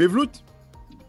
Mevlout, 0.00 0.30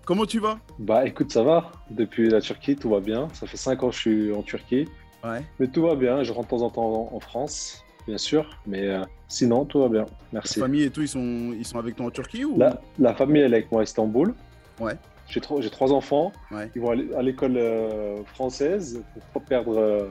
comment 0.03 0.26
tu 0.26 0.40
vas? 0.40 0.59
Bah 0.77 1.07
écoute, 1.07 1.31
ça 1.31 1.43
va. 1.43 1.71
Depuis 1.91 2.27
la 2.27 2.41
Turquie, 2.41 2.76
tout 2.76 2.90
va 2.90 2.99
bien. 2.99 3.29
Ça 3.31 3.48
fait 3.48 3.56
5 3.56 3.81
ans 3.83 3.90
que 3.90 3.95
je 3.95 3.99
suis 4.02 4.33
en 4.33 4.41
Turquie. 4.41 4.86
Ouais. 5.23 5.41
Mais 5.62 5.67
tout 5.67 5.81
va 5.83 5.96
bien. 5.96 6.23
Je 6.23 6.33
rentre 6.33 6.47
de 6.47 6.60
temps 6.60 6.66
en 6.66 6.70
temps 6.70 7.10
en 7.14 7.20
France, 7.22 7.86
bien 8.06 8.18
sûr. 8.18 8.50
Mais 8.68 8.90
euh, 8.90 9.02
sinon, 9.30 9.64
tout 9.64 9.80
va 9.80 9.88
bien. 9.88 10.06
Merci. 10.34 10.60
famille 10.60 10.84
et 10.84 10.90
tout, 10.90 11.02
ils 11.04 11.08
sont, 11.08 11.54
ils 11.58 11.64
sont 11.66 11.80
avec 11.80 11.96
toi 11.96 12.08
en 12.08 12.12
Turquie 12.12 12.44
ou? 12.44 12.58
La, 12.58 12.82
la 13.00 13.14
famille, 13.16 13.42
elle 13.42 13.54
est 13.54 13.60
avec 13.60 13.72
moi 13.72 13.80
à 13.80 13.84
Istanbul. 13.86 14.34
Ouais. 14.82 14.96
J'ai 15.30 15.39
trois, 15.39 15.62
j'ai 15.62 15.70
trois 15.70 15.94
enfants. 15.94 16.34
Ouais. 16.52 16.70
Ils 16.76 16.82
vont 16.82 16.89
à 16.92 17.21
l'école 17.21 17.55
euh, 17.55 18.21
française 18.26 19.02
pour 19.14 19.42
pas 19.42 19.48
perdre 19.48 19.78
euh, 19.78 20.10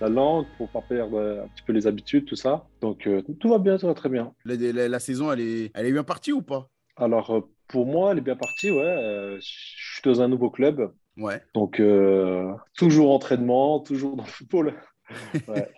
la 0.00 0.08
langue, 0.08 0.46
pour 0.58 0.68
pas 0.70 0.80
perdre 0.80 1.16
euh, 1.16 1.44
un 1.44 1.46
petit 1.46 1.62
peu 1.64 1.72
les 1.72 1.86
habitudes, 1.86 2.24
tout 2.24 2.34
ça. 2.34 2.64
Donc 2.80 3.08
tout 3.38 3.48
va 3.48 3.58
bien, 3.58 3.78
tout 3.78 3.86
va 3.86 3.94
très 3.94 4.08
bien. 4.08 4.32
La, 4.44 4.56
la- 4.56 4.88
la 4.88 4.98
saison, 4.98 5.30
elle 5.30 5.38
est, 5.42 5.70
elle 5.74 5.86
est 5.86 5.92
bien 5.92 6.02
partie 6.02 6.32
ou 6.32 6.42
pas? 6.42 6.68
Alors 6.96 7.46
pour 7.68 7.86
moi, 7.86 8.12
elle 8.12 8.18
est 8.18 8.22
bien 8.22 8.36
partie. 8.36 8.70
Ouais. 8.70 8.82
Euh, 8.82 9.36
je 9.40 9.94
suis 9.94 10.02
dans 10.04 10.20
un 10.20 10.28
nouveau 10.28 10.50
club. 10.50 10.92
Ouais. 11.16 11.42
Donc, 11.54 11.80
euh, 11.80 12.52
toujours 12.76 13.12
entraînement, 13.12 13.80
toujours 13.80 14.16
dans 14.16 14.24
le 14.24 14.28
football. 14.30 14.74
Ouais. 15.46 15.72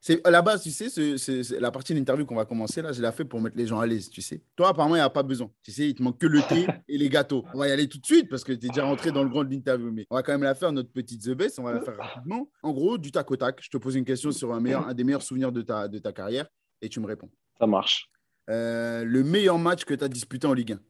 C'est 0.00 0.26
à 0.26 0.30
la 0.32 0.42
base, 0.42 0.64
tu 0.64 0.70
sais, 0.72 0.88
c'est- 0.88 1.60
la 1.60 1.70
partie 1.70 1.92
de 1.94 1.98
l'interview 2.00 2.26
qu'on 2.26 2.34
va 2.34 2.44
commencer 2.44 2.82
là, 2.82 2.90
je 2.90 3.00
l'ai 3.00 3.12
fait 3.12 3.24
pour 3.24 3.40
mettre 3.40 3.56
les 3.56 3.66
gens 3.68 3.78
à 3.78 3.86
l'aise, 3.86 4.10
tu 4.10 4.20
sais. 4.20 4.42
Toi, 4.56 4.70
apparemment, 4.70 4.96
il 4.96 4.98
n'y 4.98 5.04
a 5.04 5.08
pas 5.10 5.22
besoin. 5.22 5.52
Tu 5.62 5.70
sais, 5.70 5.88
il 5.88 5.94
te 5.94 6.02
manque 6.02 6.18
que 6.18 6.26
le 6.26 6.40
thé 6.42 6.66
et 6.88 6.98
les 6.98 7.08
gâteaux. 7.08 7.44
On 7.54 7.58
va 7.58 7.68
y 7.68 7.70
aller 7.70 7.88
tout 7.88 7.98
de 7.98 8.04
suite 8.04 8.28
parce 8.28 8.42
que 8.42 8.50
tu 8.52 8.66
es 8.66 8.68
déjà 8.70 8.84
rentré 8.84 9.12
dans 9.12 9.22
le 9.22 9.28
grand 9.28 9.44
de 9.44 9.50
l'interview. 9.50 9.92
Mais 9.92 10.04
on 10.10 10.16
va 10.16 10.24
quand 10.24 10.32
même 10.32 10.42
la 10.42 10.56
faire, 10.56 10.72
notre 10.72 10.90
petite 10.90 11.22
The 11.22 11.30
Best. 11.30 11.60
On 11.60 11.62
va 11.62 11.74
la 11.74 11.80
faire 11.80 11.96
rapidement. 11.96 12.50
En 12.64 12.72
gros, 12.72 12.98
du 12.98 13.12
tac 13.12 13.30
au 13.30 13.36
tac, 13.36 13.60
je 13.62 13.70
te 13.70 13.76
pose 13.76 13.94
une 13.94 14.04
question 14.04 14.32
sur 14.32 14.52
un, 14.52 14.58
meilleur, 14.58 14.88
un 14.88 14.94
des 14.94 15.04
meilleurs 15.04 15.22
souvenirs 15.22 15.52
de 15.52 15.62
ta, 15.62 15.86
de 15.86 16.00
ta 16.00 16.12
carrière 16.12 16.48
et 16.80 16.88
tu 16.88 16.98
me 16.98 17.06
réponds. 17.06 17.30
Ça 17.60 17.68
marche. 17.68 18.10
Euh, 18.50 19.04
le 19.04 19.22
meilleur 19.22 19.58
match 19.58 19.84
que 19.84 19.94
tu 19.94 20.02
as 20.02 20.08
disputé 20.08 20.48
en 20.48 20.54
Ligue 20.54 20.72
1 20.72 20.80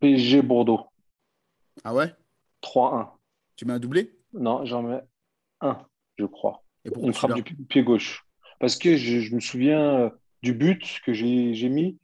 PSG 0.00 0.42
Bordeaux, 0.42 0.80
Ah 1.84 1.94
ouais? 1.94 2.14
3-1. 2.62 3.10
Tu 3.56 3.64
mets 3.66 3.72
un 3.74 3.78
doublé? 3.78 4.16
Non, 4.32 4.64
j'en 4.64 4.82
mets 4.82 5.02
un, 5.60 5.78
je 6.16 6.24
crois. 6.26 6.62
Et 6.84 6.90
pourquoi 6.90 7.06
Une 7.08 7.14
frappe 7.14 7.34
du 7.34 7.42
pi- 7.42 7.54
pied 7.64 7.82
gauche. 7.82 8.26
Parce 8.60 8.76
que 8.76 8.96
je, 8.96 9.20
je 9.20 9.34
me 9.34 9.40
souviens 9.40 10.00
euh, 10.00 10.10
du 10.42 10.54
but 10.54 11.00
que 11.04 11.12
j'ai 11.12 11.68
mis. 11.68 11.98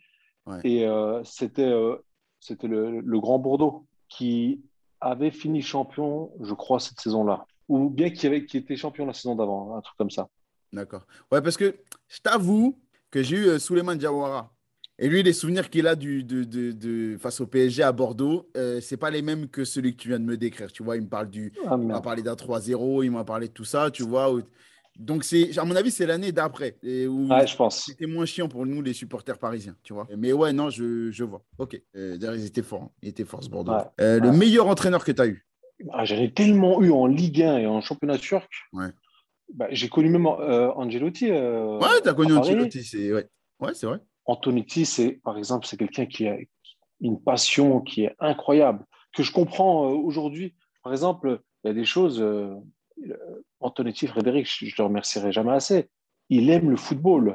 Ouais. 0.46 0.60
Et 0.64 0.86
euh, 0.86 1.22
c'était 1.24 1.62
euh, 1.62 1.96
le 2.48 3.18
Grand 3.20 3.38
Bordeaux 3.38 3.86
qui 4.08 4.62
avait 5.00 5.30
fini 5.30 5.62
champion, 5.62 6.32
je 6.40 6.54
crois, 6.54 6.80
cette 6.80 7.00
saison-là. 7.00 7.46
Ou 7.68 7.88
bien 7.88 8.10
qui, 8.10 8.26
avait, 8.26 8.44
qui 8.46 8.56
était 8.56 8.76
champion 8.76 9.06
la 9.06 9.12
saison 9.14 9.34
d'avant, 9.36 9.76
un 9.76 9.80
truc 9.80 9.96
comme 9.96 10.10
ça. 10.10 10.28
D'accord. 10.72 11.06
Ouais, 11.32 11.40
parce 11.42 11.56
que 11.56 11.76
je 12.08 12.20
t'avoue 12.20 12.78
que 13.10 13.22
j'ai 13.22 13.36
eu 13.36 13.46
euh, 13.46 13.58
Souleymane 13.58 13.98
Diawara. 13.98 14.52
Et 15.02 15.08
lui, 15.08 15.22
les 15.22 15.32
souvenirs 15.32 15.70
qu'il 15.70 15.86
a 15.86 15.96
du, 15.96 16.22
de, 16.24 16.44
de- 16.44 16.72
de- 16.72 17.16
face 17.18 17.40
au 17.40 17.46
PSG 17.46 17.82
à 17.82 17.90
Bordeaux, 17.90 18.50
euh, 18.56 18.80
c'est 18.82 18.98
pas 18.98 19.10
les 19.10 19.22
mêmes 19.22 19.48
que 19.48 19.64
celui 19.64 19.96
que 19.96 20.02
tu 20.02 20.08
viens 20.08 20.20
de 20.20 20.24
me 20.26 20.36
décrire. 20.36 20.70
Tu 20.70 20.82
vois, 20.82 20.96
il 20.96 21.02
me 21.02 21.08
parle 21.08 21.30
du, 21.30 21.52
Ah, 21.66 21.76
il 21.80 21.86
m'a 21.86 22.00
parlé 22.02 22.22
d'un 22.22 22.34
3-0, 22.34 23.02
il 23.02 23.10
m'a 23.10 23.24
parlé 23.24 23.48
de 23.48 23.52
tout 23.52 23.64
ça, 23.64 23.90
tu 23.90 24.02
vois. 24.02 24.30
Donc, 24.98 25.24
c'est, 25.24 25.56
à 25.58 25.64
mon 25.64 25.74
avis, 25.74 25.90
c'est 25.90 26.04
l'année 26.04 26.32
d'après, 26.32 26.76
où 26.84 27.28
Ouais, 27.30 27.46
je 27.46 27.56
pense. 27.56 27.84
c'était 27.86 28.04
moins 28.06 28.26
chiant 28.26 28.46
pour 28.48 28.66
nous, 28.66 28.82
les 28.82 28.92
supporters 28.92 29.38
parisiens, 29.38 29.74
tu 29.82 29.94
vois. 29.94 30.06
Mais 30.18 30.34
ouais, 30.34 30.52
non, 30.52 30.68
je, 30.68 31.10
je 31.10 31.24
vois. 31.24 31.42
Ok. 31.56 31.80
Euh, 31.96 32.18
D'ailleurs, 32.18 32.36
ils 32.36 32.44
étaient 32.44 32.60
forts. 32.62 32.82
hein. 32.82 32.90
Ils 33.02 33.08
étaient 33.08 33.24
forts, 33.24 33.42
ce 33.42 33.48
Bordeaux. 33.48 33.72
Ouais. 33.72 33.78
Euh, 34.02 34.20
Le 34.20 34.30
meilleur 34.32 34.66
entraîneur 34.66 35.02
que 35.02 35.12
tu 35.12 35.22
as 35.22 35.26
eu? 35.28 35.46
Ah, 35.94 36.04
J'en 36.04 36.16
ai 36.16 36.30
tellement 36.30 36.82
eu 36.82 36.90
en 36.90 37.06
Ligue 37.06 37.40
1 37.42 37.56
et 37.56 37.66
en 37.66 37.80
championnat 37.80 38.18
turc. 38.18 38.50
Ouais. 38.74 38.88
Bah, 39.54 39.66
j'ai 39.70 39.88
connu 39.88 40.10
même 40.10 40.26
euh, 40.26 40.70
Angelotti. 40.74 41.30
euh, 41.30 41.78
Ouais, 41.78 41.88
tu 42.02 42.08
as 42.10 42.12
connu. 42.12 42.34
Ancelotti, 42.34 42.84
c'est 42.84 43.10
ouais. 43.14 43.26
Ouais, 43.60 43.72
c'est 43.72 43.86
vrai. 43.86 43.98
Antonetti, 44.26 44.86
c'est 44.86 45.12
par 45.24 45.38
exemple, 45.38 45.66
c'est 45.66 45.76
quelqu'un 45.76 46.06
qui 46.06 46.28
a 46.28 46.36
une 47.00 47.20
passion 47.20 47.80
qui 47.80 48.04
est 48.04 48.14
incroyable, 48.18 48.84
que 49.14 49.22
je 49.22 49.32
comprends 49.32 49.86
euh, 49.90 49.94
aujourd'hui. 49.94 50.54
Par 50.82 50.92
exemple, 50.92 51.40
il 51.64 51.68
y 51.68 51.70
a 51.70 51.74
des 51.74 51.84
choses. 51.84 52.20
euh, 52.20 52.54
euh, 53.08 53.16
Antonetti, 53.60 54.06
Frédéric, 54.06 54.46
je 54.46 54.64
ne 54.66 54.70
le 54.78 54.84
remercierai 54.84 55.32
jamais 55.32 55.52
assez. 55.52 55.88
Il 56.28 56.50
aime 56.50 56.70
le 56.70 56.76
football. 56.76 57.32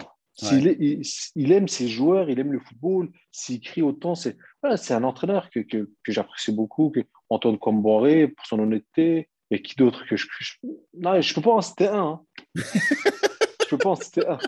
Il, 0.51 1.01
il 1.35 1.51
aime 1.51 1.67
ses 1.67 1.87
joueurs, 1.87 2.29
il 2.29 2.39
aime 2.39 2.51
le 2.51 2.59
football. 2.59 3.09
S'il 3.31 3.61
crie 3.61 3.81
autant, 3.81 4.15
c'est 4.15 4.37
voilà, 4.61 4.75
c'est 4.77 4.93
un 4.93 5.03
entraîneur 5.03 5.49
que, 5.49 5.59
que, 5.61 5.89
que 6.03 6.11
j'apprécie 6.11 6.51
beaucoup. 6.51 6.89
Que 6.89 7.01
Antoine 7.29 7.57
Comboré, 7.57 8.27
pour 8.27 8.45
son 8.45 8.59
honnêteté. 8.59 9.29
Et 9.51 9.61
qui 9.61 9.75
d'autre 9.75 10.05
que 10.07 10.17
je, 10.17 10.27
je, 10.39 10.53
Non, 10.95 11.21
je 11.21 11.33
peux 11.35 11.41
pas 11.41 11.51
en 11.51 11.61
citer 11.61 11.87
un. 11.87 12.03
hein. 12.03 12.21
je 12.55 13.65
peux 13.69 13.77
pas 13.77 13.89
en 13.89 13.95
citer 13.95 14.27
un. 14.27 14.39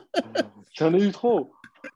J'en 0.73 0.93
ai 0.93 1.03
eu 1.03 1.11
trop. 1.11 1.51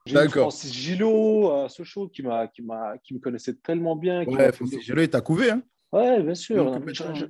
J'ai 0.05 0.15
eu. 0.25 0.29
Francis 0.29 0.73
Gillot 0.73 1.51
à 1.51 1.69
Sochaux 1.69 2.07
qui, 2.09 2.23
m'a, 2.23 2.47
qui, 2.47 2.61
m'a, 2.61 2.97
qui 3.03 3.13
me 3.13 3.19
connaissait 3.19 3.53
tellement 3.55 3.95
bien. 3.95 4.25
qui 4.25 4.35
Ouais, 4.35 4.51
Francis 4.51 4.81
Gélot, 4.81 5.01
il 5.03 5.09
t'a 5.09 5.21
couvé, 5.21 5.51
hein 5.51 5.63
Ouais, 5.91 6.21
bien 6.23 6.35
sûr. 6.35 6.81
Je- 6.87 7.13
je- 7.13 7.25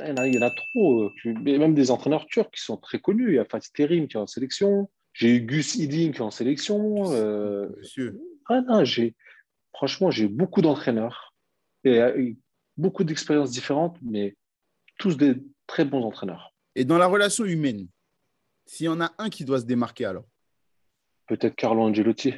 Il 0.00 0.08
y, 0.08 0.10
en 0.10 0.16
a, 0.16 0.26
il 0.26 0.34
y 0.34 0.38
en 0.38 0.42
a 0.42 0.50
trop. 0.50 1.02
euh, 1.04 1.10
que- 1.22 1.28
mais 1.28 1.56
Même 1.56 1.74
des 1.74 1.90
entraîneurs 1.92 2.26
turcs 2.26 2.50
qui 2.50 2.60
sont 2.62 2.76
très 2.76 2.98
connus. 2.98 3.28
Il 3.28 3.34
y 3.36 3.38
a 3.38 3.44
Fatih 3.44 3.70
Terim 3.72 4.08
qui 4.08 4.16
est 4.16 4.20
en 4.20 4.26
sélection. 4.26 4.90
J'ai 5.12 5.36
eu 5.36 5.40
Gus 5.42 5.76
Hiddink 5.76 6.14
qui 6.16 6.20
est 6.20 6.24
en 6.24 6.32
sélection. 6.32 7.12
euh, 7.12 7.68
Monsieur. 7.78 8.20
ah 8.48 8.60
non, 8.62 8.84
j'ai, 8.84 9.14
franchement, 9.72 10.10
j'ai 10.10 10.26
beaucoup 10.26 10.62
d'entraîneurs 10.62 11.32
et, 11.84 12.00
euh, 12.00 12.18
et 12.20 12.36
beaucoup 12.76 13.04
d'expériences 13.04 13.52
différentes, 13.52 13.96
mais 14.02 14.34
tous 14.98 15.16
des 15.16 15.36
très 15.68 15.84
bons 15.84 16.02
entraîneurs. 16.02 16.52
Et 16.74 16.84
dans 16.84 16.98
la 16.98 17.06
relation 17.06 17.44
humaine, 17.44 17.86
s'il 18.66 18.86
y 18.86 18.88
en 18.88 19.00
a 19.00 19.12
un 19.18 19.30
qui 19.30 19.44
doit 19.44 19.60
se 19.60 19.64
démarquer 19.66 20.06
alors? 20.06 20.24
Peut-être 21.26 21.56
Carlo 21.56 21.82
Angelotti. 21.82 22.34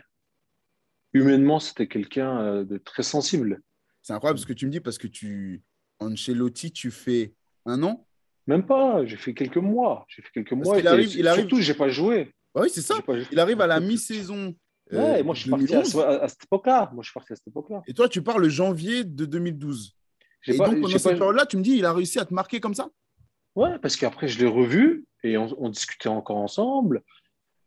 Humainement, 1.13 1.61
c'était 1.61 1.89
quelqu'un 1.89 2.41
euh, 2.41 2.65
de 2.65 2.79
très 2.79 3.03
sensible. 3.03 3.61
C'est 4.03 4.13
incroyable 4.13 4.39
ce 4.39 4.47
que 4.47 4.53
tu 4.53 4.67
me 4.67 4.71
dis 4.71 4.81
parce 4.81 4.99
que 4.99 5.07
tu, 5.07 5.63
Ancelotti, 5.99 6.73
tu 6.73 6.91
fais 6.91 7.35
un 7.65 7.83
an? 7.83 8.07
Même 8.47 8.65
pas, 8.67 9.05
j'ai 9.07 9.17
fait 9.17 9.35
quelques 9.35 9.57
mois. 9.57 10.05
J'ai 10.09 10.23
fait 10.23 10.31
quelques 10.33 10.53
mois. 10.53 10.79
et 10.79 10.87
arrive- 10.87 11.17
il 11.17 11.27
arrive- 11.27 11.41
Surtout, 11.49 11.61
j'ai 11.61 11.75
pas 11.75 11.89
joué. 11.89 12.33
Ah 12.55 12.61
Oui, 12.61 12.71
c'est 12.71 12.83
ça. 12.83 13.01
Pas- 13.03 13.15
Il 13.33 13.41
arrive 13.41 13.61
à 13.61 13.67
la 13.67 13.81
mi-saison. 13.81 14.55
euh, 14.93 15.13
Ouais, 15.15 15.21
et 15.21 15.23
moi, 15.25 15.35
je 15.35 15.41
suis 15.43 15.51
parti 15.51 15.65
à, 15.65 15.83
2011. 15.83 15.97
à- 15.99 16.23
à 16.23 16.29
cette 16.29 16.45
époque-là. 16.45 16.91
Moi, 16.93 17.03
je 17.03 17.09
suis 17.09 17.15
parti 17.15 17.33
à 17.33 17.37
cette 17.37 17.49
époque-là. 17.49 17.83
Et 17.89 17.95
toi, 17.95 18.09
tu 18.09 18.23
parles 18.23 18.43
le 18.43 18.49
janvier 18.49 19.03
de 19.05 19.25
2012. 19.27 19.97
J'ai 20.43 20.55
Et 20.55 20.59
pas- 20.59 20.67
donc, 20.67 20.81
pendant 20.81 20.99
cette 20.99 21.19
période-là, 21.19 21.47
tu 21.47 21.57
me 21.57 21.63
dis, 21.63 21.77
il 21.79 21.85
a 21.85 21.93
réussi 21.93 22.19
à 22.21 22.25
te 22.25 22.33
marquer 22.33 22.61
comme 22.61 22.75
ça? 22.75 22.89
Ouais, 23.57 23.79
parce 23.81 23.97
qu'après, 23.97 24.29
je 24.29 24.39
l'ai 24.39 24.47
revu 24.47 25.07
et 25.25 25.37
on, 25.39 25.49
on 25.61 25.69
discutait 25.71 26.09
encore 26.09 26.37
ensemble. 26.37 27.03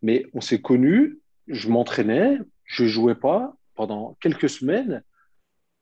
Mais 0.02 0.26
on 0.34 0.42
s'est 0.42 0.62
connus, 0.62 1.20
je 1.48 1.70
m'entraînais, 1.70 2.40
je 2.66 2.86
jouais 2.86 3.16
pas 3.16 3.56
pendant 3.76 4.18
quelques 4.22 4.50
semaines. 4.50 5.04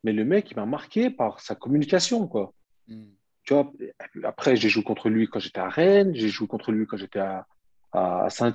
Mais 0.03 0.13
le 0.13 0.25
mec, 0.25 0.51
il 0.51 0.55
m'a 0.57 0.65
marqué 0.65 1.09
par 1.09 1.39
sa 1.39 1.55
communication, 1.55 2.27
quoi. 2.27 2.53
Tu 3.43 3.53
vois, 3.53 3.71
après, 4.23 4.55
j'ai 4.55 4.69
joué 4.69 4.83
contre 4.83 5.09
lui 5.09 5.27
quand 5.27 5.39
j'étais 5.39 5.59
à 5.59 5.69
Rennes, 5.69 6.13
j'ai 6.13 6.29
joué 6.29 6.47
contre 6.47 6.71
lui 6.71 6.85
quand 6.85 6.97
j'étais 6.97 7.19
à, 7.19 7.47
à 7.93 8.29
saint 8.29 8.53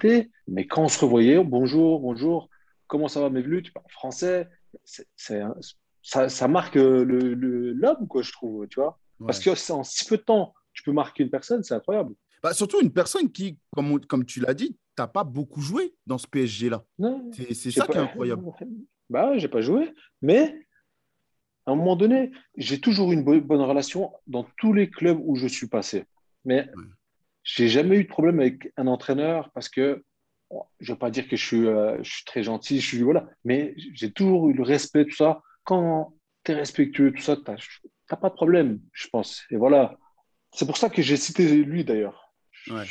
Mais 0.49 0.67
quand 0.67 0.85
on 0.85 0.89
se 0.89 0.99
revoyait, 1.05 1.43
bonjour, 1.43 2.01
bonjour, 2.01 2.49
comment 2.87 3.09
ça 3.09 3.21
va, 3.21 3.31
Mevlut? 3.31 3.63
Tu 3.63 3.73
parles 3.73 3.87
français. 3.91 4.49
C'est 5.17 5.41
un- 5.41 5.55
ça, 6.03 6.29
ça 6.29 6.49
marque 6.49 6.77
euh, 6.77 7.05
le, 7.05 7.35
le- 7.35 7.73
l'homme, 7.73 8.07
quoi, 8.09 8.23
je 8.23 8.33
trouve, 8.33 8.67
tu 8.69 8.81
vois. 8.81 8.99
Parce 9.25 9.39
que 9.39 9.55
c'est 9.55 9.73
en 9.73 9.85
si 9.85 10.05
peu 10.05 10.17
de 10.17 10.23
temps, 10.23 10.53
tu 10.73 10.83
peux 10.83 10.93
marquer 10.93 11.23
une 11.23 11.31
personne, 11.31 11.63
c'est 11.63 11.75
incroyable. 11.75 12.15
Bah, 12.43 12.53
surtout 12.53 12.81
une 12.81 12.93
personne 12.93 13.31
qui, 13.31 13.57
comme, 13.71 14.01
comme 14.07 14.25
tu 14.25 14.41
l'as 14.41 14.55
dit, 14.55 14.77
t'as 14.97 15.07
pas 15.07 15.25
beaucoup 15.25 15.61
joué 15.61 15.95
dans 16.07 16.19
ce 16.19 16.27
PSG-là. 16.27 16.85
C'est 17.33 17.55
ça 17.71 17.87
pas- 17.87 17.93
qui 17.93 17.99
est 17.99 18.03
incroyable. 18.03 18.45
Bah, 19.11 19.37
j'ai 19.39 19.49
pas 19.49 19.61
joué, 19.61 19.93
mais 20.23 20.67
à 21.67 21.73
un 21.73 21.77
moment 21.77 21.97
donné, 21.97 22.33
j'ai 22.57 22.81
toujours 22.81 23.13
eu 23.13 23.15
une 23.15 23.25
bo- 23.25 23.41
bonne 23.41 23.61
relation 23.61 24.13
dans 24.27 24.47
tous 24.59 24.73
les 24.73 24.91
clubs 24.91 25.19
où 25.23 25.37
je 25.37 25.47
suis 25.47 25.69
passé. 25.69 26.05
Mais 26.45 26.69
Ouais. 26.77 26.85
j'ai 27.45 27.69
jamais 27.69 27.97
eu 27.99 28.05
de 28.05 28.09
problème 28.09 28.41
avec 28.41 28.73
un 28.77 28.87
entraîneur 28.87 29.51
parce 29.53 29.69
que 29.69 30.03
bon, 30.51 30.65
je 30.81 30.93
veux 30.93 30.99
pas 30.99 31.11
dire 31.11 31.29
que 31.29 31.37
je 31.37 31.47
suis, 31.47 31.67
euh, 31.67 32.03
je 32.03 32.11
suis 32.11 32.25
très 32.25 32.43
gentil, 32.43 32.81
je 32.81 32.87
suis 32.87 33.03
voilà, 33.03 33.29
mais 33.45 33.75
j'ai 33.95 34.11
toujours 34.13 34.49
eu 34.49 34.55
le 34.55 34.63
respect, 34.63 35.05
tout 35.05 35.15
ça. 35.17 35.41
Quand 35.65 36.15
tu 36.45 36.53
es 36.53 36.55
respectueux, 36.55 37.13
tout 37.13 37.23
ça, 37.23 37.37
tu 37.37 37.43
n'as 37.51 38.17
pas 38.17 38.29
de 38.31 38.35
problème, 38.35 38.81
je 38.93 39.09
pense. 39.09 39.45
Et 39.51 39.57
voilà. 39.57 39.97
C'est 40.55 40.67
pour 40.67 40.77
ça 40.77 40.91
que 40.91 41.01
j'ai 41.01 41.17
cité 41.17 41.63
lui 41.65 41.85
d'ailleurs. 41.85 42.22
Ouais. 42.71 42.85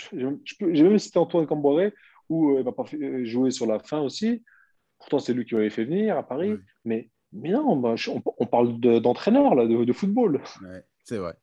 J'ai 0.73 0.83
même 0.83 0.99
cité 0.99 1.19
Antoine 1.19 1.47
Camboré 1.47 1.93
où 2.29 2.51
euh, 2.55 2.59
il 2.59 2.65
m'a 2.65 2.71
pas 2.71 2.85
euh, 2.93 3.25
jouer 3.25 3.51
sur 3.51 3.65
la 3.65 3.79
fin 3.79 3.99
aussi. 4.01 4.43
Pourtant, 4.99 5.19
c'est 5.19 5.33
lui 5.33 5.45
qui 5.45 5.55
m'avait 5.55 5.69
fait 5.69 5.85
venir 5.85 6.17
à 6.17 6.23
Paris. 6.27 6.51
Ouais. 6.51 6.59
Mais, 6.85 7.09
mais 7.33 7.49
non, 7.49 7.75
bah, 7.77 7.95
on, 8.09 8.21
on 8.37 8.45
parle 8.45 8.79
de- 8.79 8.99
d'entraîneur, 8.99 9.55
là, 9.55 9.65
de, 9.65 9.83
de 9.83 9.93
football. 9.93 10.41
Ouais, 10.61 10.83
c'est 11.03 11.17
vrai. 11.17 11.33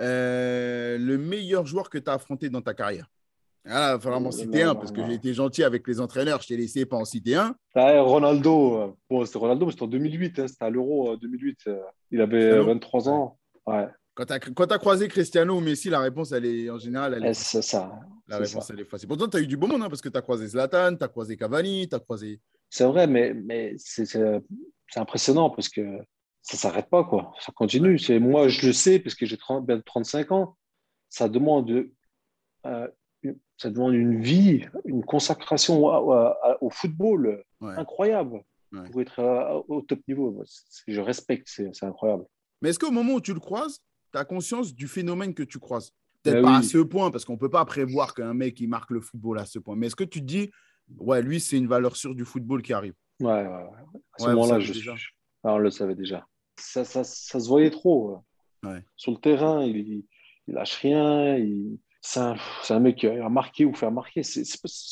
Euh, 0.00 0.98
le 0.98 1.18
meilleur 1.18 1.66
joueur 1.66 1.90
que 1.90 1.98
tu 1.98 2.08
as 2.10 2.14
affronté 2.14 2.48
dans 2.48 2.62
ta 2.62 2.74
carrière? 2.74 3.08
Ah, 3.64 3.90
Il 3.90 3.94
va 3.94 4.00
falloir 4.00 4.20
m'en 4.20 4.32
citer 4.32 4.62
un 4.62 4.74
parce 4.74 4.90
que 4.90 5.04
j'ai 5.06 5.12
été 5.14 5.32
gentil 5.34 5.62
avec 5.62 5.86
les 5.86 6.00
entraîneurs. 6.00 6.42
Je 6.42 6.48
t'ai 6.48 6.56
laissé 6.56 6.84
pas 6.84 6.96
en 6.96 7.04
citer 7.04 7.36
un. 7.36 7.54
Ah, 7.76 8.00
Ronaldo, 8.00 8.96
bon, 9.08 9.24
c'était 9.24 9.38
Ronaldo, 9.38 9.66
mais 9.66 9.72
c'était 9.72 9.84
en 9.84 9.88
2008. 9.88 10.38
hein, 10.40 10.48
c'était 10.48 10.64
à 10.64 10.70
l'Euro 10.70 11.12
euh, 11.12 11.16
2008. 11.16 11.58
euh, 11.68 11.78
il 12.10 12.20
avait 12.20 12.38
Cristiano 12.40 12.64
23 12.64 13.08
ans. 13.08 13.38
Ouais, 13.66 13.86
Quand 14.14 14.26
tu 14.26 14.32
as, 14.34 14.78
croisé 14.78 15.08
Cristiano 15.08 15.56
ou 15.56 15.60
Messi, 15.60 15.88
la 15.88 16.00
réponse, 16.00 16.32
elle 16.32 16.44
est 16.44 16.68
en 16.68 16.78
général, 16.78 17.14
elle 17.14 17.24
est 17.24 17.30
Eh, 17.30 17.34
c'est 17.34 17.62
ça. 17.62 17.98
La 18.28 18.36
réponse, 18.36 18.66
ça. 18.66 18.74
elle 18.74 18.80
est 18.80 18.84
facile. 18.84 19.08
Pourtant, 19.08 19.26
tu 19.28 19.38
as 19.38 19.40
eu 19.40 19.46
du 19.46 19.56
beau 19.56 19.66
monde, 19.66 19.82
hein, 19.82 19.88
parce 19.88 20.02
que 20.02 20.08
tu 20.10 20.18
as 20.18 20.22
croisé 20.22 20.46
Zlatan, 20.48 20.96
tu 20.96 21.04
as 21.04 21.08
croisé 21.08 21.36
Cavani, 21.36 21.88
tu 21.88 21.94
as 21.96 21.98
croisé. 22.00 22.40
C'est 22.68 22.84
vrai, 22.84 23.06
mais, 23.06 23.32
mais 23.32 23.74
c'est 23.78 24.06
impressionnant 24.96 25.48
parce 25.50 25.68
que 25.70 25.82
ça 26.42 26.56
s'arrête 26.58 26.90
pas, 26.90 27.04
quoi. 27.04 27.32
Ça 27.40 27.52
continue. 27.52 27.98
Moi, 28.20 28.48
je 28.48 28.66
le 28.66 28.72
sais, 28.74 28.98
parce 28.98 29.14
que 29.14 29.24
j'ai 29.24 29.36
30, 29.38 29.64
bien 29.66 29.80
35 29.80 30.32
ans. 30.32 30.56
Ça 31.08 31.28
demande, 31.28 31.70
euh, 32.66 32.88
une- 33.22 33.38
ça 33.56 33.70
demande 33.70 33.94
une 33.94 34.20
vie, 34.20 34.64
une 34.84 35.04
consacration 35.04 35.84
au, 35.86 36.70
football 36.70 37.42
Ouais. 37.60 37.74
incroyable 37.76 38.42
Ouais. 38.72 38.90
pour 38.90 39.00
être 39.02 39.20
à- 39.20 39.56
au 39.68 39.82
top 39.82 40.00
niveau. 40.08 40.42
Je 40.86 41.00
respecte, 41.00 41.46
c'est 41.48 41.84
incroyable. 41.84 42.24
Mais 42.60 42.70
est-ce 42.70 42.78
qu'au 42.78 42.90
moment 42.90 43.14
où 43.14 43.20
tu 43.20 43.32
le 43.34 43.40
croises, 43.40 43.78
tu 44.12 44.18
as 44.18 44.24
conscience 44.24 44.74
du 44.74 44.88
phénomène 44.88 45.34
que 45.34 45.42
tu 45.42 45.58
croises 45.58 45.92
Peut-être 46.22 46.36
Ben 46.36 46.42
pas 46.42 46.56
à 46.58 46.62
ce 46.62 46.78
point, 46.78 47.10
parce 47.10 47.24
qu'on 47.24 47.32
ne 47.32 47.38
peut 47.38 47.50
pas 47.50 47.64
prévoir 47.64 48.14
qu'un 48.14 48.32
mec 48.32 48.60
il 48.60 48.68
marque 48.68 48.90
le 48.90 49.00
football 49.00 49.38
à 49.40 49.44
ce 49.46 49.58
point. 49.58 49.74
Mais 49.74 49.88
est-ce 49.88 49.96
que 49.96 50.04
tu 50.04 50.20
te 50.20 50.24
dis, 50.24 50.52
ouais, 50.98 51.20
lui, 51.20 51.40
c'est 51.40 51.56
une 51.56 51.66
valeur 51.66 51.96
sûre 51.96 52.14
du 52.14 52.24
football 52.24 52.62
qui 52.62 52.72
arrive? 52.72 52.94
Ouais, 53.20 53.32
ouais, 53.32 53.48
ouais. 53.48 53.48
À 54.12 54.18
ce 54.18 54.24
Ouais, 54.26 54.34
moment-là, 54.34 54.60
je 54.60 54.72
suis- 54.72 54.88
ah, 55.42 55.54
on 55.54 55.58
le 55.58 55.70
savait 55.70 55.96
déjà. 55.96 56.24
Ça, 56.60 56.84
ça, 56.84 57.02
ça 57.02 57.40
se 57.40 57.48
voyait 57.48 57.70
trop. 57.70 58.22
Ouais. 58.62 58.84
Sur 58.94 59.10
le 59.12 59.18
terrain, 59.18 59.64
il, 59.64 59.76
il, 59.76 60.04
lâche 60.46 60.76
rien. 60.76 61.36
Il... 61.36 61.78
C'est 62.00 62.20
un, 62.20 62.36
un 62.70 62.78
mec 62.80 62.96
qui 62.98 63.06
a 63.08 63.28
marqué 63.28 63.64
ou 63.64 63.74
faire 63.74 63.90
marquer. 63.90 64.22
C'est 64.22 64.44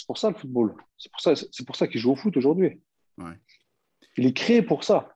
pour 0.07 0.19
ça 0.19 0.31
le 0.31 0.37
football. 0.37 0.75
C'est 0.99 1.11
pour 1.13 1.21
ça, 1.21 1.35
c'est 1.37 1.65
pour 1.67 1.77
ça 1.77 1.87
qu'il 1.87 2.01
joue 2.01 2.11
au 2.13 2.17
foot 2.17 2.37
aujourd'hui. 2.37 2.81
Ouais. 3.19 3.39
Il 4.17 4.27
est 4.27 4.33
créé 4.33 4.63
pour 4.63 4.83
ça. 4.85 5.15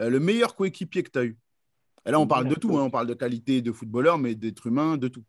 Euh, 0.00 0.10
Le 0.10 0.20
meilleur 0.20 0.54
coéquipier 0.54 1.02
que 1.02 1.10
tu 1.10 1.18
as 1.18 1.24
eu? 1.24 1.38
Et 2.06 2.10
là, 2.10 2.18
on 2.18 2.22
Le 2.22 2.28
parle 2.28 2.48
de 2.48 2.54
tout. 2.54 2.76
hein, 2.78 2.82
on 2.84 2.90
parle 2.90 3.06
de 3.06 3.14
qualité 3.14 3.60
de 3.62 3.72
footballeur, 3.72 4.18
mais 4.18 4.34
d'être 4.34 4.66
humain, 4.66 4.96
de 4.96 5.08
tout. 5.08 5.22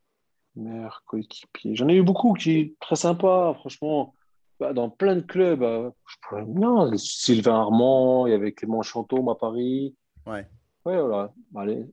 Meilleur 0.56 1.04
coéquipier. 1.06 1.76
J'en 1.76 1.88
ai 1.90 1.96
eu 1.96 2.04
beaucoup 2.04 2.34
qui 2.34 2.52
est 2.52 2.76
très 2.80 2.96
sympa, 2.96 3.54
franchement. 3.60 4.14
Bah, 4.60 4.74
dans 4.74 4.90
plein 4.90 5.16
de 5.16 5.22
clubs. 5.22 5.64
euh, 5.64 5.90
je 6.08 6.16
pourrais- 6.22 6.46
Non, 6.46 6.96
Sylvain 6.98 7.56
Armand, 7.56 8.28
il 8.28 8.32
y 8.32 8.34
avait 8.34 8.52
Clément 8.52 8.82
Chantôme 8.84 9.28
à 9.30 9.36
Paris. 9.36 9.96
Ouais. 10.28 10.48
Ouais, 10.86 11.02
voilà. 11.02 11.34
Allez. 11.56 11.86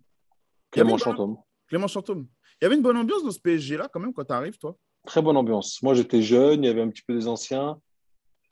Clément 0.70 0.98
Chantôme. 0.98 1.38
Clément 1.66 1.86
Chantôme. 1.86 2.26
Il 2.60 2.64
y 2.64 2.66
avait 2.66 2.74
une 2.76 2.82
bonne 2.82 2.96
ambiance 2.96 3.22
dans 3.24 3.30
ce 3.30 3.40
PSG-là, 3.40 3.88
quand 3.92 4.00
même, 4.00 4.12
quand 4.12 4.24
tu 4.24 4.32
arrives, 4.32 4.58
toi 4.58 4.76
Très 5.06 5.22
bonne 5.22 5.36
ambiance. 5.36 5.82
Moi, 5.82 5.94
j'étais 5.94 6.20
jeune, 6.22 6.64
il 6.64 6.66
y 6.66 6.70
avait 6.70 6.82
un 6.82 6.88
petit 6.88 7.02
peu 7.06 7.14
des 7.14 7.26
anciens. 7.28 7.80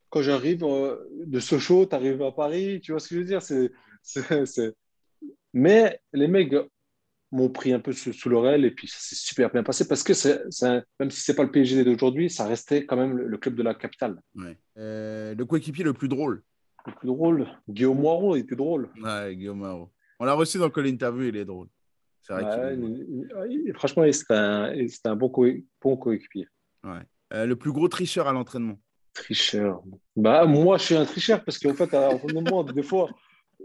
Quand 0.08 0.22
j'arrive 0.22 0.64
euh, 0.64 0.96
de 1.26 1.40
Sochaux, 1.40 1.84
tu 1.87 1.94
arrives 1.94 2.22
à 2.22 2.32
Paris, 2.32 2.81
tu 2.81 2.93
vois 2.93 3.00
ce 3.00 3.08
que 3.08 3.14
je 3.17 3.20
veux 3.20 3.26
dire? 3.26 3.43
C'est- 3.43 3.70
Mais 5.58 5.99
les 6.12 6.29
mecs 6.29 6.55
m'ont 7.32 7.49
pris 7.49 7.73
un 7.73 7.81
peu 7.81 7.93
sous, 7.93 8.12
sous 8.12 8.29
l'oreille 8.29 8.67
et 8.67 8.70
puis 8.70 8.87
ça 8.88 8.99
s'est 9.00 9.14
super 9.17 9.50
bien 9.50 9.62
passé 9.62 9.88
parce 9.88 10.03
que 10.03 10.12
c'est, 10.12 10.43
c'est 10.50 10.82
même 11.00 11.11
si 11.11 11.23
c'est 11.23 11.35
pas 11.35 11.44
le 11.44 11.50
PSG 11.50 11.82
d'aujourd'hui, 11.82 12.29
ça 12.29 12.47
restait 12.47 12.85
quand 12.85 12.97
même 12.97 13.17
le, 13.17 13.26
le 13.26 13.38
club 13.38 13.55
de 13.55 13.62
la 13.62 13.75
capitale. 13.75 14.20
ouais. 14.35 14.58
Euh, 14.76 15.35
Le 15.35 15.44
coéquipier 15.47 15.82
le 15.82 15.94
plus 15.94 16.08
drôle 16.08 16.43
Le 16.87 16.93
plus 16.93 17.06
drôle, 17.08 17.47
Guillaume 17.69 17.99
Moirot, 17.99 18.37
il 18.37 18.41
était 18.41 18.55
drôle. 18.55 18.91
Ouais, 19.03 19.35
Guillaume 19.35 19.61
Marot. 19.61 19.91
On 20.20 20.26
l'a 20.26 20.35
reçu 20.35 20.58
dans 20.58 20.69
Call 20.70 20.88
Interview, 20.88 21.25
il 21.25 21.37
est 21.37 21.44
drôle. 21.47 21.69
C'est 22.23 22.35
vrai 22.35 22.76
Ouais, 22.76 23.73
franchement, 23.75 24.05
c'était 24.12 24.35
un, 24.35 24.73
un 25.06 25.17
bon, 25.17 25.29
coé- 25.29 25.64
bon 25.81 25.97
coéquipier. 25.97 26.47
Ouais. 26.85 27.00
Euh, 27.32 27.47
le 27.47 27.56
plus 27.56 27.73
gros 27.73 27.88
tricheur 27.88 28.29
à 28.29 28.32
l'entraînement 28.32 28.79
Tricheur. 29.14 29.82
Bah, 30.14 30.44
moi, 30.44 30.76
je 30.76 30.82
suis 30.85 30.94
un 30.94 31.06
tricheur 31.06 31.43
parce 31.43 31.58
qu'en 31.58 31.73
fait, 31.75 31.93
à 31.94 32.11
l'entraînement, 32.12 32.62
des 32.64 32.82
fois, 32.82 33.08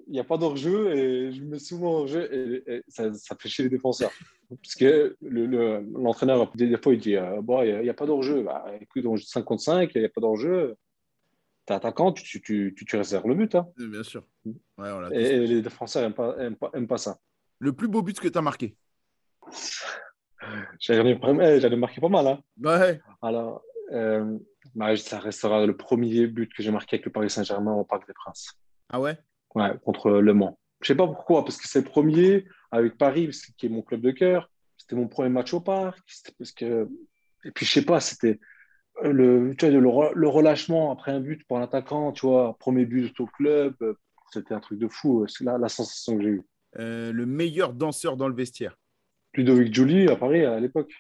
il 0.07 0.13
n'y 0.13 0.19
a 0.19 0.24
pas 0.24 0.38
d'hors-jeu 0.38 0.95
et 0.95 1.31
je 1.31 1.42
me 1.42 1.51
mets 1.51 1.59
souvent 1.59 2.01
en 2.01 2.07
jeu 2.07 2.33
et, 2.33 2.75
et 2.75 2.83
ça, 2.88 3.13
ça 3.13 3.36
fait 3.36 3.50
chier 3.50 3.63
les 3.63 3.69
défenseurs. 3.69 4.12
Parce 4.50 4.75
que 4.75 5.15
le- 5.21 5.45
le- 5.45 5.86
l'entraîneur, 5.94 6.51
des, 6.56 6.77
fois, 6.77 6.94
il 6.94 7.00
dit 7.00 7.15
euh, 7.15 7.42
Bon, 7.42 7.63
il 7.63 7.81
n'y 7.81 7.89
a, 7.89 7.94
pas 7.94 8.06
d'hors-jeu. 8.06 8.44
Bah, 8.44 8.65
écoute, 8.81 9.06
on 9.06 9.15
joue 9.15 9.25
5 9.25 9.44
contre 9.44 9.63
5, 9.63 9.92
il 9.95 10.00
n'y 10.00 10.06
a 10.06 10.09
pas 10.09 10.21
d'hors-jeu. 10.21 10.75
T'es 11.65 11.74
attaquant, 11.74 12.12
tu, 12.12 12.42
tu, 12.42 12.74
tu, 12.75 12.86
tu, 12.86 12.95
réserves 12.98 13.27
le 13.27 13.36
but. 13.36 13.56
hein. 13.56 13.68
Bien 13.77 14.03
sûr. 14.03 14.24
Ouais, 14.45 14.53
on 14.77 15.09
Et, 15.12 15.48
les 15.48 15.62
défenseurs 15.62 16.01
n'aiment 16.03 16.13
pas, 16.13 16.36
aiment 16.38 16.56
pas, 16.56 16.69
aiment 16.74 16.88
pas 16.88 16.98
ça. 16.98 17.19
Le 17.59 17.71
plus 17.74 17.88
beau 17.88 18.01
but 18.01 18.19
que 18.19 18.27
tu 18.27 18.38
as 18.38 18.42
marqué 18.42 18.75
J'en 20.80 21.06
ai, 21.06 21.19
eh, 21.42 21.59
j'en 21.59 21.69
ai 21.69 21.75
marqué 21.75 22.01
pas 22.01 22.09
mal. 22.09 22.27
Hein. 22.27 22.42
Ouais. 22.62 23.00
Alors, 23.21 23.62
euh, 23.92 24.38
bah, 24.74 24.95
ça 24.98 25.19
restera 25.19 25.65
le 25.65 25.77
premier 25.77 26.27
but 26.27 26.51
que 26.51 26.63
j'ai 26.63 26.71
marqué 26.71 26.95
avec 26.95 27.06
le 27.06 27.12
Paris 27.12 27.30
Saint-Germain 27.30 27.74
au 27.74 27.83
Parc 27.83 28.07
des 28.07 28.13
Princes. 28.13 28.53
Ah 28.89 29.00
ouais? 29.00 29.18
Ouais, 29.56 29.71
contre 29.83 30.12
Le 30.12 30.33
Mans. 30.33 30.57
Je 30.81 30.88
sais 30.88 30.95
pas 30.95 31.06
pourquoi, 31.07 31.44
parce 31.45 31.57
que 31.57 31.68
c'est 31.68 31.80
le 31.83 31.86
premier 31.89 32.45
avec 32.71 32.98
Paris, 32.98 33.30
qui 33.57 33.65
est 33.65 33.69
mon 33.69 33.81
club 33.81 34.01
de 34.01 34.12
cœur. 34.12 34.50
C'était 34.77 34.95
mon 34.95 35.07
premier 35.07 35.30
match 35.30 35.53
au 35.53 35.59
parc. 35.62 36.00
Parce 36.38 36.51
que... 36.51 36.89
Et 37.45 37.51
puis, 37.51 37.65
je 37.65 37.71
sais 37.71 37.86
pas, 37.86 38.00
c'était 38.00 38.39
le, 39.03 39.53
tu 39.57 39.65
vois, 39.69 39.80
le, 39.80 39.88
re- 39.88 40.13
le 40.13 40.27
relâchement 40.27 40.92
après 40.92 41.12
un 41.12 41.19
but 41.19 41.45
pour 41.48 41.57
un 41.57 41.63
attaquant, 41.63 42.12
tu 42.12 42.25
vois, 42.25 42.56
premier 42.59 42.86
but 42.86 43.19
au 43.19 43.25
club. 43.25 43.75
euh, 43.81 43.94
C'était 44.31 44.53
un 44.53 44.59
truc 44.59 44.80
de 44.80 44.88
fou. 44.88 45.25
C'est 45.27 45.44
la, 45.44 45.57
la 45.57 45.69
sensation 45.69 46.18
que 46.18 46.24
j'ai 46.24 46.30
eue. 46.30 46.44
Euh, 46.80 47.12
Le 47.12 47.25
meilleur 47.25 47.74
danseur 47.74 48.15
dans 48.18 48.27
le 48.27 48.36
vestiaire 48.36 48.77
Ludovic 49.33 49.74
Giuli 49.74 50.07
à 50.09 50.15
Paris 50.15 50.45
à 50.45 50.59
l'époque. 50.59 50.94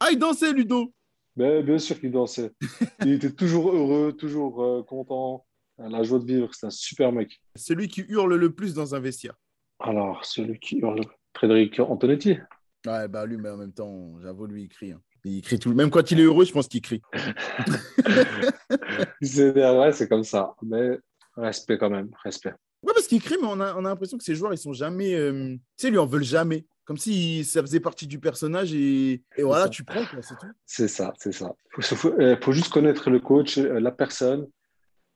Ah, 0.00 0.08
il 0.12 0.18
dansait, 0.18 0.52
Ludo 0.52 0.92
Ben, 1.36 1.64
bien 1.64 1.78
sûr 1.78 1.98
qu'il 1.98 2.10
dansait. 2.12 2.52
Il 3.04 3.12
était 3.12 3.32
toujours 3.32 3.70
heureux, 3.72 4.12
toujours 4.12 4.62
euh, 4.62 4.82
content. 4.82 5.44
La 5.78 6.02
joie 6.02 6.18
de 6.18 6.24
vivre, 6.24 6.52
c'est 6.54 6.66
un 6.66 6.70
super 6.70 7.12
mec. 7.12 7.40
Celui 7.56 7.88
qui 7.88 8.02
hurle 8.08 8.34
le 8.34 8.52
plus 8.52 8.74
dans 8.74 8.94
un 8.94 9.00
vestiaire 9.00 9.34
Alors, 9.78 10.24
celui 10.24 10.58
qui 10.58 10.78
hurle, 10.78 11.00
Frédéric 11.36 11.78
Antonetti. 11.80 12.38
Ouais, 12.86 13.08
bah 13.08 13.26
lui, 13.26 13.36
mais 13.36 13.50
en 13.50 13.56
même 13.56 13.72
temps, 13.72 14.18
j'avoue, 14.20 14.46
lui, 14.46 14.64
il 14.64 14.68
crie. 14.68 14.92
hein. 14.92 15.00
Il 15.24 15.42
crie 15.42 15.58
tout. 15.58 15.72
Même 15.74 15.90
quand 15.90 16.10
il 16.10 16.20
est 16.20 16.24
heureux, 16.24 16.44
je 16.44 16.52
pense 16.52 16.68
qu'il 16.68 16.80
crie. 16.80 17.02
C'est 19.22 19.52
ouais, 19.52 19.92
c'est 19.92 20.08
comme 20.08 20.24
ça. 20.24 20.54
Mais 20.62 20.98
respect 21.36 21.78
quand 21.78 21.90
même, 21.90 22.10
respect. 22.24 22.52
Ouais, 22.82 22.92
parce 22.94 23.06
qu'il 23.06 23.20
crie, 23.20 23.36
mais 23.40 23.48
on 23.50 23.60
a, 23.60 23.74
on 23.74 23.84
a 23.84 23.88
l'impression 23.88 24.16
que 24.18 24.24
ces 24.24 24.34
joueurs, 24.34 24.52
ils 24.54 24.58
sont 24.58 24.72
jamais. 24.72 25.14
euh, 25.14 25.54
Tu 25.76 25.86
sais, 25.86 25.90
lui 25.90 25.98
en 25.98 26.06
veulent 26.06 26.24
jamais. 26.24 26.66
Comme 26.84 26.96
si 26.96 27.44
ça 27.44 27.60
faisait 27.60 27.80
partie 27.80 28.06
du 28.06 28.18
personnage 28.18 28.72
et, 28.72 29.22
et 29.36 29.42
voilà, 29.42 29.64
ça. 29.64 29.68
tu 29.70 29.84
prends, 29.84 30.04
c'est 30.22 30.38
tout. 30.38 30.46
C'est 30.64 30.88
ça, 30.88 31.12
c'est 31.18 31.32
ça. 31.32 31.52
Il 31.76 31.84
faut, 31.84 31.96
faut- 31.96 32.14
euh, 32.18 32.34
faut 32.42 32.52
juste 32.52 32.72
connaître 32.72 33.10
le 33.10 33.20
coach, 33.20 33.58
euh, 33.58 33.78
la 33.78 33.90
personne, 33.90 34.46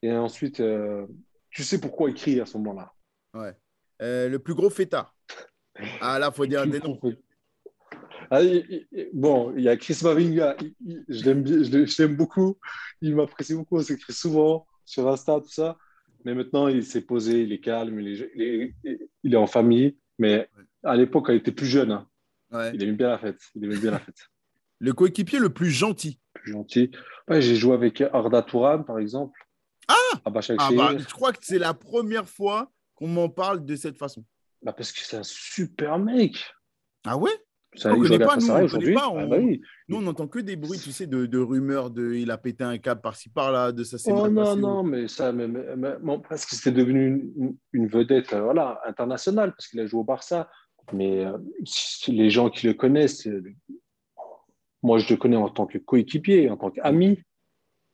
et 0.03 0.13
ensuite, 0.13 0.61
euh, 0.61 1.07
tu 1.51 1.63
sais 1.63 1.81
pourquoi 1.81 2.11
il 2.11 2.15
crie 2.17 2.41
à 2.41 2.47
ce 2.47 2.57
moment-là. 2.59 2.93
Ouais. 3.35 3.55
Euh, 4.03 4.29
le 4.29 4.39
plus 4.39 4.55
gros 4.55 4.71
fêtard. 4.71 5.15
Ah 6.01 6.19
là, 6.19 6.31
faut 6.31 6.47
dire 6.47 6.67
des 6.67 6.81
noms. 6.81 6.99
Ah, 8.31 8.43
il- 8.43 8.87
il- 8.93 9.11
bon, 9.13 9.53
il 9.57 9.63
y 9.63 9.69
a 9.69 9.77
Chris 9.77 9.99
Mavinga, 10.03 10.57
il- 10.81 11.05
je 11.09 12.03
l'aime 12.03 12.17
beaucoup, 12.17 12.59
il 13.01 13.15
m'apprécie 13.15 13.55
beaucoup, 13.55 13.77
on 13.77 13.83
s'écrit 13.83 14.13
souvent 14.13 14.67
sur 14.85 15.09
Insta, 15.09 15.41
tout 15.41 15.51
ça. 15.51 15.77
Mais 16.25 16.35
maintenant, 16.35 16.69
il 16.69 16.85
s'est 16.85 17.03
posé, 17.03 17.43
il 17.43 17.53
est 17.53 17.61
calme, 17.61 18.01
il 18.01 18.73
est, 19.25 19.37
en 19.37 19.47
famille. 19.47 19.97
Mais 20.19 20.49
à 20.85 20.97
l'époque, 20.97 21.27
quand 21.27 21.33
il 21.33 21.39
était 21.39 21.53
plus 21.53 21.67
jeune, 21.67 21.91
hein, 21.91 22.09
Ouais. 22.53 22.71
il 22.75 22.83
aimait 22.83 22.93
bien 22.93 23.09
la 23.09 23.19
fête. 23.19 23.41
Il 23.55 23.65
aimait 23.65 23.79
bien 23.79 23.91
la 23.91 23.99
fête. 23.99 24.29
Le 24.79 24.93
coéquipier 24.93 25.39
le 25.39 25.49
plus 25.51 25.71
gentil. 25.71 26.21
Plus 26.35 26.53
gentil. 26.53 26.91
Ouais, 27.29 27.41
j'ai 27.43 27.57
joué 27.57 27.75
avec 27.75 28.01
Arda 28.01 28.43
Touran, 28.43 28.83
par 28.83 28.99
exemple. 28.99 29.39
Ah 29.89 29.95
À 30.25 30.31
Başakşehir. 30.31 30.81
Ah 30.81 30.93
bah, 30.93 30.99
je 30.99 31.13
crois 31.15 31.33
que 31.33 31.39
c'est 31.43 31.59
la 31.59 31.75
première 31.75 32.29
fois 32.29 32.71
qu'on 32.95 33.09
m'en 33.09 33.29
parle 33.29 33.65
de 33.65 33.77
cette 33.77 33.97
façon. 33.99 34.25
Bah, 34.63 34.73
parce 34.73 34.93
que 34.93 35.01
c'est 35.01 35.17
un 35.17 35.23
super 35.25 35.99
mec. 35.99 36.37
Ah 37.05 37.17
ouais? 37.17 37.31
Ça, 37.75 37.91
On 37.91 37.97
joue 37.97 38.03
connaît 38.03 38.19
pas, 38.19 38.37
nous, 38.37 38.47
Galatasaray 38.49 38.65
on 38.67 38.69
connaît 38.69 38.95
pas, 38.95 39.09
on- 39.09 39.19
Ah 39.19 39.27
bah 39.27 39.39
oui. 39.41 39.61
Nous, 39.89 39.97
on 39.97 40.03
n'entend 40.03 40.29
que 40.29 40.39
des 40.41 40.57
bruits, 40.57 40.79
tu 40.79 40.93
sais, 40.93 41.07
de, 41.07 41.25
de 41.25 41.39
rumeurs 41.39 41.91
de 41.91 42.13
il 42.13 42.31
a 42.31 42.37
pété 42.37 42.63
un 42.65 42.77
câble 42.77 43.01
par-ci 43.01 43.31
par-là, 43.31 43.73
de 43.73 43.83
ça 43.83 43.97
s'est 43.97 44.13
Oh 44.13 44.29
non, 44.29 44.55
non, 44.57 44.83
mais 44.83 45.09
ça, 45.09 45.33
mais, 45.33 45.49
mais- 45.49 45.75
mais- 45.77 45.97
bon, 46.01 46.21
parce 46.21 46.45
que 46.45 46.55
c'était 46.55 46.71
devenu 46.71 47.33
une, 47.73 47.87
vedette 47.89 48.35
euh, 48.35 48.43
voilà, 48.43 48.79
internationale, 48.87 49.53
parce 49.53 49.69
qu'il 49.69 49.81
a 49.81 49.87
joué 49.87 50.01
au 50.01 50.05
Barça. 50.05 50.51
Mais 50.93 51.25
euh, 51.25 51.39
les 52.09 52.29
gens 52.29 52.51
qui 52.51 52.67
le 52.67 52.75
connaissent, 52.75 53.27
euh, 53.27 53.43
moi 54.83 54.99
je 54.99 55.09
le 55.09 55.17
connais 55.17 55.37
en 55.37 55.49
tant 55.49 55.67
que 55.67 55.79
coéquipier, 55.79 56.51
en 56.51 56.57
tant 56.59 56.71
qu'ami. 56.71 57.23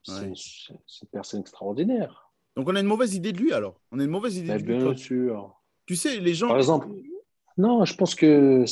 C'est 0.08 0.20
Ouais. 0.22 0.28
une- 0.28 0.34
c'est 0.86 1.02
une 1.02 1.08
personne 1.12 1.40
extraordinaire. 1.40 2.30
Donc 2.56 2.68
on 2.68 2.74
a 2.76 2.80
une 2.80 2.86
mauvaise 2.86 3.14
idée 3.14 3.32
de 3.32 3.38
lui 3.38 3.52
alors. 3.52 3.80
On 3.92 4.00
a 4.00 4.04
une 4.04 4.10
mauvaise 4.10 4.36
idée 4.36 4.48
de 4.52 4.58
lui. 4.58 4.76
bien 4.78 4.96
sûr. 4.96 5.54
Tu 5.86 5.96
sais, 5.96 6.18
les 6.18 6.34
gens. 6.34 6.48
Par 6.48 6.56
exemple, 6.58 6.88
non, 7.56 7.84
je 7.84 7.94
pense 7.94 8.14
que 8.14 8.64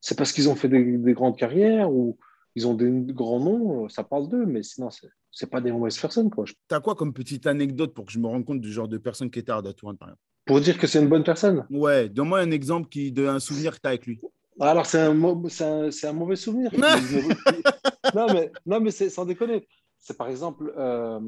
c'est 0.00 0.16
parce 0.16 0.32
qu'ils 0.32 0.48
ont 0.48 0.54
fait 0.54 0.68
des, 0.68 0.98
des 0.98 1.12
grandes 1.12 1.36
carrières 1.36 1.90
ou 1.92 2.18
ils 2.54 2.66
ont 2.66 2.74
des 2.74 2.90
grands 3.12 3.40
noms, 3.40 3.88
ça 3.88 4.04
parle 4.04 4.28
d'eux, 4.28 4.44
mais 4.46 4.62
sinon, 4.62 4.88
c'est 5.30 5.50
pas 5.50 5.60
des 5.60 5.72
mauvaises 5.72 5.98
personnes. 5.98 6.30
Quoi. 6.30 6.44
T'as 6.68 6.80
quoi 6.80 6.94
comme 6.94 7.12
petite 7.14 7.46
anecdote 7.46 7.94
pour 7.94 8.04
que 8.04 8.12
je 8.12 8.18
me 8.18 8.26
rende 8.26 8.44
compte 8.44 8.60
du 8.60 8.70
genre 8.72 8.88
de 8.88 8.98
personne 8.98 9.30
qui 9.30 9.38
était 9.38 9.52
à 9.52 9.56
Arda 9.56 9.72
Touran, 9.72 9.94
par 9.94 10.08
exemple? 10.08 10.20
Pour 10.44 10.60
dire 10.60 10.76
que 10.78 10.86
c'est 10.86 11.00
une 11.00 11.08
bonne 11.08 11.24
personne? 11.24 11.66
Ouais, 11.70 12.08
donne-moi 12.08 12.40
un 12.40 12.50
exemple 12.50 12.88
qui, 12.88 13.10
de 13.12 13.26
un 13.26 13.38
souvenir 13.40 13.72
que 13.74 13.80
tu 13.80 13.86
as 13.86 13.90
avec 13.90 14.06
lui. 14.06 14.20
Alors, 14.60 14.84
c'est 14.86 15.00
un, 15.00 15.16
un, 15.24 15.90
c'est 15.90 16.06
un 16.06 16.12
mauvais 16.12 16.36
souvenir. 16.36 16.70
non, 18.14 18.32
mais, 18.32 18.52
non, 18.66 18.80
mais 18.80 18.90
c'est 18.90 19.08
sans 19.08 19.24
déconner. 19.24 19.66
C'est 20.02 20.18
par 20.18 20.28
exemple, 20.28 20.74
euh, 20.76 21.20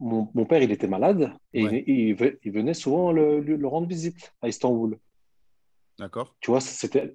mon, 0.00 0.28
mon 0.34 0.44
père, 0.44 0.62
il 0.62 0.72
était 0.72 0.88
malade 0.88 1.32
et 1.54 1.64
Ouais. 1.64 1.84
il, 1.86 2.08
il 2.08 2.14
ve- 2.16 2.38
il 2.42 2.52
venait 2.52 2.74
souvent 2.74 3.12
le, 3.12 3.40
rendre 3.66 3.86
visite 3.86 4.32
à 4.42 4.48
Istanbul. 4.48 4.98
D'accord 5.98 6.34
Tu 6.40 6.50
vois, 6.50 6.60
c'était 6.60 7.14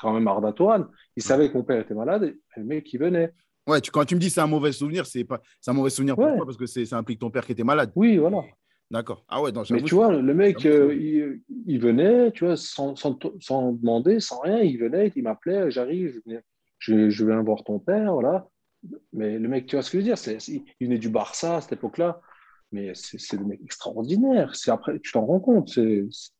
quand 0.00 0.12
même 0.12 0.28
Arda 0.28 0.52
Touran. 0.52 0.84
Il 1.16 1.22
savait 1.22 1.50
que 1.50 1.56
mon 1.56 1.64
père 1.64 1.80
était 1.80 1.94
malade 1.94 2.24
et 2.24 2.60
le 2.60 2.64
mec, 2.64 2.92
il 2.92 2.98
venait. 3.00 3.32
Ouais, 3.66 3.80
tu, 3.80 3.90
quand 3.90 4.04
tu 4.04 4.14
me 4.14 4.20
dis 4.20 4.30
c'est 4.30 4.40
un 4.42 4.46
mauvais 4.46 4.72
souvenir, 4.72 5.04
c'est 5.06 5.24
pas 5.24 5.40
un 5.66 5.72
mauvais 5.72 5.90
souvenir 5.90 6.16
Ouais. 6.16 6.26
pourquoi 6.26 6.44
Parce 6.46 6.58
que 6.58 6.66
ça 6.66 6.96
implique 6.96 7.18
ton 7.18 7.30
père 7.30 7.44
qui 7.44 7.52
était 7.52 7.64
malade. 7.64 7.90
Oui, 7.96 8.18
voilà. 8.18 8.42
D'accord. 8.90 9.24
Ah 9.26 9.42
ouais, 9.42 9.50
non, 9.50 9.62
Mais 9.70 9.82
tu 9.82 9.94
vois, 9.94 10.12
le 10.12 10.34
mec, 10.34 10.64
euh, 10.66 10.94
il, 10.94 11.40
il 11.66 11.80
venait, 11.80 12.30
tu 12.30 12.44
vois, 12.44 12.56
sans, 12.56 12.94
sans, 12.94 13.18
sans 13.40 13.72
demander, 13.72 14.20
sans 14.20 14.40
rien, 14.40 14.58
il 14.60 14.78
venait, 14.78 15.10
il 15.16 15.22
m'appelait, 15.24 15.70
j'arrive, 15.70 16.20
je, 16.78 17.08
je 17.08 17.24
viens 17.26 17.42
voir 17.42 17.64
ton 17.64 17.78
père, 17.80 18.12
voilà. 18.12 18.46
Mais 19.12 19.38
le 19.38 19.48
mec, 19.48 19.66
tu 19.66 19.76
vois 19.76 19.82
ce 19.82 19.90
que 19.90 19.98
je 19.98 20.02
veux 20.02 20.08
dire, 20.08 20.18
c'est, 20.18 20.38
il 20.48 20.64
venait 20.80 20.98
du 20.98 21.08
Barça 21.08 21.56
à 21.56 21.60
cette 21.60 21.72
époque-là, 21.72 22.20
mais 22.72 22.92
c'est 22.94 23.36
des 23.36 23.44
mecs 23.44 23.62
extraordinaires. 23.62 24.54
C'est 24.54 24.70
après, 24.70 24.98
tu 25.00 25.12
t'en 25.12 25.24
rends 25.24 25.40
compte. 25.40 25.78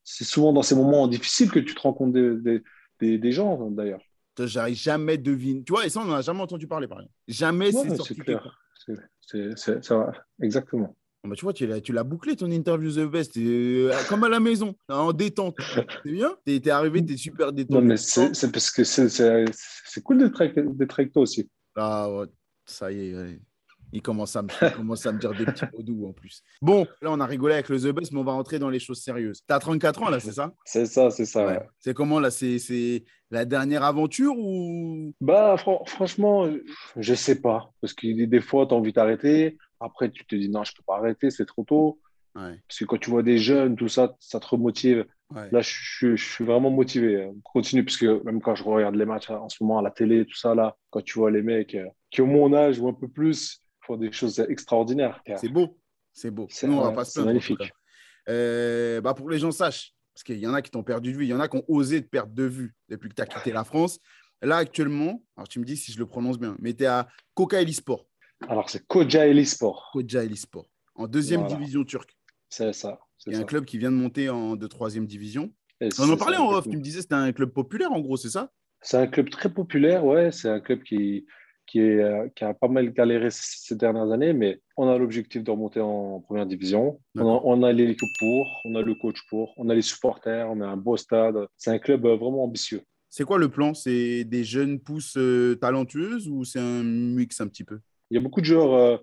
C'est 0.05 0.25
souvent 0.25 0.53
dans 0.53 0.63
ces 0.63 0.75
moments 0.75 1.07
difficiles 1.09 1.51
que 1.51 1.61
tu 1.61 1.75
te 1.75 1.81
rends 1.81 1.93
compte 1.95 2.13
des, 2.13 2.37
des, 2.37 2.63
des, 3.01 3.19
des 3.19 3.33
gens, 3.33 3.71
d'ailleurs. 3.71 4.01
J'arrive 4.39 4.77
jamais 4.77 5.17
deviné. 5.17 5.63
Tu 5.63 5.73
vois, 5.73 5.87
et 5.87 5.89
ça, 5.91 6.01
on 6.01 6.07
n'en 6.07 6.15
a 6.15 6.23
jamais 6.23 6.41
entendu 6.41 6.67
parler, 6.67 6.89
par 6.89 6.99
exemple. 6.99 7.15
Jamais 7.29 7.67
Ouais, 7.75 7.89
c'est 7.89 7.97
sorti. 7.97 8.21
C'est- 9.57 9.83
ça 9.83 9.97
va, 9.97 10.13
exactement. 10.43 10.97
Ah 11.25 11.29
bah, 11.29 11.37
tu 11.37 11.45
vois, 11.45 11.55
tu 11.55 11.67
l'as, 11.67 12.05
bouclé 12.05 12.37
ton 12.37 12.51
interview 12.51 12.91
The 12.93 13.11
Best, 13.11 13.39
euh, 13.39 13.91
comme 14.11 14.25
à 14.25 14.29
la 14.29 14.41
maison, 14.41 14.75
en 14.91 15.13
détente. 15.15 15.57
C'est 16.05 16.13
bien? 16.13 16.37
T'es, 16.45 16.61
t'es 16.61 16.69
arrivé, 16.71 17.03
t'es 17.03 17.17
super 17.17 17.47
Non, 17.47 17.53
détendu. 17.57 17.87
mais 17.87 17.97
c'est 17.97 18.53
parce 18.53 18.71
que 18.71 18.85
c'est- 18.85 19.09
c'est 19.09 19.45
c'est 19.87 20.03
cool 20.03 20.19
d'être 20.19 20.39
avec, 20.43 20.59
d'être 20.77 21.01
avec 21.01 21.13
toi 21.13 21.23
aussi. 21.23 21.49
Ah 21.77 22.11
ouais, 22.11 22.27
ça 22.65 22.91
y 22.93 23.09
est. 23.11 23.15
ouais. 23.15 23.41
Il 23.93 24.03
commence, 24.03 24.35
à 24.35 24.43
me, 24.43 24.49
il 24.61 24.73
commence 24.73 25.07
à 25.07 25.13
me 25.13 25.21
dire 25.21 25.33
des 25.35 25.45
petits 25.45 25.67
mots 25.73 25.83
doux 25.83 26.07
en 26.09 26.13
plus. 26.13 26.43
Bon, 26.61 26.85
là, 27.01 27.13
on 27.13 27.21
a 27.21 27.27
rigolé 27.27 27.55
avec 27.55 27.69
le 27.69 27.79
The 27.79 27.95
Best, 27.95 28.11
mais 28.11 28.19
on 28.19 28.25
va 28.25 28.33
rentrer 28.33 28.59
dans 28.59 28.69
les 28.71 28.81
choses 28.81 29.01
sérieuses. 29.01 29.43
T'as 29.47 29.61
34 29.61 30.03
ans, 30.03 30.11
là, 30.11 30.19
c'est 30.19 30.33
ça? 30.33 30.53
C'est 30.65 30.87
ça, 30.87 31.11
c'est 31.11 31.27
ça. 31.27 31.47
Ouais. 31.47 31.53
ouais. 31.53 31.69
C'est 31.79 31.95
comment, 31.95 32.19
là 32.19 32.33
C'est, 32.33 32.59
c'est 32.59 33.05
la 33.31 33.45
dernière 33.45 33.85
aventure 33.85 34.37
ou? 34.37 35.13
Bah, 35.21 35.57
fran- 35.57 35.85
franchement, 35.87 36.49
je 36.97 37.15
sais 37.15 37.41
pas. 37.41 37.71
Parce 37.81 37.93
que 37.93 38.25
des 38.27 38.41
fois, 38.41 38.67
tu 38.67 38.75
as 38.75 38.77
envie 38.77 38.93
d'arrêter. 38.93 39.59
Après, 39.79 40.11
tu 40.11 40.25
te 40.27 40.35
dis 40.35 40.49
non, 40.49 40.65
je 40.65 40.73
peux 40.75 40.83
pas 40.85 40.97
arrêter, 40.97 41.31
c'est 41.31 41.47
trop 41.47 41.63
tôt. 41.63 42.01
Ouais, 42.35 42.59
Parce 42.67 42.81
que 42.81 42.85
quand 42.87 42.99
tu 42.99 43.11
vois 43.11 43.23
des 43.23 43.39
jeunes, 43.39 43.77
tout 43.77 43.87
ça, 43.89 44.17
ça 44.19 44.41
te 44.41 44.47
remotive. 44.49 45.07
Ouais. 45.35 45.49
Là, 45.51 45.61
je, 45.61 45.69
suis- 45.71 46.17
je 46.17 46.25
suis 46.33 46.45
vraiment 46.45 46.71
motivé. 46.71 47.31
Continue, 47.43 47.85
parce 47.85 47.97
que 47.97 48.23
même 48.25 48.41
quand 48.41 48.55
je 48.55 48.65
regarde 48.65 48.95
les 48.95 49.05
matchs 49.05 49.31
hein, 49.31 49.37
en 49.39 49.49
ce 49.49 49.63
moment 49.63 49.79
à 49.79 49.83
la 49.83 49.91
télé, 49.91 50.25
tout 50.27 50.37
ça, 50.37 50.55
là, 50.55 50.77
quand 50.91 51.03
tu 51.03 51.19
vois 51.19 51.31
les 51.31 51.43
mecs 51.43 51.75
euh, 51.75 51.87
qui 52.11 52.23
ont 52.23 52.27
mon 52.27 52.53
âge 52.55 52.79
ou 52.79 52.89
un 52.89 52.95
peu 52.95 53.09
plus, 53.09 53.61
font 53.81 53.97
des 53.97 54.11
choses 54.13 54.39
extraordinaires. 54.41 55.21
C'est 55.37 55.49
beau. 55.49 55.79
C'est 56.13 56.31
beau. 56.31 56.47
C'est- 56.51 56.67
Nous, 56.67 56.75
on 56.75 56.81
va 56.81 56.89
ouais, 56.89 56.95
pas 56.95 57.05
se 57.05 57.13
c'est 57.13 57.21
plaindre. 57.21 57.31
en 57.31 57.33
magnifique. 57.35 57.73
Euh, 58.29 59.01
bah, 59.01 59.15
pour 59.15 59.27
que 59.27 59.33
les 59.33 59.39
gens 59.39 59.51
sachent, 59.51 59.93
parce 60.15 60.23
qu'il 60.25 60.39
y 60.39 60.47
en 60.47 60.55
a 60.55 60.63
qui 60.63 60.71
t'ont 60.71 60.83
perdu 60.83 61.13
de 61.13 61.19
vue, 61.19 61.25
il 61.25 61.29
y 61.29 61.35
en 61.35 61.41
a 61.41 61.49
qui 61.49 61.57
ont 61.57 61.65
osé 61.69 62.03
te 62.03 62.09
perdre 62.09 62.33
de 62.33 62.45
vue 62.45 62.75
depuis 62.89 63.09
que 63.11 63.15
tu 63.15 63.23
as 63.23 63.27
quitté 63.27 63.53
la 63.53 63.65
France. 63.65 63.99
Là, 64.43 64.57
actuellement, 64.57 65.23
alors 65.37 65.49
tu 65.49 65.59
me 65.59 65.65
dis 65.65 65.77
si 65.77 65.93
je 65.93 65.99
le 65.99 66.07
prononce 66.07 66.39
bien, 66.39 66.57
mais 66.61 66.73
tu 66.75 66.85
es 66.85 66.87
à 66.87 67.09
Koka 67.35 67.67
Sport, 67.73 68.07
Alors, 68.49 68.69
c'est 68.71 68.87
Kocaeli 68.87 69.45
Sport. 69.47 69.91
Kocaeli 69.93 70.37
Sport, 70.37 70.67
en 70.95 71.07
deuxième 71.07 71.41
Voilà. 71.41 71.57
division 71.57 71.85
turque. 71.85 72.17
C'est 72.57 72.73
ça. 72.73 73.01
c'est 73.19 73.31
Il 73.31 73.33
y 73.33 73.37
a 73.37 73.39
un 73.39 73.43
ça. 73.43 73.47
club 73.47 73.65
qui 73.65 73.79
vient 73.79 73.91
de 73.91 73.97
monter 73.97 74.29
en 74.31 74.55
de 74.55 74.67
troisième 74.69 75.07
division. 75.07 75.53
Et 75.81 75.89
On 75.99 76.09
en 76.09 76.17
parlait 76.17 76.37
en 76.37 76.51
off, 76.51 76.69
tu 76.69 76.77
me 76.77 76.83
disais 76.83 76.99
que 76.99 77.03
c'était 77.03 77.15
un 77.17 77.33
club 77.33 77.51
populaire 77.51 77.91
en 77.93 78.01
gros, 78.01 78.17
c'est 78.17 78.31
ça? 78.31 78.51
C'est 78.81 78.97
un 78.97 79.09
club 79.09 79.29
très 79.29 79.53
populaire, 79.53 80.05
ouais. 80.05 80.31
C'est 80.31 80.49
un 80.49 80.61
club 80.61 80.83
qui, 80.85 81.27
qui, 81.67 81.81
est, 81.81 82.01
euh, 82.01 82.29
qui 82.37 82.45
a 82.45 82.55
pas 82.55 82.69
mal 82.69 82.93
galéré 82.93 83.29
ces 83.31 83.75
dernières 83.75 84.13
années, 84.13 84.33
mais 84.33 84.61
on 84.77 84.89
a 84.89 84.97
l'objectif 84.97 85.43
de 85.43 85.51
remonter 85.51 85.81
en 85.81 86.21
première 86.21 86.47
division. 86.47 87.01
On 87.17 87.27
a, 87.27 87.41
on 87.45 87.63
a 87.65 87.73
l'équipe 87.73 88.09
pour, 88.21 88.61
on 88.67 88.77
a 88.77 88.83
le 88.83 88.95
coach 88.95 89.19
pour, 89.29 89.53
on 89.57 89.69
a 89.69 89.75
les 89.75 89.83
supporters, 89.83 90.49
on 90.49 90.61
a 90.61 90.67
un 90.67 90.77
beau 90.77 90.97
stade. 90.97 91.49
C'est 91.57 91.71
un 91.71 91.79
club 91.81 92.07
euh, 92.07 92.17
vraiment 92.17 92.45
ambitieux. 92.45 92.83
C'est 93.11 93.25
quoi 93.25 93.39
le 93.39 93.49
plan? 93.49 93.75
C'est 93.75 94.25
des 94.25 94.45
jeunes 94.45 94.79
pousses 94.79 95.17
euh, 95.17 95.57
talentueuses 95.57 96.29
ou 96.29 96.45
c'est 96.45 96.61
un 96.61 96.85
mix 96.85 97.41
un 97.41 97.49
petit 97.49 97.65
peu? 97.65 97.81
Il 98.11 98.15
y 98.15 98.19
a 98.19 98.21
beaucoup 98.21 98.41
de 98.41 98.47
joueurs 98.47 99.03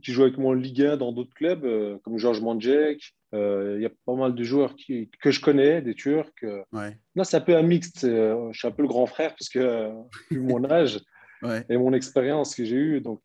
qui 0.00 0.12
jouent 0.12 0.22
avec 0.22 0.38
moi 0.38 0.50
en 0.52 0.54
Ligue 0.54 0.82
1 0.82 0.96
dans 0.96 1.12
d'autres 1.12 1.34
clubs, 1.34 1.64
euh, 1.64 1.98
comme 2.02 2.16
Georges 2.18 2.40
Mandjek. 2.40 3.14
Euh, 3.34 3.74
il 3.78 3.82
y 3.82 3.86
a 3.86 3.90
pas 4.06 4.14
mal 4.14 4.34
de 4.34 4.44
joueurs 4.44 4.74
qui, 4.76 5.10
que 5.20 5.30
je 5.30 5.40
connais, 5.40 5.82
des 5.82 5.94
Turcs. 5.94 6.30
euh. 6.44 6.62
Ouais, 6.72 6.98
Là, 7.14 7.24
c'est 7.24 7.36
un 7.36 7.40
peu 7.40 7.56
un 7.56 7.62
mixte. 7.62 8.04
euh, 8.04 8.48
je 8.52 8.58
suis 8.58 8.68
un 8.68 8.72
peu 8.72 8.82
le 8.82 8.88
grand 8.88 9.06
frère 9.06 9.30
parce 9.30 9.48
que, 9.48 9.90
vu 10.30 10.40
mon 10.40 10.64
âge 10.70 11.00
ouais. 11.42 11.64
et 11.68 11.76
mon 11.76 11.92
expérience 11.92 12.54
que 12.54 12.64
j'ai 12.64 12.76
eue, 12.76 13.00
donc 13.00 13.20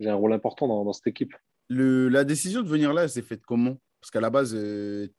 j'ai 0.00 0.08
un 0.08 0.14
rôle 0.14 0.32
important 0.32 0.68
dans, 0.68 0.84
dans 0.84 0.92
cette 0.92 1.06
équipe. 1.06 1.34
Le, 1.68 2.08
la 2.08 2.24
décision 2.24 2.62
de 2.62 2.68
venir 2.68 2.92
là, 2.92 3.04
elle 3.04 3.10
s'est 3.10 3.22
faite 3.22 3.42
comment? 3.46 3.76
Parce 4.00 4.10
qu'à 4.10 4.20
la 4.20 4.30
base, 4.30 4.52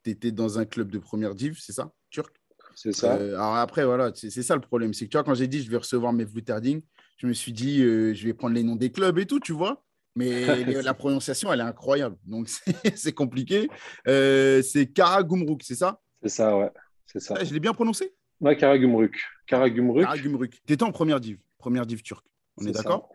tu 0.03 0.09
étais 0.09 0.31
dans 0.31 0.59
un 0.59 0.65
club 0.65 0.91
de 0.91 0.99
première 0.99 1.35
div, 1.35 1.57
c'est 1.59 1.71
ça? 1.73 1.91
Turc? 2.09 2.33
C'est 2.75 2.91
ça. 2.91 3.13
Alors 3.13 3.55
après, 3.55 3.85
voilà, 3.85 4.11
c'est 4.15 4.29
ça 4.41 4.55
le 4.55 4.61
problème. 4.61 4.93
C'est 4.93 5.05
que 5.05 5.11
tu 5.11 5.17
vois, 5.17 5.23
quand 5.23 5.35
j'ai 5.35 5.47
dit 5.47 5.61
je 5.61 5.69
vais 5.71 5.77
recevoir 5.77 6.11
mes 6.11 6.25
Vluterding, 6.25 6.81
je 7.17 7.27
me 7.27 7.33
suis 7.33 7.53
dit 7.53 7.79
je 7.79 8.25
vais 8.25 8.33
prendre 8.33 8.55
les 8.55 8.63
noms 8.63 8.75
des 8.75 8.91
clubs 8.91 9.17
et 9.19 9.25
tout, 9.25 9.39
tu 9.39 9.53
vois? 9.53 9.83
Mais 10.15 10.45
la 10.83 10.93
prononciation, 10.93 11.51
elle 11.51 11.59
est 11.59 11.63
incroyable. 11.63 12.17
Donc 12.25 12.49
c'est 12.95 13.13
compliqué. 13.13 13.67
Euh, 14.07 14.61
c'est 14.61 14.87
Karagumruk, 14.87 15.63
c'est 15.63 15.75
ça? 15.75 15.99
C'est 16.21 16.29
ça, 16.29 16.57
ouais. 16.57 16.69
C'est 17.07 17.19
ça. 17.19 17.35
Ah, 17.37 17.43
Je 17.43 17.53
l'ai 17.53 17.59
bien 17.59 17.73
prononcé? 17.73 18.13
Ouais. 18.39 18.57
Karagümrük. 18.57 19.15
Karagumruk. 19.47 20.51
Tu 20.65 20.73
étais 20.73 20.83
en 20.83 20.91
première 20.91 21.19
div, 21.19 21.37
première 21.57 21.85
div 21.85 22.01
turque. 22.01 22.25
On 22.57 22.65
est, 22.65 22.71
d'accord? 22.71 23.09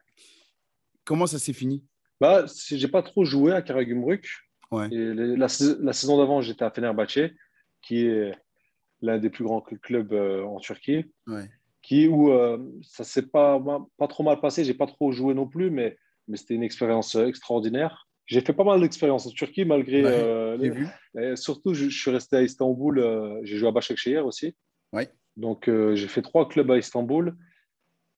Comment 1.05 1.27
ça 1.27 1.39
s'est 1.39 1.53
fini? 1.53 1.85
Bah, 2.21 2.45
j'ai 2.71 2.89
pas 2.89 3.03
trop 3.03 3.25
joué 3.25 3.53
à 3.53 3.63
Karagümrük. 3.63 4.29
Ouais. 4.71 4.89
Et 4.93 5.15
la, 5.15 5.49
sais- 5.49 5.77
la 5.81 5.93
saison 5.93 6.19
d'avant, 6.19 6.41
j'étais 6.43 6.65
à 6.65 6.71
Fenerbahçe, 6.71 7.31
qui 7.81 8.05
est 8.07 8.33
l'un 9.01 9.19
des 9.19 9.31
plus 9.31 9.45
grands 9.45 9.61
cl- 9.61 9.79
clubs 9.79 10.13
euh, 10.13 10.45
en 10.45 10.59
Turquie, 10.59 11.05
Ouais. 11.27 11.49
qui 11.83 12.09
où 12.09 12.31
euh, 12.33 12.59
ça 12.83 13.05
s'est 13.05 13.23
pas 13.29 13.63
pas 13.97 14.09
trop 14.09 14.25
mal 14.25 14.41
passé. 14.41 14.65
J'ai 14.65 14.75
pas 14.75 14.87
trop 14.87 15.13
joué 15.13 15.33
non 15.33 15.47
plus, 15.47 15.71
mais 15.71 15.97
mais 16.29 16.37
c'était 16.37 16.55
une 16.55 16.63
expérience 16.63 17.17
euh, 17.17 17.27
extraordinaire. 17.27 18.07
J'ai 18.27 18.41
fait 18.43 18.53
pas 18.53 18.65
mal 18.65 18.81
d'expériences 18.81 19.27
en 19.27 19.31
Turquie 19.31 19.65
malgré. 19.65 20.05
Ouais, 20.05 20.11
euh, 20.13 20.57
les- 20.59 20.71
vu. 20.71 20.87
et 21.19 21.35
surtout, 21.37 21.73
je, 21.75 21.89
je 21.89 21.99
suis 21.99 22.11
resté 22.11 22.37
à 22.37 22.43
Istanbul. 22.43 22.99
euh, 22.99 23.41
j'ai 23.43 23.57
joué 23.57 23.69
à 23.69 23.73
Başakşehir 23.73 24.27
aussi. 24.27 24.55
Ouais. 24.93 25.11
Donc, 25.37 25.69
euh, 25.69 25.95
j'ai 25.95 26.09
fait 26.09 26.23
trois 26.23 26.47
clubs 26.49 26.71
à 26.71 26.77
Istanbul 26.79 27.35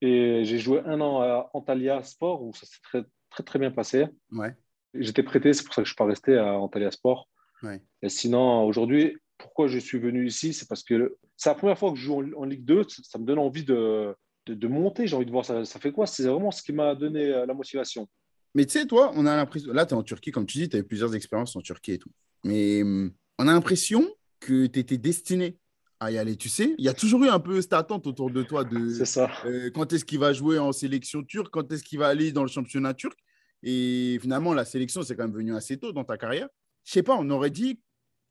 et 0.00 0.44
j'ai 0.44 0.58
joué 0.58 0.80
un 0.84 1.00
an 1.00 1.20
à 1.20 1.50
Antalya 1.54 2.02
Sport 2.02 2.42
où 2.42 2.52
ça 2.54 2.66
s'est 2.66 2.80
très, 2.82 3.02
très, 3.30 3.42
très 3.42 3.58
bien 3.58 3.70
passé. 3.70 4.06
Ouais. 4.32 4.54
J'étais 4.94 5.22
prêté, 5.22 5.52
c'est 5.52 5.62
pour 5.64 5.74
ça 5.74 5.82
que 5.82 5.86
je 5.86 5.90
ne 5.90 5.94
suis 5.94 5.98
pas 5.98 6.06
resté 6.06 6.36
à 6.36 6.58
Antalya 6.58 6.90
Sport. 6.90 7.28
Ouais. 7.62 7.80
Et 8.02 8.08
sinon, 8.08 8.64
aujourd'hui, 8.64 9.16
pourquoi 9.38 9.68
je 9.68 9.78
suis 9.78 9.98
venu 9.98 10.26
ici 10.26 10.52
C'est 10.52 10.66
parce 10.68 10.82
que 10.82 11.16
c'est 11.36 11.50
la 11.50 11.54
première 11.54 11.78
fois 11.78 11.90
que 11.92 11.96
je 11.98 12.02
joue 12.04 12.16
en, 12.20 12.42
en 12.42 12.44
Ligue 12.44 12.64
2. 12.64 12.84
Ça, 12.88 13.02
ça 13.04 13.18
me 13.18 13.24
donne 13.24 13.38
envie 13.38 13.64
de, 13.64 14.14
de, 14.50 14.54
de 14.54 14.68
monter. 14.68 15.06
J'ai 15.06 15.16
envie 15.16 15.26
de 15.26 15.30
voir 15.30 15.44
ça, 15.44 15.64
ça 15.64 15.78
fait 15.78 15.92
quoi? 15.92 16.06
C'est 16.06 16.24
vraiment 16.24 16.50
ce 16.50 16.62
qui 16.62 16.72
m'a 16.72 16.94
donné 16.94 17.26
euh, 17.26 17.46
la 17.46 17.54
motivation. 17.54 18.08
Mais 18.54 18.66
tu 18.66 18.72
sais, 18.78 18.86
toi, 18.86 19.12
on 19.14 19.26
a 19.26 19.36
l'impression. 19.36 19.72
Là, 19.72 19.86
tu 19.86 19.94
es 19.94 19.96
en 19.96 20.02
Turquie, 20.02 20.30
comme 20.32 20.46
tu 20.46 20.58
dis, 20.58 20.68
tu 20.68 20.76
as 20.76 20.80
eu 20.80 20.84
plusieurs 20.84 21.14
expériences 21.14 21.54
en 21.56 21.60
Turquie 21.60 21.92
et 21.92 21.98
tout. 21.98 22.10
Mais 22.44 22.82
hum, 22.82 23.12
on 23.38 23.46
a 23.48 23.52
l'impression 23.52 24.08
que 24.40 24.66
tu 24.66 24.78
étais 24.78 24.98
destiné 24.98 25.58
à 26.00 26.10
y 26.10 26.18
aller. 26.18 26.36
Tu 26.36 26.48
sais, 26.48 26.74
il 26.78 26.84
y 26.84 26.88
a 26.88 26.94
toujours 26.94 27.22
eu 27.24 27.28
un 27.28 27.40
peu 27.40 27.60
cette 27.60 27.74
attente 27.74 28.06
autour 28.06 28.30
de 28.30 28.42
toi 28.42 28.64
de 28.64 28.88
C'est 28.94 29.04
ça. 29.04 29.30
euh, 29.44 29.70
quand 29.70 29.92
est-ce 29.92 30.04
qu'il 30.04 30.18
va 30.18 30.32
jouer 30.32 30.58
en 30.58 30.72
sélection 30.72 31.22
turque, 31.22 31.50
quand 31.52 31.70
est-ce 31.72 31.82
qu'il 31.84 31.98
va 31.98 32.08
aller 32.08 32.32
dans 32.32 32.42
le 32.42 32.48
championnat 32.48 32.94
turc? 32.94 33.18
Et 33.62 34.18
finalement, 34.22 34.54
la 34.54 34.64
sélection, 34.64 35.02
c'est 35.02 35.14
quand 35.14 35.24
même 35.24 35.36
venu 35.36 35.54
assez 35.54 35.76
tôt 35.76 35.92
dans 35.92 36.04
ta 36.04 36.16
carrière. 36.16 36.48
Je 36.84 36.92
sais 36.92 37.02
pas, 37.02 37.16
on 37.18 37.28
aurait 37.28 37.50
dit 37.50 37.78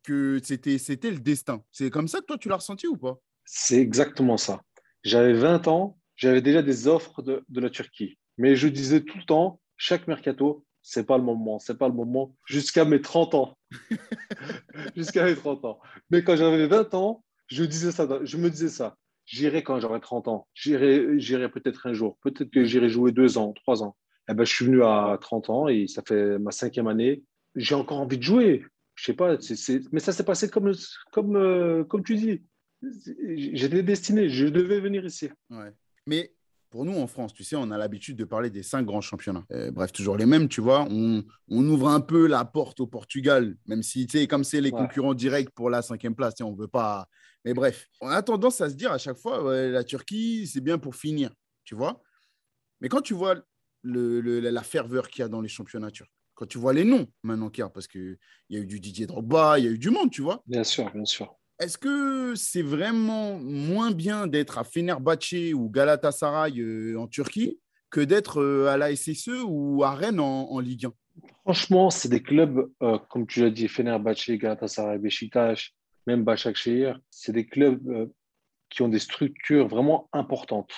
que 0.01 0.39
c'était 0.43 0.79
c'était 0.79 1.11
le 1.11 1.19
destin. 1.19 1.63
C'est 1.71 1.91
comme 1.91 2.07
ça 2.07 2.19
que 2.19 2.25
toi, 2.25 2.38
tu 2.39 2.49
l'as 2.49 2.55
ressenti 2.55 2.88
ou 2.88 2.97
pas? 2.97 3.19
C'est 3.45 3.77
exactement 3.77 4.38
ça. 4.38 4.61
J'avais 5.03 5.33
20 5.33 5.67
ans, 5.67 5.99
j'avais 6.19 6.41
déjà 6.41 6.61
des 6.61 6.88
offres 6.88 7.21
de, 7.21 7.43
de 7.47 7.61
la 7.61 7.69
Turquie. 7.69 8.19
Mais 8.38 8.55
je 8.55 8.67
disais 8.67 9.01
tout 9.01 9.17
le 9.17 9.23
temps, 9.23 9.59
chaque 9.77 10.07
mercato, 10.07 10.65
c'est 10.81 11.05
pas 11.05 11.17
le 11.17 11.23
moment, 11.23 11.59
c'est 11.59 11.77
pas 11.77 11.88
le 11.88 11.93
moment, 11.93 12.35
jusqu'à 12.45 12.85
mes 12.85 13.01
30 13.01 13.35
ans. 13.35 13.57
jusqu'à 14.95 15.23
mes 15.23 15.35
30 15.35 15.65
ans. 15.65 15.79
Mais 16.09 16.23
quand 16.23 16.35
j'avais 16.35 16.67
20 16.67 16.93
ans, 16.93 17.23
je, 17.47 17.63
disais 17.63 17.91
ça, 17.91 18.07
je 18.23 18.38
me 18.38 18.49
disais 18.49 18.69
ça. 18.69 18.97
J'irai 19.25 19.63
quand 19.63 19.79
j'aurai 19.79 20.01
30 20.01 20.27
ans. 20.27 20.47
J'irai, 20.53 21.49
peut-être 21.49 21.88
un 21.88 21.93
jour. 21.93 22.17
Peut-être 22.21 22.49
que 22.49 22.63
j'irai 22.63 22.89
jouer 22.89 23.11
deux 23.11 23.38
ans, 23.38 23.53
trois 23.53 23.81
ans. 23.83 23.95
Eh 24.29 24.33
ben, 24.33 24.43
je 24.43 24.53
suis 24.53 24.65
venu 24.65 24.83
à 24.83 25.17
30 25.21 25.49
ans 25.49 25.67
et 25.67 25.88
ça 25.88 26.01
fait 26.05 26.38
ma 26.38 26.51
cinquième 26.51 26.88
année. 26.88 27.23
J'ai 27.55 27.75
encore 27.75 27.99
envie 27.99 28.17
de 28.17 28.23
jouer. 28.23 28.65
Je 28.95 29.05
sais 29.05 29.13
pas, 29.13 29.38
mais 29.93 29.99
ça 29.99 30.11
s'est 30.11 30.25
passé 30.25 30.49
comme, 30.49 30.73
comme, 31.13 31.38
euh, 31.38 31.85
comme 31.85 32.03
tu 32.03 32.15
dis. 32.15 32.43
J'étais 32.81 33.83
destiné, 33.83 34.29
je 34.29 34.47
devais 34.47 34.79
venir 34.79 35.05
ici. 35.05 35.29
Ouais. 35.49 35.71
Mais 36.10 36.34
pour 36.72 36.86
nous 36.86 36.98
en 36.98 37.06
France, 37.06 37.34
tu 37.34 37.44
sais, 37.44 37.56
on 37.56 37.70
a 37.70 37.78
l'habitude 37.78 38.18
de 38.18 38.25
parler 38.25 38.50
des 38.50 38.63
cinq 38.63 38.84
grands 38.84 39.00
championnats. 39.01 39.46
Euh, 39.51 39.70
bref, 39.70 39.92
toujours 39.92 40.18
les 40.18 40.25
mêmes, 40.25 40.50
tu 40.50 40.60
vois. 40.60 40.88
On, 40.89 41.24
on 41.48 41.63
ouvre 41.68 41.88
un 41.88 42.01
peu 42.01 42.25
la 42.28 42.46
porte 42.46 42.80
au 42.80 42.88
Portugal, 42.88 43.56
même 43.68 43.84
si, 43.84 44.08
tu 44.08 44.18
sais, 44.18 44.28
comme 44.28 44.44
c'est 44.44 44.60
les 44.60 44.72
Ouais. 44.72 44.80
concurrents 44.80 45.13
directs 45.13 45.51
pour 45.51 45.70
la 45.70 45.84
cinquième 45.84 46.16
place, 46.16 46.34
tu 46.34 46.44
sais, 46.44 46.50
on 46.50 46.56
veut 46.56 46.68
pas. 46.68 47.08
Mais 47.46 47.54
bref, 47.54 47.86
on 48.01 48.10
a 48.10 48.22
tendance 48.24 48.60
à 48.60 48.70
se 48.70 48.75
dire 48.75 48.92
à 48.92 48.98
chaque 48.98 49.18
fois, 49.18 49.44
ouais, 49.44 49.70
la 49.70 49.84
Turquie, 49.84 50.48
c'est 50.48 50.62
bien 50.62 50.80
pour 50.80 50.96
finir, 50.96 51.32
tu 51.63 51.75
vois. 51.75 52.01
Mais 52.82 52.89
quand 52.89 53.01
tu 53.01 53.13
vois 53.13 53.36
le, 53.84 54.20
le- 54.20 54.39
la 54.39 54.63
ferveur 54.63 55.10
qu'il 55.10 55.22
y 55.22 55.25
a 55.25 55.28
dans 55.30 55.42
les 55.42 55.50
championnats 55.50 55.92
turcs, 55.92 56.12
quand 56.34 56.48
tu 56.48 56.58
vois 56.58 56.74
les 56.74 56.86
noms 56.86 57.08
maintenant 57.24 57.50
qu'il 57.50 57.62
y 57.62 57.66
a, 57.66 57.70
parce 57.70 57.88
qu'il 57.88 58.18
y 58.50 58.58
a 58.58 58.60
eu 58.60 58.66
du 58.66 58.80
Didier 58.80 59.06
Drogba, 59.08 59.60
il 59.60 59.66
y 59.66 59.68
a 59.68 59.72
eu 59.72 59.78
du 59.78 59.89
monde, 59.92 60.10
tu 60.12 60.22
vois. 60.22 60.42
Bien 60.48 60.63
sûr, 60.63 60.92
bien 60.92 61.06
sûr. 61.06 61.38
Est-ce 61.60 61.78
que 61.78 62.36
c'est 62.36 62.62
vraiment 62.62 63.38
moins 63.38 63.92
bien 63.92 64.28
d'être 64.28 64.58
à 64.58 64.63
Fenerbahçe 64.63 65.54
ou 65.54 65.70
Galatasaray 65.70 66.60
euh, 66.60 66.98
en 66.98 67.08
Turquie 67.08 67.60
que 67.89 68.00
d'être 68.01 68.39
euh, 68.42 68.68
à 68.68 68.78
la 68.78 68.96
SSE 68.96 69.44
ou 69.46 69.84
à 69.84 69.92
Rennes 69.94 70.20
en, 70.22 70.50
en 70.51 70.60
Ligue 70.60 70.86
1 70.86 70.94
Franchement, 71.44 71.89
c'est 71.89 72.08
des 72.08 72.22
clubs, 72.24 72.72
euh, 72.82 72.98
comme 73.10 73.28
tu 73.28 73.42
l'as 73.42 73.50
dit, 73.50 73.68
Fenerbahçe, 73.68 74.38
Galatasaray, 74.38 75.00
Beşiktaş, 75.00 75.74
même 76.08 76.24
Başakşehir, 76.24 76.98
c'est 77.10 77.34
des 77.34 77.46
clubs 77.46 77.89
euh, 77.89 78.06
qui 78.70 78.82
ont 78.84 78.88
des 78.89 79.00
structures 79.00 79.68
vraiment 79.68 80.08
importantes, 80.13 80.72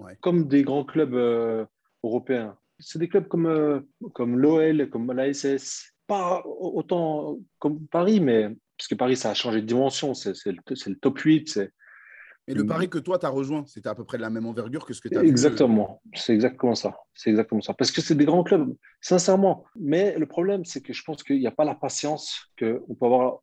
Ouais. 0.00 0.16
comme 0.20 0.48
des 0.48 0.64
grands 0.64 0.84
clubs 0.84 1.14
euh, 1.14 1.64
européens. 2.02 2.56
C'est 2.80 2.98
des 2.98 3.08
clubs 3.08 3.28
comme, 3.28 3.84
comme 4.14 4.36
l'OL, 4.36 4.90
comme 4.90 5.12
l'ASS, 5.12 5.92
pas 6.08 6.42
autant 6.44 7.38
comme 7.60 7.86
Paris, 7.86 8.18
mais 8.18 8.56
parce 8.76 8.88
que 8.88 8.94
Paris, 8.94 9.16
ça 9.16 9.30
a 9.30 9.34
changé 9.34 9.60
de 9.60 9.66
dimension, 9.66 10.14
c'est 10.14 10.34
le, 10.46 10.94
top 10.96 11.18
8, 11.18 11.48
c'est 11.48 11.72
Et 12.46 12.54
le 12.54 12.64
Mm. 12.64 12.66
pari 12.66 12.90
que 12.90 12.98
toi, 12.98 13.18
tu 13.18 13.26
as 13.26 13.30
rejoint, 13.30 13.64
c'était 13.66 13.88
à 13.88 13.94
peu 13.94 14.04
près 14.04 14.18
de 14.18 14.22
la 14.22 14.30
même 14.30 14.46
envergure 14.46 14.84
que 14.84 14.92
ce 14.92 15.00
que 15.00 15.08
tu 15.08 15.16
as 15.16 15.22
vu. 15.22 15.28
Exactement, 15.28 16.02
c'est 16.14 16.34
exactement 16.34 16.74
ça. 16.74 16.96
C'est 17.14 17.30
exactement 17.30 17.62
ça. 17.62 17.72
Parce 17.72 17.90
que 17.90 18.02
c'est 18.02 18.14
des 18.14 18.26
grands 18.26 18.42
clubs, 18.42 18.74
sincèrement. 19.00 19.64
Mais 19.76 20.18
le 20.18 20.26
problème, 20.26 20.64
c'est 20.64 20.82
que 20.82 20.92
je 20.92 21.02
pense 21.04 21.22
qu'il 21.22 21.38
n'y 21.38 21.46
a 21.46 21.52
pas 21.52 21.64
la 21.64 21.74
patience 21.74 22.52
qu'on 22.58 22.94
peut 22.94 23.06
avoir, 23.06 23.38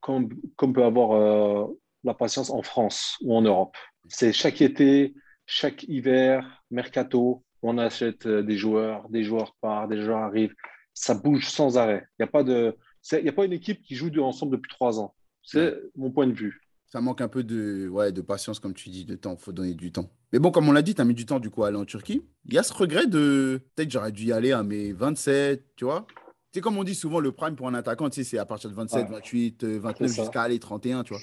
comme, 0.00 0.28
comme 0.56 0.72
peut 0.72 0.84
avoir 0.84 1.12
euh, 1.12 1.80
la 2.02 2.14
patience 2.14 2.50
en 2.50 2.62
France 2.62 3.16
ou 3.20 3.36
en 3.36 3.42
Europe. 3.42 3.76
C'est 4.08 4.32
chaque 4.32 4.60
été, 4.62 5.14
chaque 5.46 5.84
hiver, 5.84 6.64
mercato, 6.70 7.44
on 7.62 7.78
achète 7.78 8.26
euh, 8.26 8.42
des 8.42 8.56
joueurs, 8.56 9.08
des 9.10 9.24
joueurs 9.24 9.54
partent, 9.60 9.90
des 9.90 10.02
joueurs 10.02 10.18
arrivent. 10.18 10.54
Ça 10.92 11.14
bouge 11.14 11.48
sans 11.48 11.78
arrêt. 11.78 12.04
Il 12.18 12.22
n'y 12.22 12.28
a 12.28 12.30
pas 12.30 12.42
de, 12.42 12.76
il 13.12 13.22
n'y 13.22 13.28
a 13.28 13.32
pas 13.32 13.44
une 13.44 13.52
équipe 13.52 13.82
qui 13.82 13.94
joue 13.94 14.10
ensemble 14.20 14.52
depuis 14.56 14.68
trois 14.70 14.98
ans. 15.00 15.14
C'est 15.42 15.74
mon 15.96 16.10
point 16.10 16.26
de 16.26 16.32
vue. 16.32 16.60
Ça 16.86 17.00
manque 17.00 17.20
un 17.20 17.28
peu 17.28 17.42
de, 17.42 17.88
ouais, 17.88 18.12
de 18.12 18.20
patience, 18.22 18.60
comme 18.60 18.72
tu 18.74 18.88
dis, 18.88 19.04
de 19.04 19.16
temps. 19.16 19.36
Il 19.38 19.42
faut 19.42 19.52
donner 19.52 19.74
du 19.74 19.90
temps. 19.92 20.10
Mais 20.32 20.38
bon, 20.38 20.50
comme 20.50 20.68
on 20.68 20.72
l'a 20.72 20.82
dit, 20.82 20.94
tu 20.94 21.00
as 21.00 21.04
mis 21.04 21.14
du 21.14 21.26
temps 21.26 21.40
du 21.40 21.50
coup 21.50 21.64
à 21.64 21.68
aller 21.68 21.76
en 21.76 21.84
Turquie. 21.84 22.22
Il 22.46 22.54
y 22.54 22.58
a 22.58 22.62
ce 22.62 22.72
regret 22.72 23.06
de. 23.06 23.60
Peut-être 23.74 23.88
que 23.88 23.92
j'aurais 23.92 24.12
dû 24.12 24.26
y 24.26 24.32
aller 24.32 24.52
à 24.52 24.62
mes 24.62 24.92
27, 24.92 25.64
tu 25.76 25.84
vois. 25.84 26.06
C'est 26.52 26.60
comme 26.60 26.78
on 26.78 26.84
dit 26.84 26.94
souvent, 26.94 27.18
le 27.18 27.32
prime 27.32 27.56
pour 27.56 27.66
un 27.66 27.74
attaquant, 27.74 28.08
tu 28.10 28.22
sais, 28.22 28.24
c'est 28.30 28.38
à 28.38 28.46
partir 28.46 28.70
de 28.70 28.74
27, 28.76 29.06
Ouais. 29.08 29.14
28, 29.16 29.64
euh, 29.64 29.78
29 29.80 30.08
C'est 30.08 30.16
ça. 30.16 30.22
jusqu'à 30.22 30.42
aller 30.42 30.60
31, 30.60 31.02
tu 31.02 31.12
vois. 31.14 31.22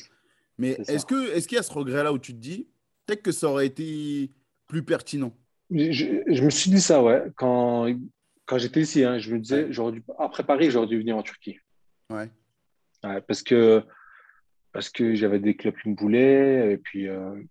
Mais 0.58 0.72
est-ce 0.88 1.06
que 1.06 1.32
est-ce 1.34 1.48
qu'il 1.48 1.56
y 1.56 1.60
a 1.60 1.64
ce 1.64 1.72
regret-là 1.72 2.12
où 2.12 2.20
tu 2.20 2.34
te 2.34 2.38
dis, 2.40 2.68
peut-être 3.06 3.22
que 3.24 3.32
ça 3.32 3.48
aurait 3.48 3.66
été 3.66 4.30
plus 4.68 4.84
pertinent? 4.84 5.34
Je, 5.72 6.44
me 6.44 6.50
suis 6.50 6.70
dit 6.70 6.82
ça, 6.82 7.02
ouais, 7.02 7.24
quand, 7.38 7.88
quand 8.46 8.58
j'étais 8.58 8.82
ici. 8.82 9.06
hein, 9.06 9.20
je 9.20 9.34
me 9.34 9.40
disais, 9.40 9.68
j'aurais 9.72 9.94
dû, 9.94 10.04
après 10.20 10.44
Paris, 10.44 10.70
j'aurais 10.70 10.88
dû 10.88 11.00
venir 11.00 11.16
en 11.16 11.24
Turquie. 11.24 11.56
Ouais. 12.12 12.30
Ouais, 13.04 13.22
parce 13.22 13.42
que, 13.42 13.84
parce 14.74 14.90
que 14.90 15.14
j'avais 15.16 15.40
des 15.40 15.56
clubs 15.56 15.76
qui 15.82 15.90
me 15.90 15.96
voulaient. 15.96 16.74
Et 16.74 16.78
puis, 16.78 17.08
euh, 17.08 17.42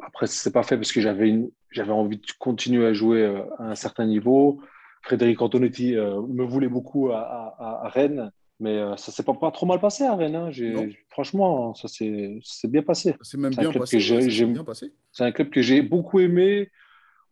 après, 0.00 0.26
c'est 0.26 0.52
pas 0.52 0.62
fait 0.62 0.76
parce 0.76 0.92
que 0.92 1.00
j'avais 1.00 1.28
une, 1.28 1.50
j'avais 1.70 1.92
envie 1.92 2.18
de 2.18 2.26
continuer 2.38 2.86
à 2.86 2.92
jouer 2.92 3.22
euh, 3.22 3.42
à 3.58 3.70
un 3.70 3.74
certain 3.74 4.06
niveau. 4.06 4.60
Frédéric 5.02 5.40
Antonetti 5.40 5.96
euh, 5.96 6.20
me 6.22 6.44
voulait 6.44 6.68
beaucoup 6.68 7.10
à, 7.10 7.20
à- 7.20 7.86
à 7.86 7.88
Rennes. 7.88 8.30
Mais 8.60 8.76
euh, 8.76 8.96
ça 8.96 9.12
s'est 9.12 9.22
pas, 9.22 9.34
pas 9.34 9.52
trop 9.52 9.66
mal 9.66 9.80
passé 9.80 10.02
à 10.04 10.16
Rennes. 10.16 10.34
hein. 10.34 10.50
J'ai- 10.50 10.72
franchement, 11.10 11.74
ça 11.74 11.86
s'est 11.86 12.38
ça 12.42 12.54
s'est 12.62 12.68
bien 12.68 12.82
passé. 12.82 13.14
C'est 13.22 13.38
même 13.38 13.52
C'est 13.52 13.60
bien 13.60 13.70
club 13.70 13.82
passé. 13.82 14.00
j'ai- 14.00 14.46
bien. 14.46 14.64
C'est 15.12 15.24
un 15.24 15.30
club 15.32 15.48
que 15.50 15.62
j'ai 15.62 15.80
beaucoup 15.80 16.18
aimé, 16.18 16.68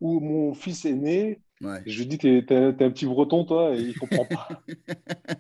où 0.01 0.21
mon 0.21 0.55
fils 0.55 0.85
est 0.85 0.95
né. 0.95 1.41
Ouais. 1.61 1.83
Je 1.85 1.99
lui 1.99 2.07
dis, 2.07 2.19
t'es, 2.19 2.45
t'es- 2.47 2.73
t'es 2.75 2.85
un 2.85 2.91
petit 2.91 3.07
breton, 3.07 3.45
toi, 3.45 3.75
et 3.75 3.81
il 3.81 3.95
comprend 3.97 4.25
pas. 4.27 4.47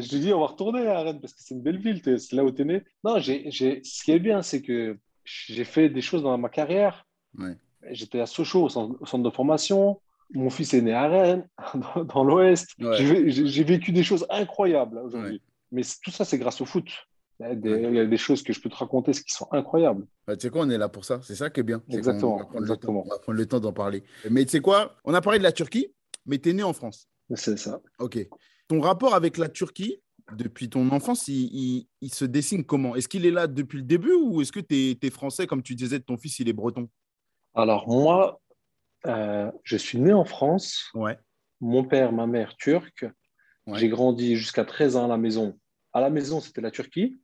je 0.00 0.12
lui 0.14 0.20
dis, 0.20 0.32
on 0.32 0.40
va 0.40 0.46
retourner 0.46 0.86
à 0.86 1.00
Rennes 1.02 1.20
parce 1.20 1.32
que 1.34 1.40
c'est 1.42 1.54
une 1.54 1.62
belle 1.62 1.78
ville, 1.78 2.00
c'est 2.18 2.32
là 2.36 2.44
où 2.44 2.50
t'es 2.50 2.64
né. 2.64 2.82
Non, 3.04 3.18
j'ai, 3.18 3.50
ce 3.50 4.02
qui 4.04 4.12
est 4.12 4.18
bien, 4.18 4.42
c'est 4.42 4.62
que 4.62 4.98
j'ai 5.24 5.64
fait 5.64 5.88
des 5.88 6.00
choses 6.00 6.22
dans 6.22 6.36
ma 6.38 6.48
carrière. 6.48 7.06
Ouais. 7.38 7.56
J'étais 7.90 8.20
à 8.20 8.26
Sochaux, 8.26 8.64
au 8.64 8.68
centre, 8.68 9.18
de 9.18 9.30
formation. 9.30 10.00
Mon 10.34 10.50
fils 10.50 10.72
est 10.74 10.80
né 10.82 10.92
à 10.94 11.08
Rennes, 11.08 11.48
dans, 11.96 12.04
dans 12.04 12.24
l'Ouest. 12.24 12.70
Ouais. 12.80 12.96
J'ai, 13.28 13.64
vécu 13.64 13.92
des 13.92 14.02
choses 14.04 14.26
incroyables 14.30 14.98
aujourd'hui. 14.98 15.42
Mais 15.70 15.82
c'est- 15.82 16.00
tout 16.02 16.10
ça, 16.10 16.24
c'est 16.24 16.38
grâce 16.38 16.60
au 16.60 16.64
foot. 16.64 16.88
Il 17.40 17.46
y, 17.46 17.50
a 17.50 17.54
des, 17.54 17.72
Ouais. 17.72 17.82
il 17.88 17.94
y 17.94 17.98
a 17.98 18.06
des 18.06 18.16
choses 18.16 18.42
que 18.42 18.52
je 18.52 18.60
peux 18.60 18.68
te 18.70 18.76
raconter 18.76 19.10
qui 19.12 19.32
sont 19.32 19.48
incroyables. 19.50 20.06
Bah, 20.26 20.36
tu 20.36 20.42
sais 20.42 20.50
quoi, 20.50 20.62
on 20.62 20.70
est 20.70 20.78
là 20.78 20.88
pour 20.88 21.04
ça. 21.04 21.20
C'est 21.24 21.34
ça 21.34 21.50
qui 21.50 21.60
est 21.60 21.64
bien. 21.64 21.82
Exactement, 21.88 22.36
va 22.38 22.44
temps- 22.44 22.58
exactement. 22.60 23.02
on 23.04 23.08
va 23.08 23.18
prendre 23.18 23.38
le 23.38 23.46
temps 23.46 23.58
d'en 23.58 23.72
parler. 23.72 24.04
Mais 24.30 24.44
tu 24.44 24.52
sais 24.52 24.60
quoi, 24.60 24.94
on 25.04 25.12
a 25.12 25.20
parlé 25.20 25.38
de 25.40 25.44
la 25.44 25.50
Turquie, 25.52 25.88
mais 26.24 26.38
tu 26.38 26.50
es 26.50 26.52
né 26.52 26.62
en 26.62 26.72
France. 26.72 27.08
C'est 27.34 27.56
ça. 27.58 27.80
Ok. 27.98 28.28
Ton 28.68 28.80
rapport 28.80 29.14
avec 29.14 29.36
la 29.38 29.48
Turquie, 29.48 30.00
depuis 30.36 30.68
ton 30.70 30.88
enfance, 30.90 31.28
il, 31.28 31.44
il- 31.52 31.86
il 32.00 32.12
se 32.14 32.24
dessine 32.24 32.64
comment? 32.64 32.94
Est-ce 32.96 33.08
qu'il 33.08 33.26
est 33.26 33.30
là 33.30 33.46
depuis 33.46 33.78
le 33.78 33.84
début 33.84 34.14
ou 34.14 34.40
est-ce 34.40 34.52
que 34.52 34.60
tu 34.60 34.96
es, 35.02 35.10
français, 35.10 35.46
comme 35.46 35.62
tu 35.62 35.74
disais, 35.74 36.00
ton 36.00 36.16
fils, 36.16 36.38
il 36.38 36.48
est 36.48 36.52
breton? 36.52 36.88
Alors, 37.54 37.88
moi, 37.88 38.40
euh, 39.06 39.50
je 39.64 39.76
suis 39.76 39.98
né 39.98 40.12
en 40.12 40.24
France. 40.24 40.90
Ouais. 40.94 41.18
Mon 41.60 41.84
père, 41.84 42.12
ma 42.12 42.26
mère, 42.26 42.56
turc. 42.56 43.04
Ouais. 43.66 43.78
J'ai 43.78 43.88
grandi 43.88 44.36
jusqu'à 44.36 44.64
13 44.64 44.96
ans 44.96 45.04
à 45.04 45.08
la 45.08 45.18
maison. 45.18 45.58
À 45.92 46.00
la 46.00 46.08
maison, 46.10 46.40
c'était 46.40 46.60
la 46.60 46.70
Turquie. 46.70 47.20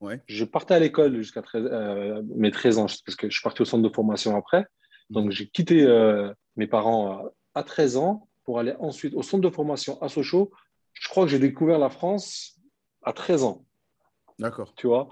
Ouais. 0.00 0.20
Je 0.26 0.44
partais 0.44 0.74
à 0.74 0.78
l'école 0.80 1.16
jusqu'à 1.16 1.42
13, 1.42 1.64
euh, 1.70 2.22
mes 2.34 2.50
13 2.50 2.78
ans, 2.78 2.86
parce 2.86 3.16
que 3.16 3.30
je 3.30 3.34
suis 3.34 3.42
parti 3.42 3.62
au 3.62 3.64
centre 3.64 3.88
de 3.88 3.94
formation 3.94 4.36
après. 4.36 4.66
Donc, 5.10 5.30
j'ai 5.30 5.48
quitté 5.48 5.82
euh, 5.84 6.32
mes 6.56 6.66
parents 6.66 7.22
à 7.54 7.62
13 7.62 7.96
ans 7.96 8.28
pour 8.44 8.58
aller 8.58 8.74
ensuite 8.78 9.14
au 9.14 9.22
centre 9.22 9.42
de 9.48 9.54
formation 9.54 10.00
à 10.02 10.08
Sochaux. 10.08 10.50
Je 10.94 11.08
crois 11.08 11.24
que 11.24 11.30
j'ai 11.30 11.38
découvert 11.38 11.78
la 11.78 11.90
France 11.90 12.58
à 13.02 13.12
13 13.12 13.44
ans, 13.44 13.64
D'accord. 14.38 14.74
tu 14.76 14.86
vois? 14.86 15.08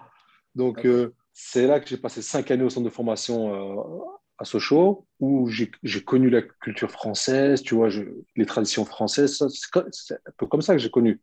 Donc, 0.55 0.85
euh, 0.85 1.15
c'est 1.33 1.67
là 1.67 1.81
que 1.81 1.89
j'ai 1.89 1.97
passé 1.97 2.23
cinq 2.23 2.51
années 2.51 2.65
au 2.65 2.71
centre 2.71 2.85
de 2.85 2.91
formation 2.91 3.55
euh, 3.55 4.03
à 4.39 4.45
Sochaux, 4.45 5.07
où 5.21 5.49
j'ai 5.49 5.71
j'ai 5.83 6.03
connu 6.03 6.29
la 6.31 6.43
culture 6.43 6.91
française, 6.91 7.63
tu 7.63 7.75
vois, 7.75 7.89
je- 7.89 8.03
les 8.37 8.47
traditions 8.47 8.85
françaises. 8.85 9.37
ça, 9.39 9.47
C'est 9.49 10.15
un 10.15 10.33
peu 10.37 10.47
comme 10.47 10.63
ça 10.63 10.75
que 10.75 10.79
j'ai 10.81 10.91
connu. 10.91 11.21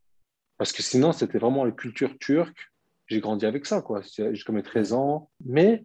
Parce 0.58 0.72
que 0.72 0.82
sinon, 0.82 1.12
c'était 1.12 1.38
vraiment 1.38 1.66
la 1.66 1.72
culture 1.72 2.18
turque. 2.20 2.58
J'ai 3.08 3.20
grandi 3.20 3.46
avec 3.46 3.66
ça, 3.66 3.82
quoi, 3.82 4.02
jusqu'à 4.02 4.52
mes 4.54 4.64
13 4.64 4.94
ans. 4.94 5.30
Mais 5.46 5.84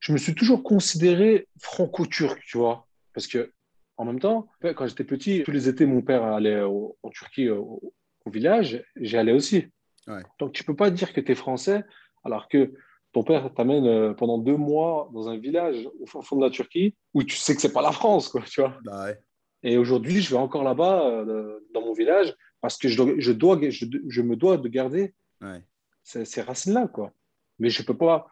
je 0.00 0.12
me 0.12 0.18
suis 0.18 0.34
toujours 0.34 0.62
considéré 0.62 1.48
franco-turc, 1.60 2.40
tu 2.46 2.56
vois. 2.58 2.86
Parce 3.14 3.26
que, 3.26 3.52
en 3.96 4.04
même 4.04 4.20
temps, 4.20 4.48
quand 4.62 4.86
j'étais 4.86 5.04
petit, 5.04 5.42
tous 5.44 5.52
les 5.52 5.68
étés, 5.68 5.86
mon 5.86 6.02
père 6.02 6.22
allait 6.24 6.60
au- 6.62 6.96
en 7.02 7.10
Turquie, 7.10 7.48
au, 7.50 7.80
au 8.24 8.30
village, 8.30 8.84
j'y 8.96 9.16
allais 9.16 9.32
aussi. 9.32 9.66
Ouais. 10.06 10.22
Donc, 10.38 10.52
tu 10.52 10.64
peux 10.64 10.76
pas 10.76 10.90
dire 10.90 11.12
que 11.12 11.20
tu 11.20 11.32
es 11.32 11.34
français 11.34 11.84
alors 12.24 12.48
que 12.48 12.72
ton 13.12 13.22
père 13.22 13.52
t'amène 13.54 13.86
euh, 13.86 14.12
pendant 14.14 14.38
deux 14.38 14.56
mois 14.56 15.08
dans 15.14 15.28
un 15.28 15.38
village 15.38 15.88
au 16.00 16.06
fond 16.06 16.20
fond 16.22 16.36
de 16.36 16.44
la 16.44 16.50
Turquie 16.50 16.94
où 17.14 17.22
tu 17.22 17.36
sais 17.36 17.54
que 17.54 17.60
c'est 17.62 17.72
pas 17.72 17.82
la 17.82 17.92
France, 17.92 18.28
quoi, 18.28 18.42
tu 18.42 18.60
vois. 18.60 18.76
Bah 18.84 19.04
ouais. 19.06 19.18
Et 19.62 19.78
aujourd'hui, 19.78 20.20
je 20.20 20.30
vais 20.30 20.40
encore 20.40 20.62
là-bas, 20.64 21.06
euh, 21.08 21.60
dans 21.72 21.80
mon 21.80 21.92
village, 21.94 22.34
parce 22.60 22.76
que 22.76 22.88
je, 22.88 22.96
dois, 23.02 23.14
je, 23.18 23.32
dois, 23.32 23.58
je, 23.70 23.86
je 24.08 24.22
me 24.22 24.36
dois 24.36 24.58
de 24.58 24.68
garder 24.68 25.14
Ouais. 25.40 25.62
ces, 26.02 26.24
ces 26.24 26.42
racines-là, 26.42 26.88
quoi. 26.88 27.12
Mais 27.58 27.70
je 27.70 27.82
peux 27.82 27.96
pas 27.96 28.26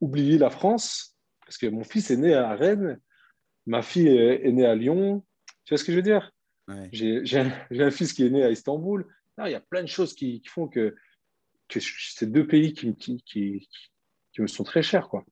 oublier 0.00 0.36
la 0.38 0.50
France, 0.50 1.16
parce 1.44 1.56
que 1.58 1.66
mon 1.66 1.84
fils 1.84 2.10
est 2.10 2.16
né 2.16 2.34
à 2.34 2.54
Rennes, 2.54 3.00
ma 3.68 3.82
fille 3.82 4.08
est, 4.08 4.46
est 4.46 4.52
née 4.52 4.66
à 4.66 4.74
Lyon. 4.74 5.24
Tu 5.64 5.74
vois 5.74 5.78
ce 5.78 5.84
que 5.84 5.92
je 5.92 5.96
veux 5.96 6.02
dire? 6.02 6.32
Ouais. 6.66 6.88
J'ai 6.92 7.38
un, 7.38 7.90
fils 7.90 8.12
qui 8.12 8.24
est 8.24 8.30
né 8.30 8.42
à 8.42 8.50
Istanbul. 8.50 9.06
Non, 9.36 9.46
il 9.46 9.52
y 9.52 9.54
a 9.54 9.60
plein 9.60 9.82
de 9.82 9.88
choses 9.88 10.14
qui, 10.14 10.40
qui 10.40 10.48
font 10.48 10.68
que, 10.68 10.96
que 11.68 11.78
c'est 11.80 12.30
deux 12.30 12.46
pays 12.46 12.72
qui, 12.72 12.96
qui, 12.96 13.22
qui, 13.24 13.68
qui 14.32 14.42
me 14.42 14.46
sont 14.46 14.64
très 14.64 14.82
chers, 14.82 15.08
quoi. 15.08 15.24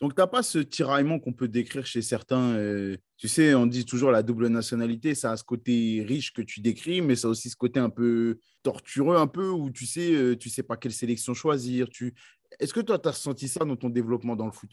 Donc, 0.00 0.16
tu 0.16 0.20
n'as 0.20 0.26
pas 0.26 0.42
ce 0.42 0.58
tiraillement 0.58 1.20
qu'on 1.20 1.32
peut 1.32 1.46
décrire 1.46 1.86
chez 1.86 2.02
certains. 2.02 2.54
euh, 2.56 2.96
tu 3.16 3.28
sais, 3.28 3.54
on 3.54 3.64
dit 3.64 3.86
toujours 3.86 4.10
la 4.10 4.24
double 4.24 4.48
nationalité, 4.48 5.14
ça 5.14 5.30
a 5.30 5.36
ce 5.36 5.44
côté 5.44 6.04
riche 6.06 6.32
que 6.32 6.42
tu 6.42 6.60
décris, 6.60 7.00
mais 7.00 7.14
ça 7.14 7.28
a 7.28 7.30
aussi 7.30 7.48
ce 7.48 7.56
côté 7.56 7.78
un 7.78 7.90
peu 7.90 8.38
tortureux, 8.64 9.16
un 9.16 9.28
peu 9.28 9.48
où 9.48 9.70
tu 9.70 9.86
sais, 9.86 10.12
euh, 10.12 10.36
tu 10.36 10.50
sais 10.50 10.64
pas 10.64 10.76
quelle 10.76 10.92
sélection 10.92 11.32
choisir. 11.32 11.88
Tu... 11.88 12.12
Est-ce 12.58 12.74
que 12.74 12.80
toi, 12.80 12.98
tu 12.98 13.08
as 13.08 13.12
ressenti 13.12 13.46
ça 13.46 13.64
dans 13.64 13.76
ton 13.76 13.88
développement 13.88 14.34
dans 14.34 14.46
le 14.46 14.52
foot? 14.52 14.70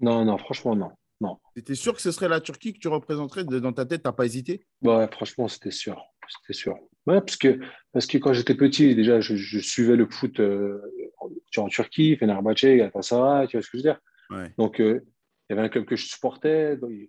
Non, 0.00 0.24
non, 0.24 0.38
franchement, 0.38 0.76
non. 0.76 0.92
Non. 1.22 1.38
Tu 1.54 1.60
étais 1.60 1.74
sûr 1.74 1.94
que 1.94 2.02
ce 2.02 2.10
serait 2.10 2.28
la 2.28 2.40
Turquie 2.40 2.74
que 2.74 2.78
tu 2.78 2.88
représenterais 2.88 3.44
dans 3.44 3.72
ta 3.72 3.86
tête 3.86 4.02
Tu 4.02 4.08
n'as 4.08 4.12
pas 4.12 4.26
hésité? 4.26 4.66
Ouais, 4.82 5.08
franchement, 5.10 5.48
c'était 5.48 5.70
sûr. 5.70 6.02
C'était 6.28 6.58
sûr. 6.58 6.74
Ouais, 7.06 7.20
parce 7.20 7.36
que, 7.36 7.58
parce 7.92 8.06
que 8.06 8.18
quand 8.18 8.32
j'étais 8.32 8.54
petit, 8.54 8.94
déjà, 8.94 9.20
je, 9.20 9.36
je 9.36 9.58
suivais 9.58 9.96
le 9.96 10.08
foot 10.10 10.40
euh, 10.40 10.80
en, 11.18 11.30
en 11.62 11.68
Turquie, 11.68 12.16
Fenerbahçe, 12.16 12.64
Galatasaray, 12.76 13.46
tu 13.48 13.56
vois 13.56 13.62
ce 13.62 13.70
que 13.70 13.78
je 13.78 13.82
veux 13.82 13.82
dire? 13.82 14.00
Ouais. 14.30 14.52
Donc, 14.58 14.80
euh, 14.80 15.00
il 15.48 15.54
y 15.54 15.58
avait 15.58 15.66
un 15.66 15.68
club 15.68 15.84
que 15.84 15.96
je 15.96 16.06
supportais. 16.06 16.76
il 16.90 17.08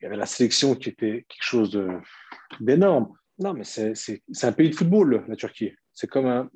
y 0.00 0.06
avait 0.06 0.16
la 0.16 0.26
sélection 0.26 0.74
qui 0.74 0.88
était 0.88 1.24
quelque 1.28 1.42
chose 1.42 1.80
d'énorme. 2.60 3.12
Non, 3.38 3.54
mais 3.54 3.64
c'est 3.64 3.94
un 4.44 4.52
pays 4.52 4.70
de 4.70 4.74
football, 4.74 5.24
la 5.28 5.36
Turquie. 5.36 5.72
C'est 5.92 6.08
comme 6.08 6.26
un, 6.26 6.50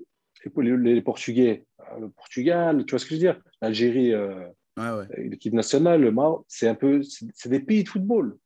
les, 0.56 0.76
les 0.76 1.02
Portugais, 1.02 1.66
euh, 1.80 2.00
le 2.00 2.10
Portugal, 2.10 2.84
tu 2.84 2.90
vois 2.92 2.98
ce 2.98 3.04
que 3.04 3.10
je 3.10 3.14
veux 3.14 3.20
dire? 3.20 3.40
L'Algérie, 3.60 4.12
euh, 4.12 4.46
Ouais, 4.76 4.90
ouais. 4.90 5.28
l'équipe 5.28 5.54
nationale, 5.54 6.02
le 6.02 6.12
Maroc, 6.12 6.44
c'est 6.48 6.68
un 6.68 6.74
peu, 6.74 7.02
c'est 7.02 7.48
des 7.48 7.60
pays 7.60 7.84
de 7.84 7.88
football. 7.88 8.38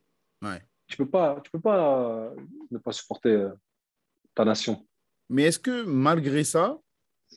ouais. 0.43 0.63
Tu 0.87 0.97
peux 0.97 1.09
pas, 1.09 1.41
tu 1.45 1.53
peux 1.53 1.61
pas 1.61 2.01
euh, 2.01 2.35
ne 2.73 2.79
pas 2.79 2.91
supporter 2.91 3.31
euh, 3.31 3.51
ta 4.35 4.45
nation. 4.45 4.85
Mais 5.29 5.45
est-ce 5.45 5.61
que 5.61 5.85
malgré 5.85 6.43
ça, 6.43 6.81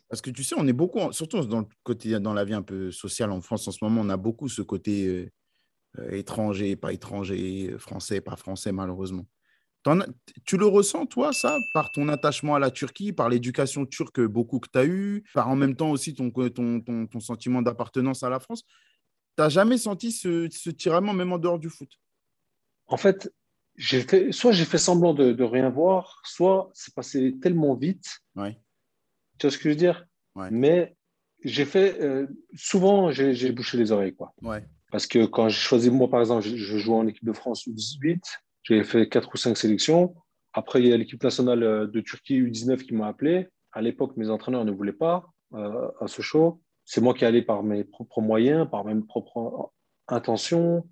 parce 0.10 0.21
que 0.21 0.29
tu 0.32 0.43
sais, 0.43 0.56
on 0.58 0.67
est 0.67 0.73
beaucoup, 0.73 1.12
surtout 1.12 1.45
dans 1.45 1.60
le 1.60 1.67
côté, 1.84 2.19
dans 2.19 2.34
la 2.34 2.45
vie 2.45 2.53
un 2.53 2.62
peu 2.62 2.91
sociale 2.91 3.32
en 3.32 3.41
France 3.41 3.67
en 3.67 3.71
ce 3.71 3.84
moment, 3.84 4.01
on 4.01 4.10
a 4.10 4.17
beaucoup 4.17 4.49
ce 4.49 4.62
côté 4.62 5.08
euh, 5.08 5.32
euh, 5.99 6.12
étranger, 6.12 6.75
pas 6.75 6.93
étranger, 6.93 7.69
euh, 7.71 7.77
français, 7.77 8.21
pas 8.21 8.36
français, 8.36 8.71
malheureusement. 8.71 9.25
Tu 10.45 10.57
le 10.57 10.65
ressens, 10.65 11.05
toi, 11.07 11.33
ça, 11.33 11.57
par 11.73 11.91
ton 11.91 12.07
attachement 12.07 12.55
à 12.55 12.59
la 12.59 12.71
Turquie, 12.71 13.11
par 13.11 13.29
l'éducation 13.29 13.85
turque 13.85 14.21
beaucoup 14.21 14.59
que 14.59 14.69
tu 14.71 14.79
as 14.79 14.85
eue, 14.85 15.23
par 15.33 15.49
en 15.49 15.55
même 15.55 15.75
temps 15.75 15.91
aussi 15.91 16.13
ton, 16.13 16.31
ton, 16.31 16.81
ton, 16.81 17.19
sentiment 17.19 17.61
d'appartenance 17.61 18.23
à 18.23 18.29
la 18.29 18.39
France? 18.39 18.63
Tu 18.63 19.41
n'as 19.41 19.49
jamais 19.49 19.77
senti 19.77 20.11
ce, 20.11 20.47
ce 20.49 20.69
tiraillement, 20.69 21.13
même 21.13 21.33
en 21.33 21.37
dehors 21.37 21.59
du 21.59 21.69
foot? 21.69 21.89
En 22.87 22.97
fait, 22.97 23.33
fait, 23.77 24.31
soit 24.31 24.51
j'ai 24.51 24.65
fait 24.65 24.77
semblant 24.77 25.13
de, 25.13 25.33
de, 25.33 25.43
rien 25.43 25.69
voir, 25.69 26.21
soit 26.23 26.69
c'est 26.73 26.93
passé 26.93 27.35
tellement 27.41 27.75
vite. 27.75 28.19
Ouais. 28.35 28.59
Tu 29.37 29.47
vois 29.47 29.51
ce 29.51 29.57
que 29.57 29.63
je 29.63 29.69
veux 29.69 29.75
dire? 29.75 30.05
Ouais. 30.35 30.49
Mais 30.51 30.95
j'ai 31.43 31.65
fait, 31.65 31.99
euh, 32.01 32.27
souvent, 32.55 33.11
j'ai 33.11 33.51
bouché 33.51 33.77
les 33.77 33.91
oreilles. 33.91 34.15
Quoi. 34.15 34.33
Ouais. 34.41 34.65
Parce 34.91 35.07
que 35.07 35.25
quand 35.25 35.49
j'ai 35.49 35.59
choisi, 35.59 35.89
moi, 35.89 36.09
par 36.09 36.21
exemple, 36.21 36.43
je, 36.43 36.55
je 36.55 36.77
jouais 36.77 36.95
en 36.95 37.07
équipe 37.07 37.25
de 37.25 37.33
France 37.33 37.67
U18, 37.67 38.21
j'ai 38.63 38.84
fait 38.84 39.10
quatre 39.10 39.34
ou 39.34 39.38
cinq 39.38 39.58
sélections. 39.58 40.15
Après, 40.54 40.82
il 40.82 40.88
y 40.88 40.93
a 40.93 40.97
l'équipe 40.97 41.23
nationale 41.23 41.63
euh, 41.63 41.88
de 41.88 41.99
Turquie 42.02 42.41
U19 42.41 42.78
qui 42.78 42.93
m'a 42.93 43.08
appelé. 43.08 43.47
À 43.71 43.82
l'époque, 43.82 44.15
mes 44.17 44.30
entraîneurs 44.30 44.65
ne 44.65 44.71
voulaient 44.71 44.93
pas 44.93 45.26
euh, 45.54 45.89
à 45.99 46.08
ce 46.08 46.21
show. 46.21 46.62
C'est 46.86 47.02
moi 47.02 47.13
qui 47.13 47.26
allais 47.26 47.41
par 47.41 47.63
mes 47.63 47.84
propres 47.84 48.21
moyens, 48.21 48.67
par 48.69 48.86
mes 48.86 48.99
propres 49.02 49.71
intentions. 50.08 50.88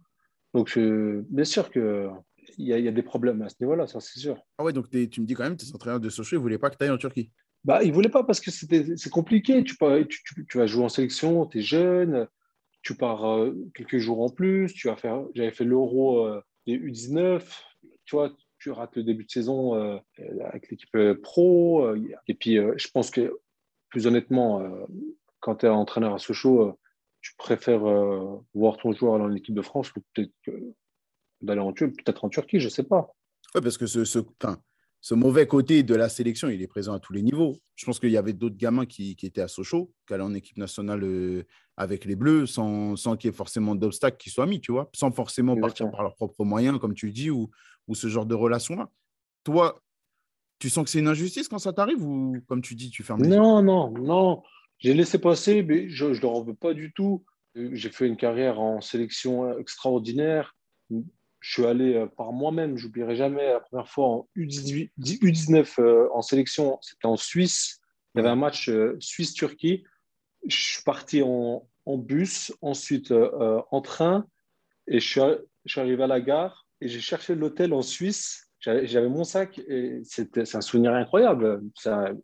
Donc, 0.53 0.77
bien 0.77 1.43
sûr 1.43 1.69
qu'il 1.69 2.11
y, 2.57 2.73
a, 2.73 2.77
il 2.77 2.85
y 2.85 2.87
a 2.87 2.91
des 2.91 3.03
problèmes 3.03 3.41
à 3.41 3.49
ce 3.49 3.55
niveau-là, 3.59 3.87
ça 3.87 3.99
c'est 3.99 4.19
sûr. 4.19 4.37
Ah 4.57 4.63
ouais, 4.63 4.73
donc 4.73 4.89
tu 4.89 5.21
me 5.21 5.25
dis 5.25 5.33
quand 5.33 5.43
même, 5.43 5.57
tes 5.57 5.73
entraîneurs 5.73 5.99
de 5.99 6.09
Sochaux 6.09 6.37
ne 6.37 6.41
voulaient 6.41 6.57
pas 6.57 6.69
que 6.69 6.77
tu 6.77 6.83
ailles 6.83 6.91
en 6.91 6.97
Turquie 6.97 7.31
bah, 7.63 7.83
Ils 7.83 7.89
ne 7.89 7.93
voulaient 7.93 8.09
pas 8.09 8.23
parce 8.23 8.39
que 8.39 8.51
c'est 8.51 9.09
compliqué. 9.09 9.63
Tu, 9.63 9.75
tu, 9.75 10.23
tu, 10.23 10.45
tu, 10.45 10.57
vas 10.57 10.65
jouer 10.65 10.83
en 10.83 10.89
sélection, 10.89 11.45
tu 11.45 11.59
es 11.59 11.61
jeune, 11.61 12.27
tu 12.81 12.95
pars 12.95 13.25
euh, 13.25 13.53
quelques 13.75 13.97
jours 13.97 14.21
en 14.21 14.29
plus, 14.29 14.73
tu 14.73 14.87
vas 14.87 14.95
faire, 14.95 15.23
j'avais 15.35 15.51
fait 15.51 15.65
l'Euro 15.65 16.25
euh, 16.25 16.41
des 16.65 16.77
U19, 16.77 17.41
tu 18.05 18.15
vois, 18.15 18.31
tu 18.59 18.71
rates 18.71 18.95
le 18.95 19.03
début 19.03 19.25
de 19.25 19.31
saison 19.31 19.75
euh, 19.75 19.97
avec 20.45 20.69
l'équipe 20.69 20.95
pro. 21.21 21.95
et 22.27 22.33
puis, 22.33 22.55
je 22.55 22.87
pense 22.89 23.09
que, 23.11 23.39
plus 23.89 24.07
honnêtement, 24.07 24.63
quand 25.39 25.57
tu 25.57 25.65
es 25.65 25.69
entraîneur 25.69 26.13
à 26.13 26.19
Sochaux, 26.19 26.77
tu 27.21 27.35
préfères 27.37 27.83
voir 28.53 28.77
ton 28.77 28.93
joueur 28.93 29.17
dans 29.19 29.27
l'équipe 29.27 29.55
de 29.55 29.61
France 29.61 29.91
que 29.91 29.99
peut-être 30.13 30.31
d'aller 31.41 31.61
en 31.61 31.73
peut-être 31.73 32.23
en 32.23 32.29
Turquie, 32.29 32.59
je 32.59 32.65
ne 32.65 32.69
sais 32.69 32.83
pas. 32.83 33.13
Oui, 33.55 33.61
parce 33.61 33.77
que 33.77 33.85
ce, 33.85 34.05
ce, 34.05 34.19
ce 35.01 35.15
mauvais 35.15 35.47
côté 35.47 35.81
de 35.81 35.95
la 35.95 36.09
sélection, 36.09 36.47
il 36.47 36.61
est 36.61 36.67
présent 36.67 36.93
à 36.93 36.99
tous 36.99 37.11
les 37.11 37.23
niveaux. 37.23 37.57
Je 37.75 37.85
pense 37.85 37.99
qu'il 37.99 38.11
y 38.11 38.17
avait 38.17 38.33
d'autres 38.33 38.55
gamins 38.55 38.85
qui, 38.85 39.17
étaient 39.23 39.41
à 39.41 39.47
Sochaux, 39.47 39.91
qui 40.07 40.13
allaient 40.13 40.23
en 40.23 40.35
équipe 40.35 40.57
nationale 40.57 41.03
euh, 41.03 41.43
avec 41.75 42.05
les 42.05 42.15
Bleus, 42.15 42.45
sans, 42.45 42.95
sans 42.95 43.17
qu'il 43.17 43.29
y 43.29 43.33
ait 43.33 43.35
forcément 43.35 43.73
d'obstacles 43.73 44.17
qui 44.17 44.29
soient 44.29 44.45
mis, 44.45 44.61
tu 44.61 44.71
vois, 44.71 44.91
sans 44.93 45.11
forcément 45.11 45.55
partir 45.57 45.89
par 45.89 46.03
leurs 46.03 46.13
propres 46.13 46.45
moyens, 46.45 46.77
comme 46.79 46.93
tu 46.93 47.11
dis, 47.11 47.31
ou, 47.31 47.49
ou 47.87 47.95
ce 47.95 48.07
genre 48.09 48.27
de 48.27 48.35
relation-là. 48.35 48.91
Toi, 49.43 49.81
tu 50.59 50.69
sens 50.69 50.83
que 50.83 50.91
c'est 50.91 50.99
une 50.99 51.07
injustice 51.07 51.47
quand 51.47 51.57
ça 51.57 51.73
t'arrive 51.73 52.05
ou, 52.05 52.37
comme 52.47 52.61
tu 52.61 52.75
dis, 52.75 52.91
tu 52.91 53.01
fermes 53.01 53.23
les 53.23 53.29
Non, 53.29 53.63
non, 53.63 53.89
non. 53.89 54.43
J'ai 54.77 54.93
laissé 54.93 55.17
passer, 55.17 55.63
mais 55.63 55.89
je 55.89 56.05
ne 56.05 56.19
leur 56.19 56.43
veux 56.43 56.53
pas 56.53 56.75
du 56.75 56.93
tout. 56.93 57.25
Euh, 57.57 57.71
j'ai 57.73 57.89
fait 57.89 58.07
une 58.07 58.17
carrière 58.17 58.59
en 58.59 58.81
sélection 58.81 59.57
extraordinaire 59.57 60.55
je 61.41 61.53
suis 61.53 61.65
allé 61.65 61.95
euh, 61.95 62.05
par 62.05 62.31
moi-même, 62.31 62.77
j'oublierai 62.77 63.15
jamais 63.15 63.47
la 63.47 63.59
première 63.59 63.89
fois 63.89 64.07
en 64.07 64.29
U18, 64.37 64.91
U19 64.99 65.81
euh, 65.81 66.07
en 66.13 66.21
sélection, 66.21 66.77
c'était 66.81 67.07
en 67.07 67.17
Suisse. 67.17 67.81
Il 68.13 68.19
y 68.19 68.21
avait 68.21 68.29
un 68.29 68.35
match 68.35 68.69
euh, 68.69 68.95
Suisse-Turquie. 68.99 69.83
Je 70.47 70.55
suis 70.55 70.83
parti 70.83 71.21
en, 71.23 71.67
bus, 71.85 72.53
ensuite 72.61 73.11
en 73.11 73.81
train, 73.81 74.25
et 74.87 74.99
je 74.99 75.07
suis, 75.65 75.79
arrivé 75.79 76.03
à 76.03 76.07
la 76.07 76.21
gare 76.21 76.67
et 76.79 76.87
j'ai 76.87 76.99
cherché 76.99 77.35
l'hôtel 77.35 77.73
en 77.73 77.81
Suisse. 77.81 78.49
J'avais 78.59 79.09
mon 79.09 79.23
sac 79.23 79.59
et 79.67 80.01
c'est 80.03 80.55
un 80.55 80.61
souvenir 80.61 80.93
incroyable. 80.93 81.61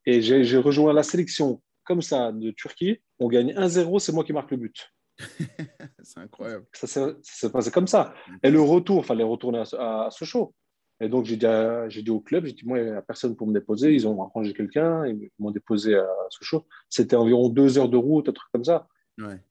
et 0.05 0.21
j'ai 0.21 0.57
rejoint 0.57 0.93
la 0.93 1.03
sélection 1.03 1.61
comme 1.83 2.01
ça 2.01 2.31
de 2.31 2.49
Turquie. 2.51 3.01
On 3.19 3.27
gagne 3.27 3.53
1-0, 3.53 3.99
c'est 3.99 4.13
moi 4.13 4.23
qui 4.23 4.33
marque 4.33 4.51
le 4.51 4.57
but. 4.57 4.91
c'est 6.03 6.19
incroyable. 6.19 6.65
Ça 6.73 6.87
s'est 7.21 7.51
passé 7.51 7.71
comme 7.71 7.87
ça. 7.87 8.13
Et 8.43 8.49
le 8.49 8.61
retour, 8.61 9.03
il 9.03 9.05
fallait 9.05 9.23
retourner 9.23 9.63
à, 9.77 10.05
à 10.05 10.11
Sochaux. 10.11 10.53
Et 10.99 11.09
donc, 11.09 11.25
j'ai 11.25 11.37
dit, 11.37 12.03
dit, 12.03 12.09
au 12.09 12.19
club, 12.19 12.45
j'ai 12.45 12.53
dit, 12.53 12.65
moi, 12.65 12.79
il 12.79 12.85
n'y 12.85 12.91
a 12.91 13.01
personne 13.01 13.35
pour 13.35 13.47
me 13.47 13.53
déposer. 13.53 13.93
Ils 13.93 14.07
ont 14.07 14.21
arrangé 14.21 14.53
quelqu'un, 14.53 15.05
ils 15.05 15.29
m'ont 15.37 15.51
déposé 15.51 15.95
à 15.95 16.07
Sochaux. 16.29 16.65
C'était 16.89 17.15
environ 17.15 17.49
deux 17.49 17.77
heures 17.77 17.89
de 17.89 17.97
route, 17.97 18.29
un 18.29 18.33
truc 18.33 18.49
comme 18.51 18.63
ça. 18.63 18.87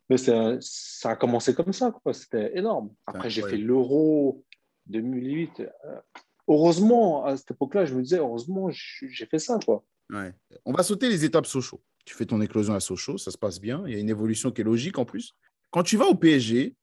Mais 0.08 0.16
ça 0.16 1.10
a 1.10 1.16
commencé 1.16 1.54
comme 1.54 1.72
ça, 1.72 1.92
C'était 2.12 2.56
énorme. 2.56 2.90
Après, 3.06 3.30
j'ai 3.30 3.42
fait 3.42 3.56
l'Euro 3.56 4.44
2008. 4.86 5.60
Euh, 5.60 6.00
heureusement, 6.48 7.24
à 7.24 7.36
cette 7.36 7.52
époque-là, 7.52 7.84
je 7.84 7.94
me 7.94 8.02
disais, 8.02 8.18
heureusement, 8.18 8.70
j'ai 8.70 9.26
fait 9.26 9.38
ça, 9.38 9.58
quoi. 9.64 9.84
Ouais. 10.10 10.32
On 10.64 10.72
va 10.72 10.84
sauter 10.84 11.08
les 11.08 11.24
étapes 11.24 11.46
Sochaux. 11.46 11.82
Tu 12.04 12.14
fais 12.14 12.26
ton 12.26 12.40
éclosion 12.40 12.74
à 12.74 12.80
Sochaux, 12.80 13.18
ça 13.18 13.32
se 13.32 13.38
passe 13.38 13.60
bien. 13.60 13.82
Il 13.86 13.92
y 13.92 13.96
a 13.96 13.98
une 13.98 14.08
évolution 14.08 14.52
qui 14.52 14.60
est 14.60 14.64
logique 14.64 14.98
en 14.98 15.04
plus. 15.04 15.34
Quand 15.76 15.82
tu 15.82 15.98
vas 15.98 16.06
au 16.06 16.14
PSG, 16.14 16.74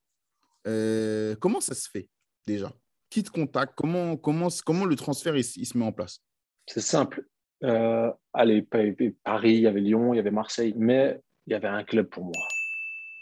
euh, 0.68 1.36
comment 1.40 1.60
ça 1.60 1.74
se 1.74 1.90
fait 1.90 2.08
déjà? 2.46 2.72
Qui 3.10 3.24
te 3.24 3.32
contacte? 3.32 3.74
Comment, 3.76 4.18
comment, 4.18 4.50
comment 4.64 4.86
le 4.86 4.96
transfert 4.96 5.36
il, 5.36 5.44
se 5.44 5.76
met 5.76 5.84
en 5.84 5.92
place? 5.92 6.20
C'est 6.68 6.80
simple. 6.80 7.26
Euh, 7.64 8.12
allez, 8.34 8.62
Paris, 8.62 9.56
il 9.56 9.62
y 9.62 9.66
avait 9.66 9.82
Lyon, 9.82 10.14
il 10.14 10.18
y 10.18 10.20
avait 10.20 10.30
Marseille, 10.30 10.76
mais 10.78 11.20
il 11.48 11.54
y 11.54 11.56
avait 11.56 11.70
un 11.70 11.84
club 11.84 12.08
pour 12.08 12.24
moi. 12.24 12.36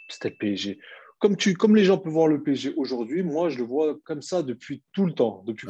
C'était 0.10 0.32
le 0.32 0.36
PSG. 0.36 0.78
Comme, 1.20 1.38
tu, 1.38 1.54
comme 1.54 1.78
les 1.78 1.86
gens 1.86 1.98
peuvent 1.98 2.12
voir 2.12 2.28
le 2.28 2.44
PSG 2.44 2.74
aujourd'hui, 2.76 3.24
moi, 3.24 3.48
je 3.48 3.60
le 3.60 3.64
vois 3.64 3.98
comme 4.04 4.22
ça 4.22 4.44
depuis 4.44 4.84
tout 4.92 5.06
le 5.06 5.14
temps. 5.14 5.42
Depuis 5.48 5.70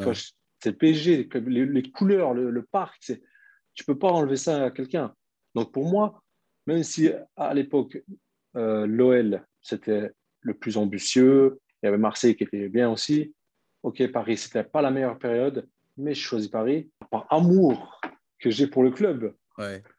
c'est 0.58 0.70
le 0.70 0.76
PSG, 0.78 1.28
les, 1.46 1.92
couleurs, 1.92 2.34
le, 2.34 2.62
parc. 2.64 3.00
Tu 3.02 3.12
ne 3.12 3.84
peux 3.86 3.98
pas 4.00 4.10
enlever 4.10 4.36
ça 4.36 4.64
à 4.64 4.70
quelqu'un. 4.72 5.14
Donc 5.54 5.70
pour 5.70 5.88
moi, 5.88 6.24
même 6.66 6.82
si 6.82 7.08
à 7.36 7.54
l'époque, 7.54 8.02
euh, 8.56 8.86
l'OL 8.86 9.44
c'était 9.62 10.10
le 10.40 10.54
plus 10.54 10.76
ambitieux. 10.76 11.60
Il 11.82 11.86
y 11.86 11.88
avait 11.88 11.98
Marseille 11.98 12.36
qui 12.36 12.44
était 12.44 12.68
bien 12.68 12.90
aussi. 12.90 13.34
Ok, 13.82 14.06
Paris, 14.12 14.36
c'était 14.36 14.64
pas 14.64 14.82
la 14.82 14.90
meilleure 14.90 15.18
période, 15.18 15.68
mais 15.96 16.14
je 16.14 16.20
choisis 16.20 16.48
Paris 16.48 16.90
par 17.10 17.26
amour 17.30 18.00
que 18.38 18.50
j'ai 18.50 18.66
pour 18.66 18.82
le 18.82 18.90
club. 18.90 19.34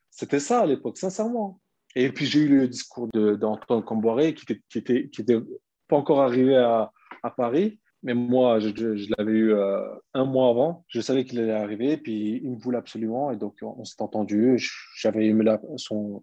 C'était 0.10 0.40
ça 0.40 0.62
à 0.62 0.66
l'époque, 0.66 0.98
sincèrement. 0.98 1.60
Et 1.96 2.12
puis 2.12 2.26
j'ai 2.26 2.42
eu 2.42 2.48
le 2.48 2.68
discours 2.68 3.08
d'Antoine 3.08 3.84
Camboiré 3.84 4.34
qui 4.34 4.52
était, 4.52 5.10
qui 5.10 5.22
était, 5.22 5.40
pas 5.88 5.98
encore 5.98 6.22
arrivé 6.22 6.56
à, 6.56 6.92
Paris, 7.38 7.80
mais 8.04 8.14
moi, 8.14 8.60
je, 8.60 8.70
l'avais 9.18 9.32
eu 9.32 9.54
euh, 9.54 9.82
un 10.14 10.26
mois 10.26 10.50
avant. 10.50 10.84
Je 10.90 11.00
savais 11.00 11.24
qu'il 11.24 11.40
allait 11.40 11.54
arriver, 11.54 11.96
puis 11.96 12.42
il 12.44 12.52
me 12.52 12.58
voulait 12.58 12.78
absolument. 12.78 13.32
Et 13.32 13.38
donc, 13.38 13.56
on 13.62 13.86
s'est 13.86 14.02
entendu. 14.02 14.60
J'avais 14.98 15.26
aimé 15.28 15.46
la, 15.46 15.62
son, 15.78 16.22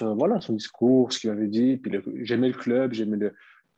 voilà, 0.00 0.40
son 0.40 0.54
discours, 0.54 1.12
ce 1.12 1.20
qu'il 1.20 1.30
avait 1.30 1.48
dit. 1.48 1.76
Puis 1.76 1.92
j'aimais 2.22 2.48
le 2.48 2.54
club, 2.54 2.94
j'aimais 2.94 3.18
le... 3.18 3.34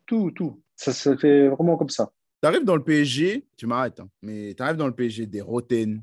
tout, 0.07 0.31
tout. 0.31 0.62
Ça 0.77 0.92
se 0.92 1.16
fait 1.16 1.49
vraiment 1.49 1.77
comme 1.77 1.88
ça. 1.88 2.12
Tu 2.40 2.49
arrives 2.49 2.64
dans 2.64 2.77
le 2.77 2.85
PSG, 2.85 3.47
tu 3.57 3.66
m'arrêtes, 3.66 4.01
hein, 4.01 4.09
mais 4.23 4.55
tu 4.55 4.62
arrives 4.62 4.77
dans 4.77 4.87
le 4.87 4.94
PSG 4.94 5.27
des 5.27 5.40
Roten, 5.40 6.03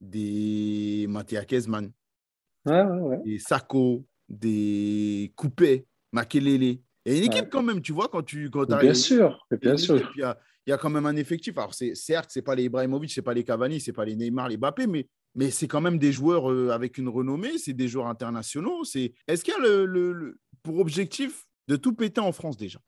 des 0.00 1.06
ouais, 1.08 2.82
ouais, 2.82 3.00
ouais. 3.00 3.22
des 3.24 3.38
Sako, 3.38 4.04
des 4.28 5.32
Coupé, 5.34 5.86
Makelele. 6.12 6.78
Et 7.06 7.16
une 7.18 7.24
équipe 7.24 7.48
quand 7.50 7.62
même, 7.62 7.80
tu 7.80 7.92
vois, 7.92 8.08
quand 8.08 8.22
tu 8.22 8.50
quand 8.50 8.66
Bien 8.78 8.92
sûr, 8.92 9.46
bien 9.62 9.76
sûr. 9.76 10.12
Il 10.16 10.20
y, 10.66 10.70
y 10.70 10.72
a 10.72 10.76
quand 10.76 10.90
même 10.90 11.06
un 11.06 11.16
effectif. 11.16 11.56
Alors, 11.56 11.72
certes, 11.72 12.30
ce 12.30 12.38
n'est 12.38 12.42
pas 12.42 12.54
les 12.54 12.64
Ibrahimovic, 12.64 13.10
ce 13.10 13.20
n'est 13.20 13.24
pas 13.24 13.32
les 13.32 13.44
Cavani, 13.44 13.80
ce 13.80 13.90
n'est 13.90 13.94
pas 13.94 14.04
les 14.04 14.16
Neymar, 14.16 14.48
les 14.48 14.58
Mbappé, 14.58 14.86
mais 14.86 15.06
mais 15.36 15.50
c'est 15.50 15.68
quand 15.68 15.82
même 15.82 15.98
des 15.98 16.12
joueurs 16.12 16.50
euh, 16.50 16.70
avec 16.70 16.96
une 16.96 17.08
renommée, 17.08 17.58
c'est 17.58 17.74
des 17.74 17.88
joueurs 17.88 18.06
internationaux. 18.06 18.84
C'est... 18.84 19.12
Est-ce 19.28 19.44
qu'il 19.44 19.52
y 19.52 19.56
a 19.56 19.60
le, 19.60 20.38
pour 20.62 20.78
objectif 20.78 21.44
de 21.68 21.76
tout 21.76 21.94
péter 21.94 22.22
en 22.22 22.32
France 22.32 22.56
déjà? 22.56 22.80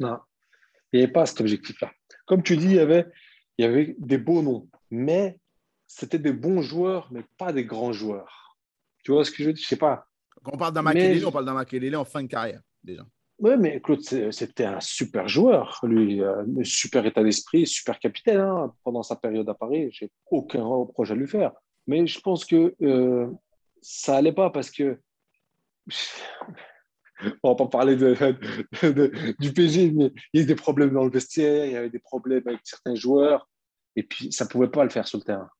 Non, 0.00 0.18
il 0.92 0.98
n'y 0.98 1.04
avait 1.04 1.12
pas 1.12 1.26
cet 1.26 1.42
objectif-là. 1.42 1.92
Comme 2.26 2.42
tu 2.42 2.56
dis, 2.56 2.64
il 2.64 2.76
y 2.76 2.78
avait, 2.78 3.06
il 3.58 3.66
y 3.66 3.68
avait 3.68 3.94
des 3.98 4.16
beaux 4.16 4.40
noms, 4.40 4.70
mais 4.90 5.38
c'était 5.86 6.18
des 6.18 6.32
bons 6.32 6.62
joueurs, 6.62 7.08
mais 7.12 7.22
pas 7.36 7.52
des 7.52 7.66
grands 7.66 7.92
joueurs. 7.92 8.56
Tu 9.04 9.12
vois 9.12 9.24
ce 9.26 9.30
que 9.30 9.42
je 9.42 9.48
veux 9.48 9.52
dire? 9.52 9.62
Je 9.62 9.68
sais 9.68 9.76
pas. 9.76 10.08
Quand 10.42 10.52
on 10.54 10.58
parle 10.58 10.72
d'un 10.72 10.82
Makelele, 10.82 11.26
on 11.26 11.30
parle 11.30 11.44
d'un 11.44 11.54
Makelele 11.54 11.96
en 11.96 12.06
fin 12.06 12.22
de 12.22 12.28
carrière, 12.28 12.62
déjà. 12.82 13.06
Oui, 13.40 13.52
mais 13.58 13.80
Claude, 13.80 14.02
c'était 14.32 14.66
un 14.66 14.80
super 14.80 15.26
joueur, 15.26 15.80
lui, 15.82 16.22
un 16.22 16.46
euh, 16.46 16.64
super 16.64 17.06
état 17.06 17.22
d'esprit, 17.22 17.66
super 17.66 17.98
capitaine. 17.98 18.38
Hein. 18.38 18.74
Pendant 18.84 19.02
sa 19.02 19.16
période 19.16 19.48
à 19.48 19.54
Paris, 19.54 19.88
j'ai 19.92 20.10
aucun 20.30 20.62
reproche 20.62 21.10
à 21.10 21.14
lui 21.14 21.26
faire. 21.26 21.52
Mais 21.86 22.06
je 22.06 22.20
pense 22.20 22.44
que 22.44 22.74
euh, 22.82 23.30
ça 23.80 24.16
allait 24.16 24.34
pas 24.34 24.50
parce 24.50 24.70
que. 24.70 24.98
On 27.42 27.50
va 27.50 27.54
pas 27.54 27.66
parler 27.66 27.96
de, 27.96 28.14
du 29.38 29.52
PG, 29.52 29.90
mais 29.90 30.10
il 30.32 30.38
y 30.38 30.40
a 30.40 30.42
eu 30.44 30.46
des 30.46 30.54
problèmes 30.54 30.94
dans 30.94 31.04
le 31.04 31.10
vestiaire, 31.10 31.66
il 31.66 31.72
y 31.72 31.76
avait 31.76 31.90
des 31.90 31.98
problèmes 31.98 32.42
avec 32.46 32.60
certains 32.64 32.94
joueurs, 32.94 33.46
et 33.94 34.02
puis 34.02 34.32
ça 34.32 34.46
pouvait 34.46 34.70
pas 34.70 34.84
le 34.84 34.90
faire 34.90 35.06
sur 35.06 35.18
le 35.18 35.24
terrain. 35.24 35.50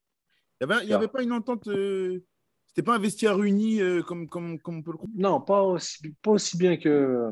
Il 0.63 0.67
n'y 0.67 0.73
avait, 0.73 0.93
avait, 0.93 1.09
pas 1.09 1.23
une 1.23 1.33
entente. 1.33 1.69
Euh, 1.69 2.25
c'était 2.67 2.83
pas 2.83 2.95
un 2.95 2.99
vestiaire 2.99 3.43
uni 3.43 3.83
euh, 3.83 4.01
comme, 4.03 4.27
comme, 4.27 4.59
comme 4.59 4.79
on 4.79 4.83
peut 4.83 4.93
le 4.93 4.99
Non, 5.17 5.43
pas 5.43 5.63
aussi, 5.63 5.99
pas 6.23 6.31
aussi 6.31 6.57
bien 6.57 6.79
que 6.79 7.31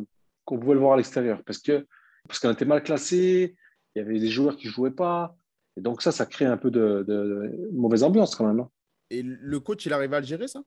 qu'on 0.49 0.59
pouvait 0.59 0.75
le 0.75 0.81
voir 0.81 0.95
à 0.95 0.97
l'extérieur, 0.97 1.43
parce 1.45 1.59
que 1.59 1.87
parce 2.27 2.41
qu'on 2.41 2.51
était 2.53 2.65
mal 2.65 2.83
classé, 2.83 3.55
il 3.95 3.99
y 3.99 4.03
avait 4.05 4.19
des 4.19 4.29
joueurs 4.29 4.57
qui 4.57 4.69
jouaient 4.69 4.91
pas, 5.07 5.37
Et 5.77 5.81
donc 5.81 6.03
ça, 6.03 6.11
ça 6.13 6.27
crée 6.27 6.45
un 6.47 6.57
peu 6.57 6.71
de, 6.71 7.05
de 7.07 7.69
mauvaise 7.73 8.03
ambiance 8.03 8.35
quand 8.35 8.47
même. 8.47 8.61
hein. 8.61 8.71
Et 9.11 9.23
le 9.23 9.61
coach, 9.61 9.87
il 9.87 9.93
arrive 9.93 10.13
à 10.15 10.21
le 10.21 10.27
gérer, 10.27 10.49
ça? 10.49 10.61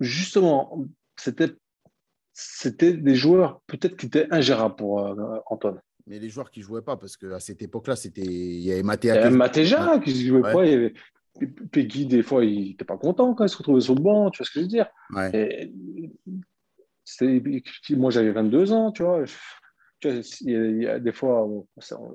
Justement, 0.00 0.84
c'était 1.16 1.50
c'était 2.32 2.94
des 2.94 3.14
joueurs 3.14 3.60
peut-être 3.66 3.96
qui 3.96 4.06
étaient 4.06 4.26
ingérables 4.32 4.74
pour 4.76 5.00
euh, 5.06 5.38
Antoine. 5.46 5.80
Mais 6.06 6.18
les 6.18 6.28
joueurs 6.28 6.50
qui 6.50 6.60
jouaient 6.62 6.82
pas, 6.82 6.96
parce 6.96 7.16
qu'à 7.16 7.38
cette 7.40 7.62
époque-là, 7.62 7.94
c'était 7.96 8.22
il 8.22 8.60
y 8.60 8.72
avait 8.72 8.80
Il 9.02 9.06
y 9.06 9.10
avait 9.10 9.30
Matéja 9.30 9.98
qui 10.04 10.26
jouait 10.26 10.40
Ouais. 10.42 10.52
pas. 10.52 10.64
Il 10.66 10.70
y 10.72 10.74
avait 10.74 10.94
Peggy, 11.72 12.06
des 12.06 12.22
fois, 12.22 12.44
il 12.44 12.68
n'était 12.70 12.84
pas 12.84 12.96
content 12.96 13.34
quand 13.34 13.44
il 13.44 13.48
se 13.48 13.56
retrouvait 13.56 13.80
sur 13.80 13.94
le 13.94 14.02
banc. 14.02 14.30
Tu 14.30 14.38
vois 14.38 14.46
ce 14.46 14.50
que 14.52 14.60
je 14.60 14.64
veux 14.64 14.68
dire 14.68 14.86
Ouais. 15.10 15.28
Et 15.28 15.32
c'était- 15.32 15.72
moi, 17.90 18.10
j'avais 18.10 18.32
22 18.32 18.72
ans, 18.72 18.92
tu 18.92 19.02
vois. 19.02 19.24
Tu 20.00 20.10
vois, 20.10 20.20
il 20.40 20.50
y 20.50 20.56
a, 20.56 20.66
il 20.66 20.82
y 20.82 20.86
a 20.86 20.98
des 20.98 21.12
fois, 21.12 21.44
on- 21.46 21.66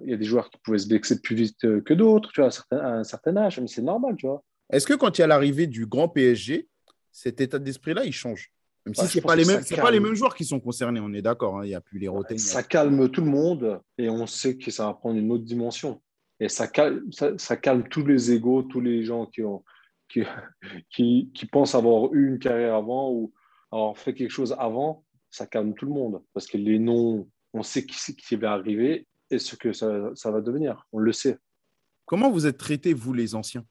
il 0.04 0.12
y 0.12 0.14
a 0.14 0.18
des 0.18 0.26
joueurs 0.26 0.50
qui 0.50 0.58
pouvaient 0.64 0.78
se 0.78 0.88
vexer 0.90 1.22
plus 1.22 1.36
vite 1.36 1.64
euh, 1.66 1.82
que 1.82 1.94
d'autres, 1.94 2.32
tu 2.32 2.42
vois, 2.42 2.46
à 2.46 2.48
un 2.48 2.52
certain, 2.52 2.78
à 2.78 2.90
un 2.90 3.04
certain 3.04 3.38
âge, 3.38 3.60
mais 3.60 3.68
c'est 3.68 3.82
normal, 3.82 4.16
tu 4.18 4.28
vois. 4.28 4.44
Est-ce 4.72 4.86
que 4.86 4.94
quand 4.94 5.18
il 5.18 5.22
y 5.22 5.24
a 5.24 5.28
l'arrivée 5.28 5.68
du 5.68 5.86
grand 5.86 6.08
PSG, 6.08 6.68
cet 7.12 7.42
état 7.42 7.58
d'esprit-là, 7.60 8.06
il 8.06 8.14
change? 8.14 8.52
Même 8.86 8.96
si 8.96 9.02
Ouais, 9.02 9.08
ce 9.08 9.20
pas, 9.20 9.36
les 9.36 9.46
mêmes, 9.46 9.64
pas 9.64 9.92
les 9.92 10.00
mêmes 10.00 10.14
joueurs 10.16 10.36
qui 10.36 10.46
sont 10.46 10.60
concernés, 10.60 11.00
on 11.00 11.14
est 11.14 11.22
d'accord. 11.22 11.60
hein, 11.60 11.66
Il 11.66 11.70
n'y 11.70 11.76
a 11.76 11.82
plus 11.82 12.00
les 12.00 12.08
Roten. 12.08 12.38
Ça 12.38 12.64
calme 12.64 13.10
tout 13.10 13.22
le 13.22 13.30
monde 13.30 13.82
et 13.98 14.10
on 14.10 14.26
sait 14.26 14.58
que 14.58 14.72
ça 14.72 14.86
va 14.86 14.94
prendre 14.94 15.18
une 15.20 15.32
autre 15.32 15.44
dimension. 15.44 16.02
Et 16.40 16.48
ça 16.48 16.68
calme, 16.68 17.12
ça, 17.12 17.32
ça 17.38 17.58
calme 17.58 17.84
tous 17.90 18.06
les 18.06 18.32
égaux, 18.32 18.64
tous 18.64 18.80
les 18.80 19.04
gens 19.04 19.26
qui, 19.26 19.44
ont, 19.44 19.64
qui, 20.08 20.22
qui, 20.90 21.30
qui 21.34 21.46
pensent 21.46 21.76
avoir 21.76 22.14
eu 22.14 22.30
une 22.30 22.40
carrière 22.40 22.76
avant 22.76 23.12
ou 23.12 23.34
avoir 23.72 23.98
fait 23.98 24.14
quelque 24.14 24.32
chose 24.32 24.56
avant. 24.58 25.06
Ça 25.30 25.46
calme 25.46 25.74
tout 25.76 25.86
le 25.86 25.92
monde 25.94 26.24
parce 26.34 26.48
que 26.48 26.58
les 26.58 26.80
noms, 26.80 27.30
on 27.54 27.64
sait 27.64 27.86
qui, 27.86 28.16
qui 28.16 28.36
va 28.36 28.54
arriver 28.54 29.08
et 29.30 29.38
ce 29.40 29.56
que 29.56 29.74
ça, 29.74 30.12
ça 30.16 30.32
va 30.32 30.42
devenir. 30.42 30.88
On 30.92 31.00
le 31.00 31.14
sait 31.14 31.38
Comment 32.06 32.32
vous 32.32 32.48
êtes 32.48 32.58
traités, 32.58 32.94
vous, 32.94 33.14
les 33.14 33.36
anciens? 33.36 33.64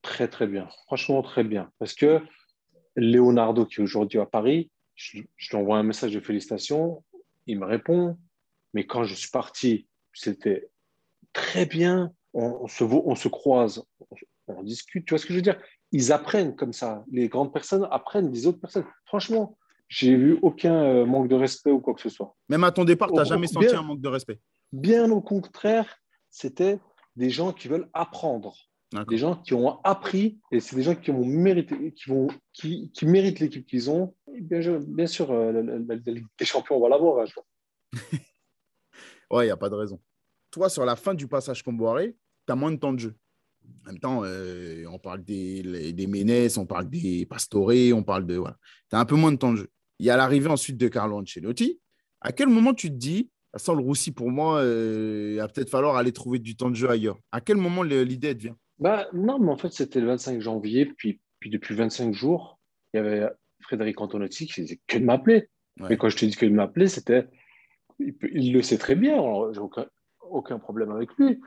Très, 0.00 0.26
très 0.26 0.46
bien. 0.46 0.66
Franchement, 0.86 1.20
très 1.20 1.44
bien. 1.44 1.70
Parce 1.78 1.92
que 1.92 2.20
Leonardo, 2.96 3.66
qui 3.66 3.80
est 3.80 3.82
aujourd'hui 3.82 4.18
à 4.18 4.24
Paris, 4.24 4.70
je, 4.94 5.18
je 5.36 5.50
lui 5.50 5.56
envoie 5.58 5.76
un 5.76 5.82
message 5.82 6.12
de 6.12 6.20
félicitations. 6.20 7.04
Il 7.46 7.58
me 7.58 7.66
répond. 7.66 8.16
Mais 8.72 8.86
quand 8.86 9.04
je 9.04 9.14
suis 9.14 9.28
parti, 9.28 9.86
c'était 10.14 10.70
très 11.34 11.66
bien. 11.66 12.14
On, 12.32 12.60
on 12.62 12.68
se, 12.68 12.82
on 12.82 13.14
se 13.14 13.28
croise, 13.28 13.84
on, 14.00 14.16
on 14.48 14.62
discute. 14.62 15.04
Tu 15.04 15.10
vois 15.10 15.18
ce 15.18 15.26
que 15.26 15.34
je 15.34 15.38
veux 15.38 15.42
dire? 15.42 15.60
Ils 15.92 16.10
apprennent 16.12 16.56
comme 16.56 16.72
ça. 16.72 17.04
Les 17.10 17.28
grandes 17.28 17.52
personnes 17.52 17.86
apprennent 17.90 18.30
des 18.30 18.46
autres 18.46 18.60
personnes. 18.60 18.84
Franchement, 19.04 19.56
j'ai 19.88 20.16
vu 20.16 20.38
aucun 20.42 20.74
euh, 20.74 21.04
manque 21.06 21.28
de 21.28 21.34
respect 21.34 21.70
ou 21.70 21.80
quoi 21.80 21.92
que 21.94 22.00
ce 22.00 22.08
soit. 22.08 22.34
Même 22.48 22.64
à 22.64 22.72
ton 22.72 22.84
départ, 22.84 23.08
tu 23.10 23.14
n'as 23.14 23.24
jamais 23.24 23.46
bien. 23.46 23.62
senti 23.62 23.74
un 23.76 23.82
manque 23.82 24.00
de 24.00 24.08
respect. 24.08 24.40
Bien 24.72 25.10
au 25.10 25.20
contraire, 25.20 25.98
c'était 26.30 26.78
des 27.14 27.28
gens 27.30 27.52
qui 27.52 27.68
veulent 27.68 27.88
apprendre. 27.92 28.56
Des 29.08 29.16
gens 29.16 29.36
qui 29.36 29.54
ont 29.54 29.80
appris 29.84 30.38
et 30.50 30.60
c'est 30.60 30.76
des 30.76 30.82
gens 30.82 30.94
qui 30.94 31.10
ont 31.10 31.24
mérité, 31.24 31.92
qui, 31.92 32.10
vont, 32.10 32.28
qui, 32.52 32.90
qui 32.92 33.06
méritent 33.06 33.40
l'équipe 33.40 33.66
qu'ils 33.66 33.90
ont. 33.90 34.14
Et 34.34 34.42
bien, 34.42 35.06
sûr, 35.06 35.30
euh, 35.30 35.50
la, 35.50 35.62
la- 35.62 35.78
la- 35.78 35.94
la 35.94 36.12
Ligue 36.12 36.26
des 36.38 36.44
Champions, 36.44 36.76
on 36.76 36.80
va 36.80 36.90
l'avoir. 36.90 37.20
un 37.22 37.24
jour. 37.26 37.44
Ouais, 39.30 39.44
il 39.44 39.48
n'y 39.48 39.52
a 39.52 39.56
pas 39.56 39.70
de 39.70 39.74
raison. 39.74 39.98
Toi, 40.50 40.68
sur 40.68 40.84
la 40.84 40.94
fin 40.96 41.14
du 41.14 41.26
passage 41.26 41.62
Comboiré, 41.62 42.14
tu 42.46 42.52
as 42.52 42.56
moins 42.56 42.70
de 42.70 42.76
temps 42.76 42.92
de 42.92 42.98
jeu. 42.98 43.14
En 43.84 43.90
même 43.90 43.98
temps, 43.98 44.22
euh, 44.24 44.84
on 44.90 44.98
parle 44.98 45.22
des, 45.24 45.62
les- 45.62 45.92
des 45.92 46.06
Ménès, 46.06 46.56
on 46.58 46.66
parle 46.66 46.88
des 46.88 47.26
Pastore, 47.26 47.70
on 47.94 48.02
parle 48.02 48.26
de. 48.26 48.36
Voilà. 48.36 48.56
Tu 48.90 48.96
as 48.96 49.00
un 49.00 49.04
peu 49.04 49.16
moins 49.16 49.32
de 49.32 49.36
temps 49.36 49.52
de 49.52 49.58
jeu. 49.58 49.68
Il 49.98 50.06
y 50.06 50.10
a 50.10 50.16
l'arrivée 50.16 50.48
ensuite 50.48 50.76
de 50.76 50.88
Carlo 50.88 51.18
Ancelotti. 51.20 51.80
À 52.20 52.32
quel 52.32 52.48
moment 52.48 52.74
tu 52.74 52.88
te 52.88 52.94
dis, 52.94 53.30
sans 53.56 53.74
le 53.74 53.82
roussi 53.82 54.12
pour 54.12 54.30
moi, 54.30 54.58
euh, 54.60 55.30
il 55.32 55.36
va 55.38 55.48
peut-être 55.48 55.70
falloir 55.70 55.96
aller 55.96 56.12
trouver 56.12 56.38
du 56.38 56.56
temps 56.56 56.70
de 56.70 56.76
jeu 56.76 56.88
ailleurs? 56.88 57.18
À 57.32 57.40
quel 57.40 57.56
moment 57.56 57.82
l'idée 57.82 58.28
elle 58.28 58.36
te 58.36 58.42
vient? 58.42 58.56
Bah, 58.78 59.08
non, 59.12 59.38
mais 59.38 59.50
en 59.50 59.56
fait, 59.56 59.72
c'était 59.72 60.00
le 60.00 60.06
25 60.06 60.40
janvier, 60.40 60.86
puis, 60.86 61.20
puis 61.38 61.50
depuis 61.50 61.74
25 61.74 62.14
jours, 62.14 62.58
il 62.92 62.96
y 62.96 63.00
avait 63.00 63.28
Frédéric 63.60 64.00
Antonotti 64.00 64.46
qui 64.46 64.52
faisait 64.62 64.80
que 64.86 64.98
de 64.98 65.04
m'appeler. 65.04 65.48
Ouais. 65.80 65.88
Mais 65.90 65.96
quand 65.96 66.08
je 66.08 66.16
te 66.16 66.24
dis 66.24 66.34
que 66.36 66.46
de 66.46 66.50
m'appeler, 66.50 66.88
c'était. 66.88 67.26
Il, 67.98 68.52
le 68.52 68.62
sait 68.62 68.78
très 68.78 68.96
bien, 68.96 69.16
j'ai 69.52 69.60
aucun, 69.60 69.86
aucun 70.20 70.58
problème 70.58 70.90
avec 70.90 71.10
lui. 71.18 71.40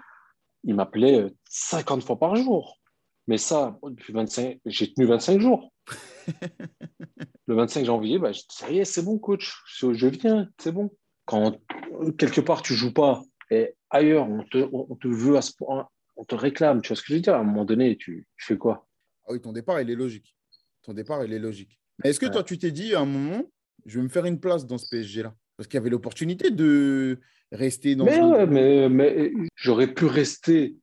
Il 0.66 0.76
m'appelait 0.76 1.22
euh, 1.22 1.30
50 1.50 2.04
fois 2.04 2.18
par 2.20 2.36
jour. 2.36 2.80
Mais 3.28 3.38
ça, 3.38 3.80
depuis 3.84 4.14
25, 4.14 4.60
j'ai 4.66 4.94
tenu 4.94 5.08
25 5.08 5.40
jours. 5.40 5.72
le 7.48 7.56
25 7.56 7.86
janvier, 7.86 8.20
bah, 8.20 8.32
je- 8.32 8.42
ça 8.50 8.70
y 8.72 8.80
est, 8.80 8.86
c'est 8.86 9.04
bon, 9.04 9.18
coach. 9.18 9.54
Je, 9.80 10.08
viens, 10.08 10.50
c'est 10.60 10.72
bon. 10.72 10.92
Quand 11.26 11.58
euh, 12.02 12.12
quelque 12.12 12.42
part 12.42 12.62
tu 12.62 12.74
joues 12.76 12.94
pas 12.94 13.22
et 13.50 13.76
ailleurs 13.90 14.28
on 14.30 14.44
te, 14.44 14.58
on 14.72 14.88
on 14.90 14.96
te 14.96 15.08
veut 15.08 15.38
à 15.38 15.42
ce 15.42 15.54
point, 15.56 15.88
on 16.16 16.24
te 16.24 16.36
réclame, 16.36 16.82
tu 16.82 16.90
vois 16.90 16.96
ce 16.98 17.02
que 17.02 17.08
je 17.10 17.14
veux 17.16 17.20
dire? 17.20 17.36
À 17.36 17.40
un 17.40 17.44
moment 17.44 17.66
donné, 17.66 17.98
tu, 17.98 18.28
tu 18.38 18.46
fais 18.46 18.58
quoi? 18.58 18.88
Ah 19.28 19.32
oui, 19.32 19.42
ton 19.42 19.54
départ, 19.54 19.82
il 19.82 19.90
est 19.90 19.96
logique. 19.96 20.36
Ton 20.84 20.94
départ, 20.94 21.24
il 21.26 21.34
est 21.34 21.40
logique. 21.40 21.80
Mais 22.04 22.10
est-ce 22.10 22.20
que 22.20 22.26
Ouais. 22.28 22.32
toi, 22.32 22.44
tu 22.44 22.58
t'es 22.60 22.72
dit 22.72 22.94
à 22.94 23.00
un 23.02 23.06
moment, 23.06 23.42
je 23.86 23.98
vais 24.00 24.04
me 24.04 24.10
faire 24.10 24.26
une 24.26 24.40
place 24.40 24.66
dans 24.68 24.78
ce 24.78 24.88
PSG-là 24.90 25.34
Parce 25.58 25.68
qu'il 25.68 25.76
y 25.78 25.82
avait 25.82 25.90
l'opportunité 25.90 26.52
de 26.52 27.20
rester 27.52 27.96
dans 27.96 28.06
mais, 28.06 28.22
ouais, 28.22 28.46
mais, 28.48 28.90
mais 28.90 29.32
j'aurais 29.56 29.94
pu 29.94 30.06
rester 30.06 30.76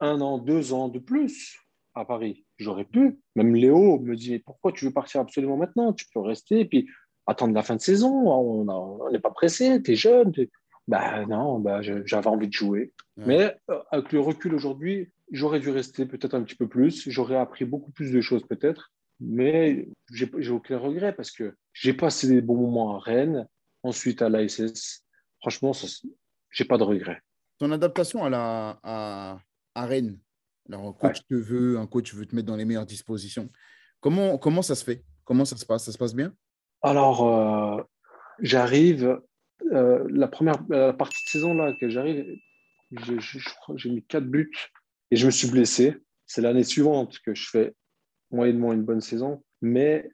un 0.00 0.20
an, 0.20 0.38
deux 0.38 0.72
ans 0.72 0.88
de 0.88 0.98
plus 0.98 1.58
à 1.94 2.04
Paris. 2.04 2.44
J'aurais 2.58 2.84
pu. 2.84 3.18
Même 3.36 3.54
Léo 3.54 3.98
me 4.00 4.16
dit 4.16 4.30
mais 4.32 4.38
pourquoi 4.40 4.72
tu 4.72 4.84
veux 4.84 4.92
partir 4.92 5.20
absolument 5.20 5.56
maintenant? 5.56 5.92
Tu 5.92 6.06
peux 6.12 6.20
rester 6.20 6.60
et 6.60 6.64
puis 6.64 6.88
attendre 7.26 7.54
la 7.54 7.62
fin 7.62 7.76
de 7.76 7.80
saison. 7.80 8.10
On 8.30 9.10
n'est 9.10 9.18
pas 9.20 9.30
pressé, 9.30 9.82
tu 9.82 9.92
es 9.92 9.94
jeune. 9.96 10.32
t'es- 10.32 10.50
Bah 10.88 11.24
non, 11.26 11.62
je- 11.82 12.04
j'avais 12.06 12.26
envie 12.28 12.48
de 12.48 12.52
jouer. 12.52 12.92
Ouais. 13.16 13.24
Mais 13.26 13.56
euh, 13.70 13.78
avec 13.90 14.12
le 14.12 14.20
recul 14.20 14.54
aujourd'hui, 14.54 15.10
j'aurais 15.30 15.60
dû 15.60 15.70
rester 15.70 16.06
peut-être 16.06 16.34
un 16.34 16.42
petit 16.42 16.56
peu 16.56 16.66
plus. 16.68 17.08
J'aurais 17.08 17.36
appris 17.36 17.64
beaucoup 17.64 17.92
plus 17.92 18.10
de 18.10 18.20
choses 18.20 18.44
peut-être. 18.46 18.90
Mais 19.20 19.86
j'ai 20.12 20.28
j'ai 20.38 20.50
aucun 20.50 20.78
regret 20.78 21.12
parce 21.14 21.30
que 21.30 21.54
j'ai 21.72 21.92
passé 21.92 22.26
des 22.26 22.40
bons 22.40 22.56
moments 22.56 22.96
à 22.96 22.98
Rennes, 22.98 23.46
ensuite 23.84 24.20
à 24.22 24.28
l'ASS. 24.28 25.04
Franchement, 25.42 25.72
j'ai 26.50 26.64
pas 26.64 26.78
de 26.78 26.84
regret. 26.84 27.20
ton 27.62 27.70
adaptation 27.70 28.24
à, 28.24 28.30
la, 28.30 28.80
à, 28.82 29.38
à 29.76 29.86
Rennes. 29.86 30.18
Alors, 30.68 30.86
un 30.88 30.92
coach 30.92 31.24
te 31.28 31.34
veut, 31.34 31.78
un 31.78 31.86
coach 31.86 32.12
veut 32.12 32.26
te 32.26 32.34
mettre 32.34 32.48
dans 32.48 32.56
les 32.56 32.64
meilleures 32.64 32.86
dispositions. 32.86 33.48
Comment, 34.00 34.36
comment 34.36 34.62
ça 34.62 34.74
se 34.74 34.84
fait? 34.84 35.04
Comment 35.24 35.44
ça 35.44 35.56
se 35.56 35.64
passe? 35.64 35.84
Ça 35.84 35.92
se 35.92 35.98
passe 35.98 36.14
bien? 36.14 36.34
Alors, 36.82 37.28
euh, 37.28 37.82
j'arrive, 38.40 39.20
euh, 39.70 40.04
la 40.10 40.26
première 40.26 40.56
la 40.68 40.92
partie 40.92 41.22
de 41.24 41.28
saison 41.28 41.54
là, 41.54 41.72
que 41.80 41.88
j'arrive, 41.88 42.26
j'ai 43.76 43.90
mis 43.90 44.04
quatre 44.04 44.26
buts 44.26 44.50
et 45.12 45.16
je 45.16 45.26
me 45.26 45.30
suis 45.30 45.48
blessé. 45.48 45.96
C'est 46.26 46.42
l'année 46.42 46.64
suivante 46.64 47.18
que 47.24 47.34
je 47.34 47.48
fais 47.48 47.74
moyennement 48.30 48.72
une 48.72 48.82
bonne 48.82 49.00
saison, 49.00 49.44
mais 49.60 50.10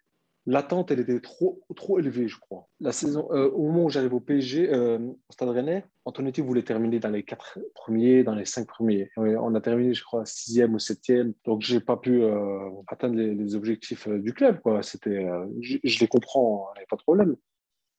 l'attente, 0.48 0.90
elle 0.90 1.00
était 1.00 1.20
trop, 1.20 1.60
trop 1.76 1.98
élevée, 1.98 2.26
je 2.26 2.38
crois. 2.38 2.66
La 2.80 2.90
saison, 2.92 3.28
euh, 3.32 3.50
au 3.50 3.64
moment 3.66 3.84
où 3.84 3.90
j'arrive 3.90 4.14
au 4.14 4.20
PSG, 4.20 4.72
euh, 4.72 4.98
au 4.98 5.16
Stade 5.32 5.50
Rennais, 5.50 5.84
Antonetti 6.04 6.40
voulait 6.40 6.62
terminer 6.62 6.98
dans 6.98 7.10
les 7.10 7.22
quatre 7.22 7.58
premiers, 7.74 8.24
dans 8.24 8.34
les 8.34 8.44
cinq 8.46 8.66
premiers. 8.66 9.10
On 9.16 9.54
a 9.54 9.60
terminé, 9.60 9.92
je 9.94 10.02
crois, 10.02 10.24
sixième 10.24 10.74
ou 10.74 10.78
septième. 10.78 11.34
Donc, 11.44 11.60
j'ai 11.62 11.80
pas 11.80 11.96
pu 11.98 12.22
euh, 12.22 12.70
atteindre 12.88 13.16
les, 13.16 13.34
les 13.34 13.54
objectifs 13.54 14.08
du 14.08 14.32
club. 14.32 14.60
Quoi. 14.60 14.82
C'était, 14.82 15.26
je, 15.60 15.76
je 15.84 16.00
les 16.00 16.08
comprends, 16.08 16.68
il 16.76 16.78
n'y 16.78 16.84
a 16.84 16.86
pas 16.88 16.96
de 16.96 17.02
problème. 17.02 17.36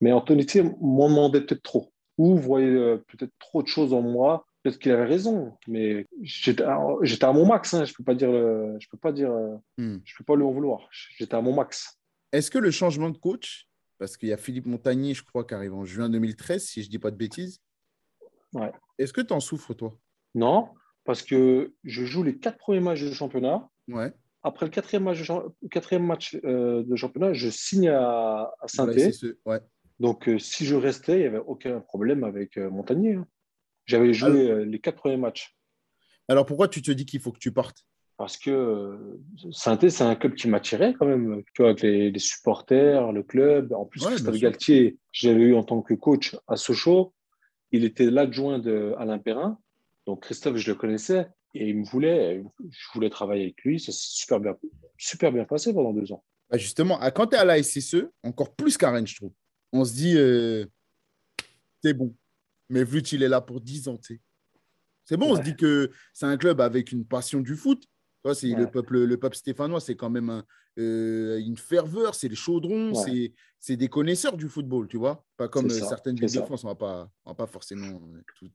Mais 0.00 0.12
Antonetti 0.12 0.62
m'en 0.80 1.08
demandait 1.08 1.42
peut-être 1.42 1.62
trop. 1.62 1.92
Ou 2.18 2.34
voyait 2.36 2.98
peut-être 3.08 3.32
trop 3.38 3.62
de 3.62 3.68
choses 3.68 3.92
en 3.94 4.02
moi. 4.02 4.44
Peut-être 4.62 4.78
qu'il 4.78 4.92
avait 4.92 5.04
raison, 5.06 5.54
mais 5.68 6.06
j'étais 6.20 6.64
à, 6.64 6.78
j'étais 7.00 7.24
à 7.24 7.32
mon 7.32 7.46
max. 7.46 7.72
Hein. 7.72 7.84
Je 7.86 7.94
peux 7.94 8.04
pas 8.04 8.14
dire, 8.14 8.30
le- 8.30 8.76
je 8.78 8.88
peux 8.90 8.98
pas 8.98 9.12
dire, 9.12 9.30
Hmm. 9.78 9.98
je 10.04 10.14
peux 10.18 10.24
pas 10.24 10.36
lui 10.36 10.42
en 10.42 10.50
vouloir. 10.50 10.86
J'étais 10.90 11.34
à 11.34 11.40
mon 11.40 11.54
max. 11.54 11.99
Est-ce 12.32 12.50
que 12.50 12.58
le 12.58 12.70
changement 12.70 13.10
de 13.10 13.18
coach, 13.18 13.68
parce 13.98 14.16
qu'il 14.16 14.28
y 14.28 14.32
a 14.32 14.36
Philippe 14.36 14.66
Montagnier, 14.66 15.14
je 15.14 15.24
crois, 15.24 15.44
qui 15.44 15.54
arrive 15.54 15.74
en 15.74 15.84
juin 15.84 16.08
2013, 16.08 16.64
si 16.64 16.82
je 16.82 16.88
ne 16.88 16.90
dis 16.90 16.98
pas 16.98 17.10
de 17.10 17.16
bêtises, 17.16 17.60
Ouais. 18.52 18.72
est-ce 18.98 19.12
que 19.12 19.20
tu 19.20 19.32
en 19.32 19.40
souffres, 19.40 19.74
toi? 19.74 19.96
Non, 20.34 20.70
parce 21.04 21.22
que 21.22 21.74
je 21.84 22.04
joue 22.04 22.22
les 22.22 22.38
quatre 22.38 22.58
premiers 22.58 22.80
matchs 22.80 23.02
de 23.02 23.12
championnat. 23.12 23.68
Ouais. 23.88 24.12
Après 24.42 24.64
le 24.66 24.70
quatrième 24.70 25.04
match 25.04 25.18
de, 25.18 25.24
champ- 25.24 25.54
quatrième 25.70 26.06
match, 26.06 26.36
euh, 26.44 26.82
de 26.82 26.96
championnat, 26.96 27.32
je 27.32 27.48
signe 27.50 27.88
à, 27.88 28.50
à 28.60 28.68
saint 28.68 28.84
Voilà, 28.86 28.98
c'est 28.98 29.12
ce- 29.12 29.38
ouais. 29.44 29.60
Donc, 29.98 30.28
euh, 30.28 30.38
si 30.38 30.64
je 30.64 30.74
restais, 30.76 31.14
il 31.16 31.20
n'y 31.20 31.26
avait 31.26 31.38
aucun 31.38 31.80
problème 31.80 32.24
avec 32.24 32.56
euh, 32.56 32.70
Montagnier. 32.70 33.14
hein. 33.14 33.26
J'avais 33.86 34.14
joué 34.14 34.50
euh, 34.50 34.64
les 34.64 34.80
quatre 34.80 34.96
premiers 34.96 35.16
matchs. 35.16 35.56
Alors, 36.28 36.46
pourquoi 36.46 36.68
tu 36.68 36.80
te 36.80 36.90
dis 36.92 37.04
qu'il 37.06 37.20
faut 37.20 37.32
que 37.32 37.38
tu 37.38 37.52
partes? 37.52 37.84
Parce 38.20 38.36
que 38.36 38.50
euh, 38.50 39.18
saint 39.50 39.78
c'est 39.80 40.02
un 40.02 40.14
club 40.14 40.34
qui 40.34 40.46
m'attirait 40.46 40.92
quand 40.92 41.06
même. 41.06 41.42
Tu 41.54 41.62
vois, 41.62 41.70
avec 41.70 41.80
les, 41.80 42.10
les 42.10 42.18
supporters, 42.18 43.12
le 43.12 43.22
club. 43.22 43.72
En 43.72 43.86
plus, 43.86 44.02
Ouais, 44.02 44.10
Christophe. 44.12 44.36
Galtier, 44.36 44.98
je 45.10 45.30
l'avais 45.30 45.44
eu 45.44 45.54
en 45.54 45.62
tant 45.62 45.80
que 45.80 45.94
coach 45.94 46.36
à 46.46 46.56
Sochaux. 46.56 47.14
Il 47.72 47.82
était 47.82 48.10
l'adjoint 48.10 48.58
d'Alain 48.58 49.18
Perrin. 49.18 49.58
Donc, 50.06 50.24
Christophe, 50.24 50.58
je 50.58 50.70
le 50.70 50.74
connaissais. 50.76 51.28
Et 51.54 51.70
il 51.70 51.78
me 51.78 51.84
voulait, 51.86 52.44
je 52.68 52.86
voulais 52.92 53.08
travailler 53.08 53.44
avec 53.44 53.62
lui. 53.64 53.80
Ça 53.80 53.90
s'est 53.90 53.98
super 54.10 54.38
bien, 54.38 54.54
super 54.98 55.32
bien 55.32 55.46
passé 55.46 55.72
pendant 55.72 55.94
deux 55.94 56.12
ans. 56.12 56.22
Bah, 56.50 56.58
Justement, 56.58 57.00
à- 57.00 57.10
quand 57.10 57.28
tu 57.28 57.36
es 57.36 57.38
à 57.38 57.44
la 57.46 57.56
SSE, 57.56 58.04
encore 58.22 58.54
plus 58.54 58.76
qu'à 58.76 58.90
Rennes, 58.90 59.06
je 59.06 59.16
trouve, 59.16 59.32
on 59.72 59.82
se 59.82 59.94
dit, 59.94 60.18
euh, 60.18 60.66
c'est 61.82 61.94
bon. 61.94 62.14
Mais 62.68 62.84
Vlut, 62.84 63.00
il 63.12 63.22
est 63.22 63.28
là 63.28 63.40
pour 63.40 63.62
10 63.62 63.88
ans, 63.88 63.96
tu 63.96 64.16
sais. 64.16 64.20
C'est 65.06 65.16
bon, 65.16 65.32
on 65.32 65.36
se 65.36 65.40
dit 65.40 65.56
que 65.56 65.90
c'est 66.12 66.26
un 66.26 66.36
club 66.36 66.60
avec 66.60 66.92
une 66.92 67.06
passion 67.06 67.40
du 67.40 67.56
foot. 67.56 67.82
C'est 68.34 68.48
le, 68.48 68.70
peuple, 68.70 69.04
le 69.04 69.16
peuple 69.16 69.36
stéphanois, 69.36 69.80
c'est 69.80 69.96
quand 69.96 70.10
même 70.10 70.42
euh, 70.78 71.38
une 71.38 71.56
ferveur, 71.56 72.14
c'est 72.14 72.28
les 72.28 72.36
chaudrons, 72.36 72.92
c'est 73.58 73.76
des 73.76 73.88
connaisseurs 73.88 74.36
du 74.36 74.48
football, 74.48 74.88
tu 74.88 74.98
vois. 74.98 75.24
Pas 75.36 75.48
comme 75.48 75.66
euh, 75.66 75.70
certaines 75.70 76.16
villes 76.16 76.32
de 76.32 76.42
France, 76.42 76.64
on 76.64 76.68
ne 76.68 76.74
va 76.74 77.34
pas 77.34 77.46
forcément 77.46 78.00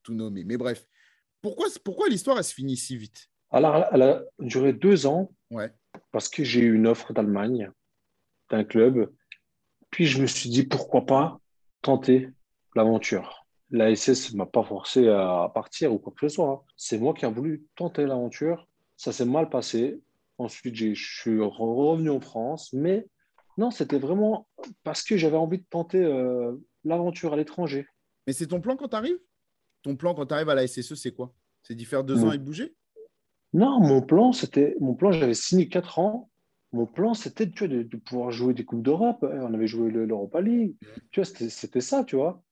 tout, 0.04 0.14
nommer. 0.14 0.44
Mais 0.44 0.58
bref, 0.58 0.88
pourquoi, 1.42 1.68
pourquoi 1.84 2.10
l'histoire, 2.10 2.38
elle 2.38 2.44
se 2.44 2.54
finit 2.54 2.78
si 2.78 2.96
vite? 2.96 3.28
Alors, 3.52 3.86
elle 3.92 4.02
a 4.02 4.24
duré 4.40 4.74
deux 4.74 5.06
ans 5.08 5.32
ouais. 5.52 5.72
parce 6.12 6.30
que 6.30 6.44
j'ai 6.44 6.62
eu 6.62 6.76
une 6.76 6.88
offre 6.88 7.14
d'Allemagne 7.14 7.72
d'un 8.50 8.64
club. 8.64 9.12
Puis 9.90 10.06
je 10.06 10.22
me 10.22 10.28
suis 10.28 10.50
dit, 10.50 10.64
pourquoi 10.64 11.06
pas 11.06 11.40
tenter 11.82 12.30
l'aventure? 12.76 13.46
La 13.72 13.96
SS 13.96 14.34
ne 14.34 14.38
m'a 14.38 14.46
pas 14.46 14.64
forcé 14.64 15.08
à 15.08 15.52
partir 15.54 15.92
ou 15.94 15.98
quoi 15.98 16.14
que 16.14 16.28
ce 16.28 16.36
soit. 16.36 16.66
C'est 16.78 17.00
moi 17.00 17.14
qui 17.14 17.26
ai 17.26 17.32
voulu 17.32 17.66
tenter 17.76 18.06
l'aventure. 18.06 18.68
Ça 18.98 19.12
s'est 19.12 19.26
mal 19.26 19.50
passé. 19.50 20.02
Ensuite, 20.38 20.76
je 20.76 20.94
suis 20.94 21.40
revenu 21.40 22.10
en 22.10 22.20
France. 22.20 22.74
Mais 22.74 23.08
non, 23.58 23.72
c'était 23.72 24.00
vraiment 24.00 24.48
parce 24.84 25.04
que 25.04 25.18
j'avais 25.18 25.38
envie 25.38 25.60
de 25.60 25.66
tenter 25.70 26.04
euh, 26.04 26.54
l'aventure 26.84 27.34
à 27.34 27.38
l'étranger. 27.38 27.88
Mais 28.28 28.34
c'est 28.34 28.48
ton 28.48 28.62
plan 28.62 28.76
quand 28.76 28.90
tu 28.90 28.96
arrives 28.96 29.20
Ton 29.84 29.96
plan 29.96 30.14
quand 30.14 30.26
tu 30.26 30.34
arrives 30.34 30.50
à 30.50 30.56
la 30.56 30.68
SSE, 30.68 30.96
c'est 30.96 31.14
quoi? 31.14 31.34
C'est 31.64 31.76
d'y 31.76 31.86
faire 31.86 32.04
deux 32.04 32.24
ans 32.24 32.32
et 32.32 32.38
de 32.38 32.44
bouger? 32.44 32.76
Non, 33.54 33.80
mon 33.80 34.02
plan, 34.02 34.34
c'était 34.34 34.76
mon 34.80 34.94
plan, 34.96 35.12
j'avais 35.12 35.34
signé 35.34 35.70
quatre 35.70 36.00
ans. 36.00 36.30
Mon 36.74 36.86
plan, 36.86 37.14
c'était 37.14 37.46
de, 37.46 37.84
de, 37.84 37.98
pouvoir 37.98 38.32
jouer 38.32 38.54
des 38.54 38.66
Coupes 38.66 38.84
d'Europe. 38.84 39.20
On 39.24 39.54
avait 39.54 39.68
joué 39.68 39.90
l'Europa 39.90 40.42
League. 40.42 40.76
Tu 41.12 41.22
vois, 41.22 41.26
c'était 41.26 41.82
ça, 41.82 42.04
tu 42.04 42.18
vois. 42.18 42.44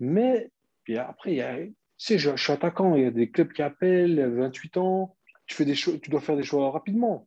Mais 0.00 0.50
puis 0.84 0.98
après, 0.98 1.32
il 1.32 1.36
y 1.36 1.42
a, 1.42 1.56
tu 1.56 1.72
sais, 1.98 2.18
je, 2.18 2.34
suis 2.36 2.52
attaquant, 2.52 2.96
il 2.96 3.02
y 3.02 3.06
a 3.06 3.10
des 3.10 3.30
clubs 3.30 3.52
qui 3.52 3.62
appellent, 3.62 4.20
28 4.20 4.76
ans, 4.78 5.16
tu, 5.50 5.56
fais 5.56 5.64
des 5.64 5.74
tu 5.74 6.10
dois 6.10 6.20
faire 6.20 6.36
des 6.36 6.44
choix 6.44 6.70
rapidement. 6.70 7.26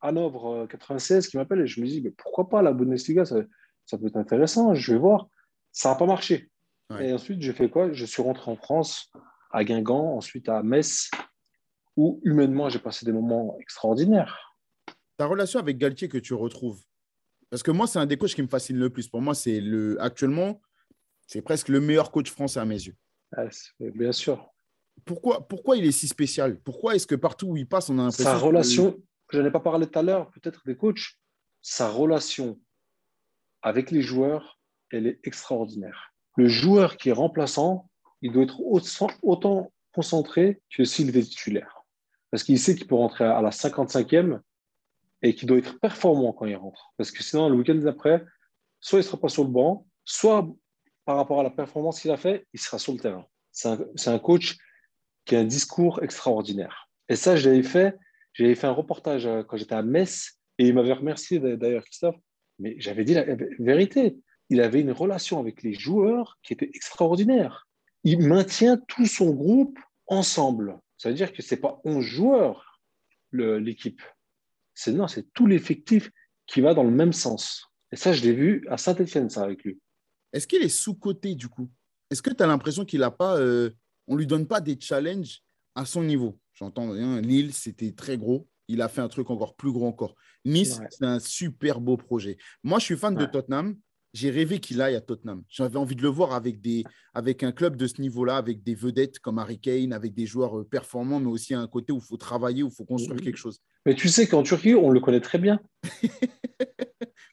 Hanovre 0.00 0.66
96 0.66 1.26
euh, 1.26 1.28
qui 1.28 1.36
m'appelle 1.36 1.60
et 1.60 1.66
je 1.66 1.82
me 1.82 1.86
dis, 1.86 2.00
mais 2.00 2.10
pourquoi 2.10 2.48
pas 2.48 2.62
la 2.62 2.72
Bundesliga, 2.72 3.26
ça, 3.26 3.36
ça 3.84 3.98
peut 3.98 4.06
être 4.06 4.16
intéressant, 4.16 4.74
je 4.74 4.92
vais 4.92 4.98
voir. 4.98 5.28
Ça 5.70 5.90
n'a 5.90 5.96
pas 5.96 6.06
marché. 6.06 6.50
Et 6.98 7.12
ensuite, 7.12 7.42
j'ai 7.42 7.52
fait 7.52 7.68
quoi? 7.68 7.92
Je 7.92 8.06
suis 8.06 8.22
rentré 8.22 8.50
en 8.50 8.56
France, 8.56 9.12
à 9.50 9.62
Guingamp, 9.64 10.16
ensuite 10.16 10.48
à 10.48 10.62
Metz, 10.62 11.10
où 11.96 12.18
humainement, 12.24 12.70
j'ai 12.70 12.78
passé 12.78 13.04
des 13.04 13.12
moments 13.12 13.58
extraordinaires. 13.60 14.56
Ta 15.18 15.26
relation 15.26 15.60
avec 15.60 15.76
Galtier 15.76 16.08
que 16.08 16.16
tu 16.16 16.32
retrouves? 16.32 16.80
Parce 17.50 17.62
que 17.62 17.70
moi, 17.70 17.86
c'est 17.86 17.98
un 17.98 18.06
des 18.06 18.16
coachs 18.16 18.34
qui 18.34 18.40
me 18.42 18.48
fascine 18.48 18.78
le 18.78 18.88
plus. 18.88 19.08
Pour 19.08 19.20
moi, 19.20 19.34
c'est 19.34 19.60
le 19.60 20.00
actuellement, 20.00 20.62
c'est 21.26 21.42
presque 21.42 21.68
le 21.68 21.80
meilleur 21.80 22.10
coach 22.10 22.30
français 22.30 22.60
à 22.60 22.64
mes 22.64 22.80
yeux. 22.80 22.96
bien 23.78 24.12
sûr. 24.12 24.50
Pourquoi, 25.04 25.46
pourquoi 25.46 25.76
il 25.76 25.84
est 25.84 25.92
si 25.92 26.08
spécial? 26.08 26.58
Pourquoi 26.60 26.94
est-ce 26.94 27.06
que 27.06 27.14
partout 27.14 27.48
où 27.48 27.56
il 27.56 27.66
passe, 27.66 27.90
on 27.90 27.98
a 27.98 28.02
l'impression. 28.02 28.24
Sa 28.24 28.36
relation, 28.36 28.96
je 29.30 29.40
n'ai 29.40 29.50
pas 29.50 29.60
parlé 29.60 29.86
tout 29.86 29.98
à 29.98 30.02
l'heure, 30.02 30.30
peut-être 30.30 30.62
des 30.66 30.76
coachs, 30.76 31.18
sa 31.62 31.88
relation 31.90 32.58
avec 33.62 33.90
les 33.90 34.02
joueurs, 34.02 34.58
elle 34.90 35.06
est 35.06 35.20
extraordinaire. 35.24 36.14
Le 36.36 36.48
joueur 36.48 36.96
qui 36.96 37.08
est 37.08 37.12
remplaçant, 37.12 37.90
il 38.22 38.32
doit 38.32 38.44
être 38.44 38.60
autant 39.22 39.72
concentré 39.92 40.60
que 40.70 40.84
s'il 40.84 41.08
était 41.08 41.22
titulaire. 41.22 41.84
Parce 42.30 42.42
qu'il 42.42 42.58
sait 42.58 42.74
qu'il 42.74 42.86
peut 42.86 42.94
rentrer 42.94 43.24
à 43.24 43.40
la 43.42 43.50
55e 43.50 44.40
et 45.22 45.34
qu'il 45.34 45.48
doit 45.48 45.58
être 45.58 45.78
performant 45.80 46.32
quand 46.32 46.46
il 46.46 46.56
rentre. 46.56 46.92
Parce 46.96 47.10
que 47.10 47.22
sinon, 47.22 47.48
le 47.48 47.56
week-end 47.56 47.74
d'après, 47.74 48.24
soit 48.80 48.98
il 48.98 49.02
ne 49.02 49.06
sera 49.06 49.18
pas 49.18 49.28
sur 49.28 49.44
le 49.44 49.50
banc, 49.50 49.86
soit 50.04 50.48
par 51.04 51.16
rapport 51.16 51.40
à 51.40 51.42
la 51.42 51.50
performance 51.50 52.00
qu'il 52.00 52.10
a 52.10 52.16
fait, 52.16 52.46
il 52.52 52.60
sera 52.60 52.78
sur 52.78 52.92
le 52.92 53.00
terrain. 53.00 53.26
C'est 53.50 54.08
un, 54.08 54.18
coach 54.18 54.56
qui 55.28 55.36
a 55.36 55.40
un 55.40 55.44
discours 55.44 56.02
extraordinaire. 56.02 56.88
Et 57.10 57.14
ça, 57.14 57.36
je 57.36 57.48
l'avais 57.48 57.62
fait. 57.62 57.96
J'avais 58.32 58.54
fait 58.54 58.66
un 58.66 58.72
reportage 58.72 59.26
euh, 59.26 59.42
quand 59.42 59.58
j'étais 59.58 59.74
à 59.74 59.82
Metz 59.82 60.40
et 60.56 60.66
il 60.66 60.74
m'avait 60.74 60.94
remercié 60.94 61.38
d'ailleurs, 61.38 61.84
Christophe. 61.84 62.16
Mais 62.58 62.74
j'avais 62.78 63.04
dit 63.04 63.14
la 63.14 63.24
vérité. 63.58 64.16
Il 64.48 64.60
avait 64.60 64.80
une 64.80 64.90
relation 64.90 65.38
avec 65.38 65.62
les 65.62 65.74
joueurs 65.74 66.38
qui 66.42 66.54
était 66.54 66.70
extraordinaire. 66.74 67.68
Il 68.04 68.26
maintient 68.26 68.78
tout 68.88 69.06
son 69.06 69.30
groupe 69.30 69.78
ensemble. 70.06 70.78
Ça 70.96 71.10
veut 71.10 71.14
dire 71.14 71.32
que 71.32 71.42
ce 71.42 71.54
n'est 71.54 71.60
pas 71.60 71.80
11 71.84 72.02
joueurs, 72.02 72.80
l'équipe. 73.32 74.02
C'est 74.74 74.92
non, 74.92 75.06
c'est 75.06 75.32
tout 75.34 75.46
l'effectif 75.46 76.10
qui 76.46 76.62
va 76.62 76.72
dans 76.72 76.84
le 76.84 76.90
même 76.90 77.12
sens. 77.12 77.70
Et 77.92 77.96
ça, 77.96 78.12
je 78.12 78.22
l'ai 78.22 78.32
vu 78.32 78.66
à 78.70 78.78
Saint-Etienne, 78.78 79.28
ça, 79.28 79.42
avec 79.42 79.62
lui. 79.62 79.78
Est-ce 80.32 80.46
qu'il 80.46 80.62
est, 80.62 80.68
sous-coté 80.68 81.34
du 81.34 81.48
coup? 81.48 81.68
Est-ce 82.10 82.22
que 82.22 82.30
tu 82.30 82.42
as 82.42 82.46
l'impression 82.46 82.84
qu'il 82.86 83.00
n'a 83.00 83.10
pas. 83.10 83.36
Euh, 83.38 83.70
on 84.08 84.14
ne 84.14 84.18
lui 84.18 84.26
donne 84.26 84.46
pas 84.46 84.60
des 84.60 84.78
challenges 84.80 85.42
à 85.74 85.84
son 85.84 86.02
niveau 86.02 86.38
J'entends 86.58 86.90
rien. 86.90 87.20
Lille, 87.20 87.54
c'était 87.54 87.92
très 87.92 88.18
gros. 88.18 88.48
Il 88.66 88.82
a 88.82 88.88
fait 88.88 89.00
un 89.00 89.08
truc 89.08 89.30
encore 89.30 89.54
plus 89.54 89.70
gros 89.70 89.86
encore. 89.86 90.16
Nice, 90.44 90.80
c'est 90.90 91.04
un 91.04 91.20
super 91.20 91.80
beau 91.80 91.96
projet. 91.96 92.36
Moi, 92.64 92.80
je 92.80 92.84
suis 92.86 92.96
fan 92.96 93.14
de 93.14 93.24
Tottenham. 93.26 93.76
J'ai 94.14 94.30
rêvé 94.30 94.58
qu'il 94.58 94.80
aille 94.80 94.96
à 94.96 95.00
Tottenham. 95.00 95.42
J'avais 95.48 95.76
envie 95.76 95.94
de 95.94 96.02
le 96.02 96.08
voir 96.08 96.32
avec, 96.32 96.60
des, 96.60 96.84
avec 97.14 97.42
un 97.42 97.52
club 97.52 97.76
de 97.76 97.86
ce 97.86 98.00
niveau-là, 98.00 98.36
avec 98.36 98.62
des 98.62 98.74
vedettes 98.74 99.18
comme 99.18 99.38
Harry 99.38 99.58
Kane, 99.58 99.92
avec 99.92 100.14
des 100.14 100.26
joueurs 100.26 100.58
euh, 100.58 100.64
performants, 100.64 101.20
mais 101.20 101.28
aussi 101.28 101.54
un 101.54 101.66
côté 101.66 101.92
où 101.92 101.98
il 101.98 102.04
faut 102.04 102.16
travailler, 102.16 102.62
où 102.62 102.68
il 102.68 102.74
faut 102.74 102.84
construire 102.84 103.20
quelque 103.20 103.36
chose. 103.36 103.60
Mais 103.84 103.94
tu 103.94 104.08
sais 104.08 104.26
qu'en 104.26 104.42
Turquie, 104.42 104.74
on 104.74 104.90
le 104.90 105.00
connaît 105.00 105.20
très 105.20 105.38
bien. 105.38 105.60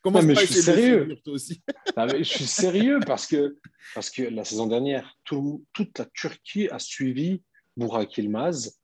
Comment 0.04 0.22
mais 0.22 0.36
je 0.36 0.46
suis 0.46 0.62
sérieux. 0.62 1.18
Aussi? 1.26 1.64
Je 1.98 2.24
suis 2.24 2.46
sérieux 2.46 3.00
parce 3.08 3.26
que, 3.26 3.58
parce 3.96 4.12
que 4.12 4.22
la 4.22 4.44
saison 4.44 4.68
dernière, 4.68 5.18
toute 5.24 5.98
la 5.98 6.06
Turquie 6.14 6.70
a 6.70 6.78
suivi 6.78 7.42
Burak 7.76 8.16
Ilmaz, 8.20 8.78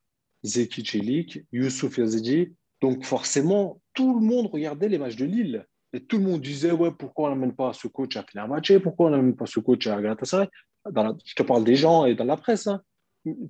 Zeki 0.43 0.84
Çelik, 0.84 1.45
Youssouf 1.51 1.99
Yazidi. 1.99 2.56
Donc 2.82 3.06
forcément, 3.06 3.80
tout 3.93 4.19
le 4.19 4.25
monde 4.25 4.47
regardait 4.47 4.89
les 4.89 4.97
matchs 4.97 5.15
de 5.15 5.25
Lille. 5.25 5.67
Et 5.93 6.06
tout 6.06 6.17
le 6.17 6.23
monde 6.23 6.41
disait, 6.41 6.71
ouais, 6.71 6.91
pourquoi 6.91 7.27
on 7.27 7.30
n'amène 7.32 7.54
pas 7.54 7.73
ce 7.73 7.88
coach 7.88 8.15
à 8.15 8.23
Fenerbahçe 8.23 8.80
Pourquoi 8.82 9.08
on 9.08 9.10
n'amène 9.10 9.36
pas 9.36 9.45
ce 9.45 9.60
coach 9.60 9.88
à 9.88 10.01
Galatasaray? 10.01 10.47
Dans 10.89 11.17
Je 11.25 11.36
te 11.36 11.43
parle 11.43 11.63
des 11.63 11.75
gens 11.75 12.06
et 12.06 12.15
dans 12.15 12.25
la 12.25 12.38
presse. 12.38 12.67
Hein. 12.67 12.82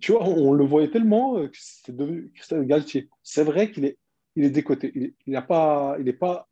Tu 0.01 0.11
vois, 0.11 0.27
on 0.27 0.51
le 0.51 0.65
voyait 0.65 0.89
tellement 0.89 1.35
que 1.47 1.57
c'était 1.57 1.93
devenu 1.93 2.31
Christophe 2.35 2.65
Galtier. 2.65 3.09
C'est 3.23 3.43
vrai 3.43 3.71
qu'il 3.71 3.85
est, 3.85 3.97
il 4.35 4.43
est 4.43 4.49
décoté. 4.49 4.91
Il 5.25 5.33
n'est 5.33 5.41
pas, 5.41 5.95
il 5.99 6.17
pas 6.17 6.49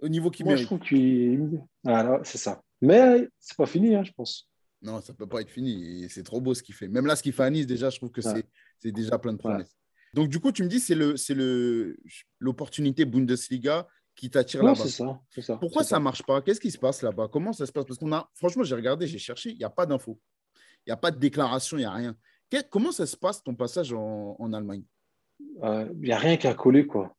au 0.00 0.08
niveau 0.08 0.30
qui 0.30 0.44
Moi, 0.44 0.56
je 0.56 0.64
trouve 0.64 0.80
qu'il. 0.80 1.60
Ah, 1.86 2.20
c'est 2.22 2.38
ça. 2.38 2.62
Mais 2.80 3.28
c'est 3.38 3.56
pas 3.56 3.66
fini, 3.66 3.94
hein, 3.94 4.04
je 4.04 4.12
pense. 4.12 4.48
Non, 4.82 5.00
ça 5.00 5.14
peut 5.14 5.26
pas 5.26 5.40
être 5.40 5.50
fini. 5.50 6.06
C'est 6.10 6.22
trop 6.22 6.40
beau 6.40 6.54
ce 6.54 6.62
qu'il 6.62 6.74
fait. 6.74 6.88
Même 6.88 7.06
là, 7.06 7.16
ce 7.16 7.22
qu'il 7.22 7.32
fait 7.32 7.42
à 7.42 7.50
Nice, 7.50 7.66
déjà, 7.66 7.90
je 7.90 7.96
trouve 7.96 8.10
que 8.10 8.20
c'est 8.20 8.92
déjà 8.92 9.18
plein 9.18 9.32
de 9.32 9.38
promesses. 9.38 9.74
Donc, 10.12 10.28
du 10.28 10.38
coup, 10.38 10.52
tu 10.52 10.62
me 10.62 10.68
dis, 10.68 10.80
c'est 10.80 10.94
l'opportunité 12.38 13.04
Bundesliga 13.04 13.88
qui 14.14 14.30
t'attire 14.30 14.62
là-bas. 14.62 14.76
C'est 14.76 14.88
ça, 14.88 15.20
ça, 15.40 15.56
Pourquoi 15.56 15.84
ça 15.84 15.98
ne 15.98 16.04
marche 16.04 16.22
pas? 16.22 16.40
Qu'est-ce 16.42 16.60
qui 16.60 16.70
se 16.70 16.78
passe 16.78 17.02
là-bas? 17.02 17.28
Comment 17.30 17.52
ça 17.52 17.66
se 17.66 17.72
passe? 17.72 17.84
Parce 17.84 17.98
qu'on 17.98 18.12
a, 18.12 18.28
franchement, 18.34 18.62
j'ai 18.62 18.74
regardé, 18.74 19.06
j'ai 19.06 19.18
cherché, 19.18 19.50
il 19.50 19.58
n'y 19.58 19.64
a 19.64 19.70
pas 19.70 19.86
d'infos. 19.86 20.18
Il 20.86 20.90
n'y 20.90 20.92
a 20.92 20.96
pas 20.96 21.10
de 21.10 21.18
déclaration, 21.18 21.76
il 21.76 21.80
n'y 21.80 21.86
a 21.86 21.92
rien. 21.92 22.16
comment 22.70 22.92
ça 22.92 23.06
se 23.06 23.16
passe 23.16 23.42
ton 23.42 23.54
passage 23.54 23.92
en, 23.92 24.36
en 24.38 24.52
Allemagne? 24.52 24.84
Euh, 25.62 25.88
Il 25.94 26.00
n'y 26.00 26.12
a 26.12 26.18
rien 26.18 26.36
qui 26.36 26.46
a 26.46 26.54
collé, 26.54 26.86
quoi. 26.86 27.16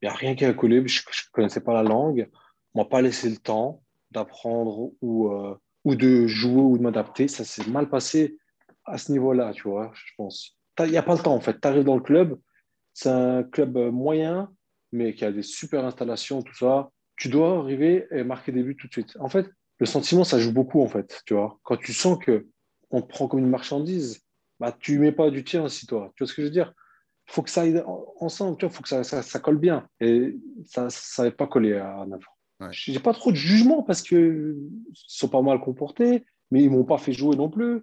Il 0.00 0.06
n'y 0.06 0.08
a 0.08 0.14
rien 0.14 0.34
qui 0.34 0.44
a 0.44 0.52
collé. 0.52 0.86
Je 0.86 1.00
ne 1.00 1.32
connaissais 1.32 1.60
pas 1.60 1.74
la 1.74 1.82
langue. 1.82 2.28
On 2.74 2.80
m'a 2.80 2.84
pas 2.84 3.02
laissé 3.02 3.28
le 3.28 3.36
temps 3.36 3.82
d'apprendre 4.10 4.92
ou, 5.00 5.32
euh, 5.32 5.56
ou 5.84 5.94
de 5.94 6.26
jouer 6.26 6.62
ou 6.62 6.78
de 6.78 6.82
m'adapter. 6.82 7.28
Ça 7.28 7.44
s'est 7.44 7.66
mal 7.66 7.88
passé 7.88 8.38
à 8.84 8.98
ce 8.98 9.10
niveau-là, 9.12 9.52
tu 9.52 9.68
vois, 9.68 9.90
je 9.94 10.12
pense. 10.16 10.56
Il 10.78 10.90
n'y 10.90 10.96
a 10.96 11.02
pas 11.02 11.14
le 11.14 11.22
temps, 11.22 11.34
en 11.34 11.40
fait. 11.40 11.60
Tu 11.60 11.66
arrives 11.66 11.84
dans 11.84 11.96
le 11.96 12.02
club, 12.02 12.38
c'est 12.92 13.08
un 13.08 13.42
club 13.42 13.76
moyen, 13.76 14.52
mais 14.92 15.14
qui 15.14 15.24
a 15.24 15.32
des 15.32 15.42
super 15.42 15.84
installations, 15.84 16.42
tout 16.42 16.56
ça. 16.56 16.90
Tu 17.16 17.28
dois 17.28 17.58
arriver 17.58 18.06
et 18.10 18.24
marquer 18.24 18.52
des 18.52 18.62
buts 18.62 18.76
tout 18.76 18.88
de 18.88 18.92
suite. 18.92 19.16
En 19.20 19.28
fait, 19.28 19.46
le 19.78 19.86
sentiment, 19.86 20.24
ça 20.24 20.38
joue 20.38 20.52
beaucoup, 20.52 20.82
en 20.82 20.88
fait, 20.88 21.22
tu 21.26 21.34
vois. 21.34 21.58
Quand 21.62 21.76
tu 21.76 21.92
sens 21.92 22.18
que 22.18 22.46
on 22.90 23.02
te 23.02 23.08
prend 23.08 23.28
comme 23.28 23.40
une 23.40 23.48
marchandise, 23.48 24.22
bah, 24.60 24.76
tu 24.78 24.96
ne 24.96 25.00
mets 25.00 25.12
pas 25.12 25.30
du 25.30 25.44
tien 25.44 25.64
aussi, 25.64 25.86
toi. 25.86 26.12
Tu 26.14 26.22
vois 26.24 26.28
ce 26.28 26.34
que 26.34 26.42
je 26.42 26.46
veux 26.46 26.52
dire? 26.52 26.72
Faut 27.26 27.42
que 27.42 27.50
ça 27.50 27.62
aille 27.62 27.82
ensemble, 28.20 28.56
il 28.62 28.70
faut 28.70 28.82
que 28.82 28.88
ça, 28.88 29.02
ça, 29.02 29.40
colle 29.40 29.58
bien. 29.58 29.88
Et 30.00 30.36
ça 30.64 30.88
n'avait 31.18 31.34
pas 31.34 31.46
collé 31.46 31.74
à 31.74 32.04
Navarre. 32.06 32.36
Ouais. 32.60 32.68
Je 32.70 32.92
n'ai 32.92 33.00
pas 33.00 33.12
trop 33.12 33.32
de 33.32 33.36
jugement 33.36 33.82
parce 33.82 34.00
qu'ils 34.00 34.56
sont 34.94 35.28
pas 35.28 35.42
mal 35.42 35.60
comportés, 35.60 36.24
mais 36.50 36.62
ils 36.62 36.70
ne 36.70 36.76
m'ont 36.76 36.84
pas 36.84 36.98
fait 36.98 37.12
jouer 37.12 37.36
non 37.36 37.50
plus. 37.50 37.82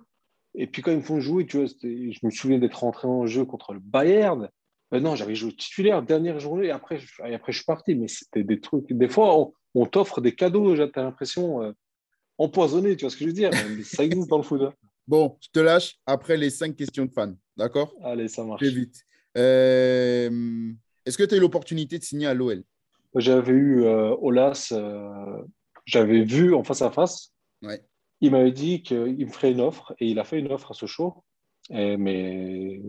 Et 0.56 0.68
puis 0.68 0.82
quand 0.82 0.92
ils 0.92 0.98
me 0.98 1.04
font 1.04 1.20
jouer, 1.20 1.46
tu 1.46 1.58
vois, 1.58 1.66
je 1.66 2.26
me 2.26 2.32
souviens 2.32 2.58
d'être 2.58 2.80
rentré 2.80 3.08
en 3.08 3.26
jeu 3.26 3.44
contre 3.46 3.74
le 3.74 3.80
Bayern. 3.80 4.50
Ben 4.94 5.02
non, 5.02 5.16
j'avais 5.16 5.34
joué 5.34 5.52
titulaire 5.54 6.04
dernière 6.04 6.40
journée 6.40 6.68
et 6.68 6.72
après, 6.72 7.00
et 7.26 7.34
après 7.34 7.52
je 7.52 7.58
suis 7.58 7.66
parti. 7.66 7.96
Mais 7.96 8.08
c'était 8.08 8.44
des 8.44 8.62
trucs. 8.62 8.94
Des 8.94 9.10
fois, 9.10 9.52
on, 9.74 9.86
t'offre 9.88 10.22
des 10.22 10.36
cadeaux, 10.36 10.76
j'ai 10.76 10.88
l'impression, 10.96 11.64
euh, 11.64 11.72
empoisonnés, 12.38 12.96
tu 12.96 13.06
vois 13.06 13.10
ce 13.10 13.18
que 13.18 13.24
je 13.24 13.30
veux 13.30 13.34
dire? 13.34 13.50
Ça 13.84 14.04
existe 14.04 14.30
dans 14.30 14.38
le 14.38 14.44
foot. 14.44 14.62
Hein. 14.62 14.74
Bon, 15.08 15.36
je 15.42 15.48
te 15.52 15.60
lâche 15.60 15.96
après 16.06 16.38
les 16.38 16.52
cinq 16.52 16.76
questions 16.76 17.06
de 17.06 17.12
fans. 17.12 17.34
D'accord? 17.58 17.92
Allez, 18.04 18.28
ça 18.28 18.44
marche. 18.44 18.62
vite. 18.62 19.02
Euh, 19.36 20.72
est-ce 21.08 21.18
que 21.18 21.24
tu 21.24 21.34
as 21.34 21.38
eu 21.38 21.42
l'opportunité 21.42 21.98
de 21.98 22.04
signer 22.04 22.28
à 22.28 22.36
l'OL 22.36 22.64
J'avais 23.16 23.52
eu 23.52 23.86
euh, 23.86 24.16
Olas, 24.22 24.70
euh, 24.74 25.42
j'avais 25.86 26.22
vu 26.22 26.54
en 26.54 26.64
face 26.64 26.84
à 26.84 26.92
face. 26.92 27.34
Ouais. 27.64 27.84
Il 28.22 28.30
m'avait 28.30 28.52
dit 28.52 28.84
qu'il 28.84 29.26
me 29.26 29.32
ferait 29.32 29.54
une 29.54 29.62
offre 29.62 29.96
et 30.00 30.08
il 30.08 30.20
a 30.20 30.24
fait 30.24 30.38
une 30.38 30.52
offre 30.52 30.70
à 30.70 30.74
Sochaux. 30.76 31.24
mais 31.72 32.80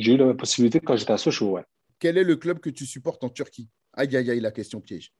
j'ai 0.00 0.14
eu 0.14 0.16
la 0.16 0.34
possibilité 0.34 0.80
quand 0.80 0.96
j'étais 0.96 1.12
à 1.12 1.18
Sochaux, 1.18 1.50
ouais. 1.50 1.64
Quel 1.98 2.16
est 2.16 2.24
le 2.24 2.36
club 2.36 2.60
que 2.60 2.70
tu 2.70 2.86
supportes 2.86 3.22
en 3.24 3.28
Turquie? 3.28 3.68
Aïe, 3.92 4.16
aïe, 4.16 4.30
aïe, 4.30 4.40
la 4.40 4.52
question 4.52 4.80
piège. 4.80 5.12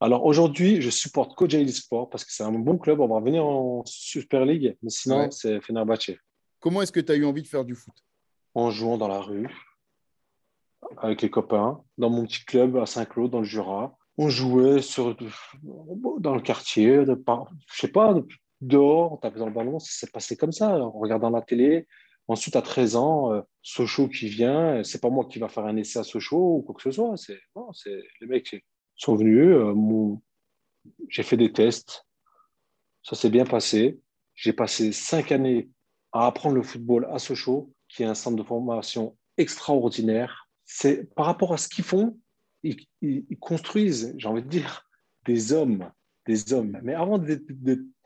Alors 0.00 0.24
aujourd'hui, 0.24 0.80
je 0.80 0.88
supporte 0.88 1.34
Kocaeli 1.36 1.72
Sport 1.72 2.08
parce 2.08 2.24
que 2.24 2.32
c'est 2.32 2.42
un 2.42 2.52
bon 2.52 2.78
club. 2.78 3.00
On 3.00 3.08
va 3.08 3.16
revenir 3.16 3.44
en 3.44 3.82
Super 3.84 4.46
League, 4.46 4.76
mais 4.82 4.90
sinon, 4.90 5.30
c'est 5.30 5.60
Fenerbahçe. 5.60 6.12
Comment 6.58 6.82
est-ce 6.82 6.92
que 6.92 7.00
tu 7.00 7.12
as 7.12 7.16
eu 7.16 7.24
envie 7.24 7.42
de 7.42 7.46
faire 7.46 7.64
du 7.64 7.74
foot? 7.74 7.94
En 8.54 8.70
jouant 8.70 8.98
dans 8.98 9.08
la 9.08 9.20
rue, 9.20 9.48
avec 10.98 11.22
les 11.22 11.30
copains, 11.30 11.82
dans 11.98 12.10
mon 12.10 12.24
petit 12.24 12.44
club 12.44 12.76
à 12.78 12.86
Saint-Claude, 12.86 13.30
dans 13.30 13.40
le 13.40 13.44
Jura. 13.44 13.96
On 14.18 14.28
jouait 14.28 14.82
sur, 14.82 15.16
dans 16.18 16.34
le 16.34 16.40
quartier, 16.40 17.04
de, 17.04 17.22
je 17.72 17.80
sais 17.80 17.88
pas, 17.88 18.14
dehors, 18.60 19.12
on 19.12 19.16
tapait 19.16 19.38
dans 19.38 19.46
le 19.46 19.52
ballon. 19.52 19.78
Ça 19.78 19.92
s'est 19.92 20.10
passé 20.10 20.36
comme 20.36 20.52
ça, 20.52 20.78
en 20.78 20.90
regardant 20.90 21.30
la 21.30 21.42
télé. 21.42 21.86
Ensuite, 22.30 22.54
à 22.54 22.62
13 22.62 22.94
ans, 22.94 23.32
euh, 23.32 23.40
Sochaux 23.60 24.06
qui 24.06 24.28
vient, 24.28 24.84
c'est 24.84 25.00
pas 25.00 25.10
moi 25.10 25.24
qui 25.24 25.40
va 25.40 25.48
faire 25.48 25.64
un 25.64 25.76
essai 25.76 25.98
à 25.98 26.04
Sochaux 26.04 26.58
ou 26.58 26.62
quoi 26.62 26.76
que 26.76 26.82
ce 26.82 26.92
soit. 26.92 27.16
C'est 27.16 27.40
les 28.20 28.26
mecs 28.28 28.46
qui 28.46 28.60
sont 28.94 29.16
venus. 29.16 29.52
Euh, 29.52 30.14
j'ai 31.08 31.24
fait 31.24 31.36
des 31.36 31.52
tests. 31.52 32.06
Ça 33.02 33.16
s'est 33.16 33.30
bien 33.30 33.44
passé. 33.44 33.98
J'ai 34.36 34.52
passé 34.52 34.92
cinq 34.92 35.32
années 35.32 35.70
à 36.12 36.28
apprendre 36.28 36.54
le 36.54 36.62
football 36.62 37.08
à 37.10 37.18
Sochaux, 37.18 37.74
qui 37.88 38.04
est 38.04 38.06
un 38.06 38.14
centre 38.14 38.36
de 38.36 38.44
formation 38.44 39.18
extraordinaire. 39.36 40.48
C'est 40.64 41.12
par 41.16 41.26
rapport 41.26 41.52
à 41.52 41.56
ce 41.56 41.68
qu'ils 41.68 41.84
font, 41.84 42.16
ils, 42.62 42.86
construisent, 43.40 44.14
j'ai 44.18 44.28
envie 44.28 44.44
de 44.44 44.48
dire, 44.48 44.88
des 45.26 45.52
hommes, 45.52 45.90
des 46.26 46.52
hommes. 46.52 46.78
Mais 46.84 46.94
avant 46.94 47.18
des, 47.18 47.40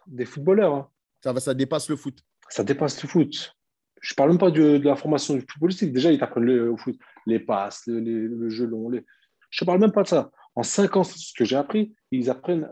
des, 0.06 0.24
footballeurs. 0.24 0.74
Hein. 0.74 0.90
Ça, 1.22 1.38
ça 1.40 1.52
dépasse 1.52 1.90
le 1.90 1.96
foot. 1.96 2.24
Ça 2.48 2.64
dépasse 2.64 3.02
le 3.02 3.08
foot 3.10 3.54
je 4.04 4.12
ne 4.12 4.16
parle 4.16 4.30
même 4.30 4.38
pas 4.38 4.50
de, 4.50 4.78
la 4.84 4.96
formation 4.96 5.32
du 5.32 5.40
footballistique. 5.40 5.90
Déjà, 5.90 6.12
ils 6.12 6.18
t'apprennent 6.18 6.44
le, 6.44 6.76
foot, 6.76 6.98
les 7.26 7.40
passes, 7.40 7.84
le, 7.86 8.50
jeu 8.50 8.66
long. 8.66 8.90
Je 9.48 9.64
ne 9.64 9.66
parle 9.66 9.80
même 9.80 9.92
pas 9.92 10.02
de 10.02 10.08
ça. 10.08 10.30
En 10.54 10.62
cinq 10.62 10.96
ans, 10.96 11.04
ce 11.04 11.32
que 11.34 11.46
j'ai 11.46 11.56
appris, 11.56 11.94
ils 12.10 12.28
apprennent 12.28 12.70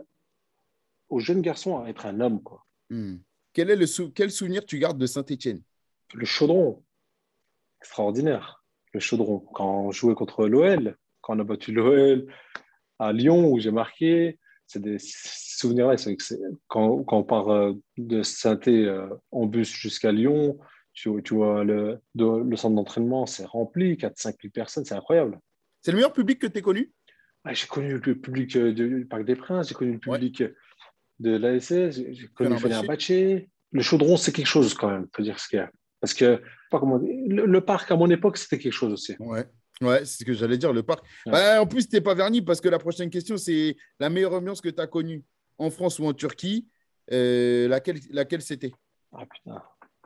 aux 1.09 1.19
jeunes 1.19 1.41
garçons 1.41 1.79
à 1.79 1.89
être 1.89 2.05
un 2.05 2.19
homme. 2.19 2.43
Quoi. 2.43 2.63
Hmm. 2.91 3.15
Quel, 3.51 3.71
est 3.71 3.75
le 3.75 4.09
quel 4.11 4.29
souvenir 4.29 4.63
tu 4.63 4.77
gardes 4.77 4.99
de 4.99 5.07
Saint-Etienne 5.07 5.63
Le 6.13 6.23
chaudron. 6.23 6.83
Extraordinaire. 7.81 8.63
Le 8.93 8.99
chaudron. 8.99 9.39
Quand 9.39 9.85
on 9.85 9.91
jouait 9.91 10.13
contre 10.13 10.47
l'OL, 10.47 10.95
quand 11.21 11.35
on 11.35 11.39
a 11.39 11.43
battu 11.43 11.71
l'OL 11.71 12.27
à 12.99 13.11
Lyon, 13.11 13.49
où 13.51 13.59
j'ai 13.59 13.71
marqué, 13.71 14.37
c'est 14.67 14.83
des 14.83 14.97
souvenirs-là. 14.99 15.95
Quand, 16.67 17.03
quand, 17.03 17.17
on 17.17 17.23
part 17.23 17.49
euh, 17.49 17.73
de 17.97 18.21
saint 18.21 18.59
euh, 18.67 19.09
en 19.31 19.47
bus 19.47 19.73
jusqu'à 19.73 20.11
Lyon, 20.11 20.59
tu, 20.93 21.09
vois, 21.31 21.63
le, 21.63 21.99
le 22.15 22.55
centre 22.55 22.75
d'entraînement, 22.75 23.25
c'est 23.25 23.45
rempli, 23.45 23.95
4-5 23.95 24.35
000 24.41 24.51
personnes, 24.53 24.85
c'est 24.85 24.95
incroyable. 24.95 25.39
C'est 25.81 25.91
le 25.91 25.97
meilleur 25.97 26.13
public 26.13 26.39
que 26.39 26.47
tu 26.47 26.59
as 26.59 26.61
connu 26.61 26.91
J'ai 27.51 27.67
connu 27.67 27.99
le 27.99 28.15
public 28.15 28.55
euh, 28.55 28.73
du 28.73 29.05
Parc 29.09 29.25
des 29.25 29.35
Princes, 29.35 29.69
j'ai 29.69 29.75
connu 29.75 29.93
le 29.93 29.99
public 29.99 30.43
de 31.19 31.35
l'ASS, 31.35 31.91
j'ai 31.91 32.27
connu 32.33 32.57
Fenerbahçe. 32.57 33.47
Le 33.71 33.81
chaudron, 33.81 34.17
c'est 34.17 34.31
quelque 34.31 34.47
chose 34.47 34.73
quand 34.75 34.89
même, 34.89 35.07
faut 35.15 35.23
dire 35.23 35.39
ce 35.39 35.47
qu'il 35.47 35.57
y 35.57 35.61
a. 35.61 35.71
Parce 35.99 36.13
que, 36.13 36.41
pas 36.69 36.79
comment 36.79 36.99
le, 37.01 37.59
parc, 37.61 37.89
à 37.91 37.95
mon 37.95 38.09
époque, 38.09 38.37
c'était 38.37 38.59
quelque 38.59 38.73
chose 38.73 38.93
aussi. 38.93 39.15
Ouais. 39.19 39.45
Ouais, 39.81 40.05
c'est 40.05 40.19
ce 40.19 40.25
que 40.25 40.33
j'allais 40.33 40.57
dire, 40.57 40.71
le 40.71 40.83
parc. 40.83 41.03
Bah, 41.25 41.61
en 41.61 41.65
plus, 41.65 41.89
tu 41.89 41.95
n'es 41.95 42.01
pas 42.01 42.13
verni 42.13 42.41
parce 42.41 42.61
que 42.61 42.69
la 42.69 42.77
prochaine 42.77 43.09
question, 43.09 43.37
c'est 43.37 43.75
la 43.99 44.09
meilleure 44.09 44.33
ambiance 44.33 44.61
que 44.61 44.69
tu 44.69 44.79
as 44.79 44.87
connue 44.87 45.23
en 45.57 45.71
France 45.71 45.99
ou 45.99 46.05
en 46.05 46.13
Turquie. 46.13 46.67
Euh, 47.11 47.67
laquelle 47.67 47.99
laquelle 48.11 48.41
c'était? 48.41 48.71
Ah 49.11 49.25
putain. 49.25 49.61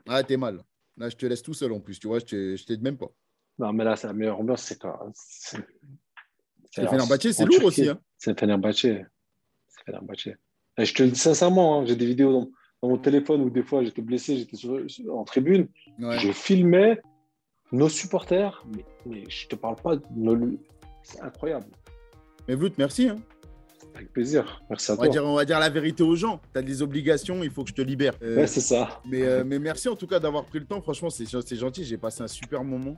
Ah, 0.07 0.23
t'es 0.23 0.37
mal. 0.37 0.63
Là, 0.97 1.09
je 1.09 1.15
te 1.15 1.25
laisse 1.25 1.41
tout 1.41 1.53
seul 1.53 1.71
en 1.71 1.79
plus, 1.79 1.99
tu 1.99 2.07
vois, 2.07 2.19
je 2.19 2.35
ne 2.35 2.57
t'aide 2.57 2.81
même 2.81 2.97
pas. 2.97 3.11
Non, 3.59 3.73
mais 3.73 3.83
là, 3.83 3.95
c'est 3.95 4.07
la 4.07 4.13
meilleure 4.13 4.39
ambiance, 4.39 4.63
c'est 4.63 4.79
quoi 4.79 5.11
C'est 5.13 5.57
Fenerbahçe, 6.73 7.31
c'est 7.31 7.45
lourd 7.45 7.65
aussi. 7.65 7.87
Hein. 7.87 7.99
C'est 8.17 8.39
Fenerbahçe. 8.39 8.81
C'est 8.81 9.83
Fenerbahçe. 9.85 10.29
Et 10.77 10.85
je 10.85 10.93
te 10.93 11.03
le 11.03 11.09
dis 11.09 11.19
sincèrement, 11.19 11.79
hein, 11.79 11.85
j'ai 11.85 11.95
des 11.95 12.05
vidéos 12.05 12.31
dans, 12.31 12.49
mon 12.89 12.97
téléphone 12.97 13.41
où 13.41 13.49
des 13.49 13.63
fois 13.63 13.83
j'étais 13.83 14.03
blessé, 14.03 14.37
j'étais 14.37 15.09
en 15.09 15.23
tribune. 15.23 15.67
Je 15.99 16.31
filmais 16.31 17.01
nos 17.71 17.89
supporters, 17.89 18.63
mais, 18.75 18.85
mais 19.05 19.23
je 19.29 19.45
ne 19.45 19.49
te 19.49 19.55
parle 19.55 19.75
pas 19.75 19.95
de 19.95 20.03
nos... 20.15 20.57
C'est 21.01 21.21
incroyable. 21.21 21.65
Mais 22.47 22.55
Vlout, 22.55 22.73
merci. 22.77 23.09
Hein. 23.09 23.17
Avec 23.95 24.13
plaisir. 24.13 24.61
Merci 24.69 24.91
à 24.91 24.93
on 24.93 24.97
toi. 24.97 25.05
Va 25.05 25.11
dire, 25.11 25.25
on 25.25 25.35
va 25.35 25.45
dire 25.45 25.59
la 25.59 25.69
vérité 25.69 26.03
aux 26.03 26.15
gens. 26.15 26.39
Tu 26.53 26.59
as 26.59 26.61
des 26.61 26.81
obligations, 26.81 27.43
il 27.43 27.49
faut 27.49 27.63
que 27.63 27.69
je 27.69 27.75
te 27.75 27.81
libère. 27.81 28.13
Euh, 28.21 28.37
ouais, 28.37 28.47
c'est 28.47 28.61
ça. 28.61 29.01
Mais, 29.09 29.23
euh, 29.23 29.43
mais 29.45 29.59
merci 29.59 29.89
en 29.89 29.95
tout 29.95 30.07
cas 30.07 30.19
d'avoir 30.19 30.45
pris 30.45 30.59
le 30.59 30.65
temps. 30.65 30.81
Franchement, 30.81 31.09
c'est 31.09 31.25
gentil. 31.27 31.83
J'ai 31.83 31.97
passé 31.97 32.21
un 32.21 32.27
super 32.27 32.63
moment. 32.63 32.95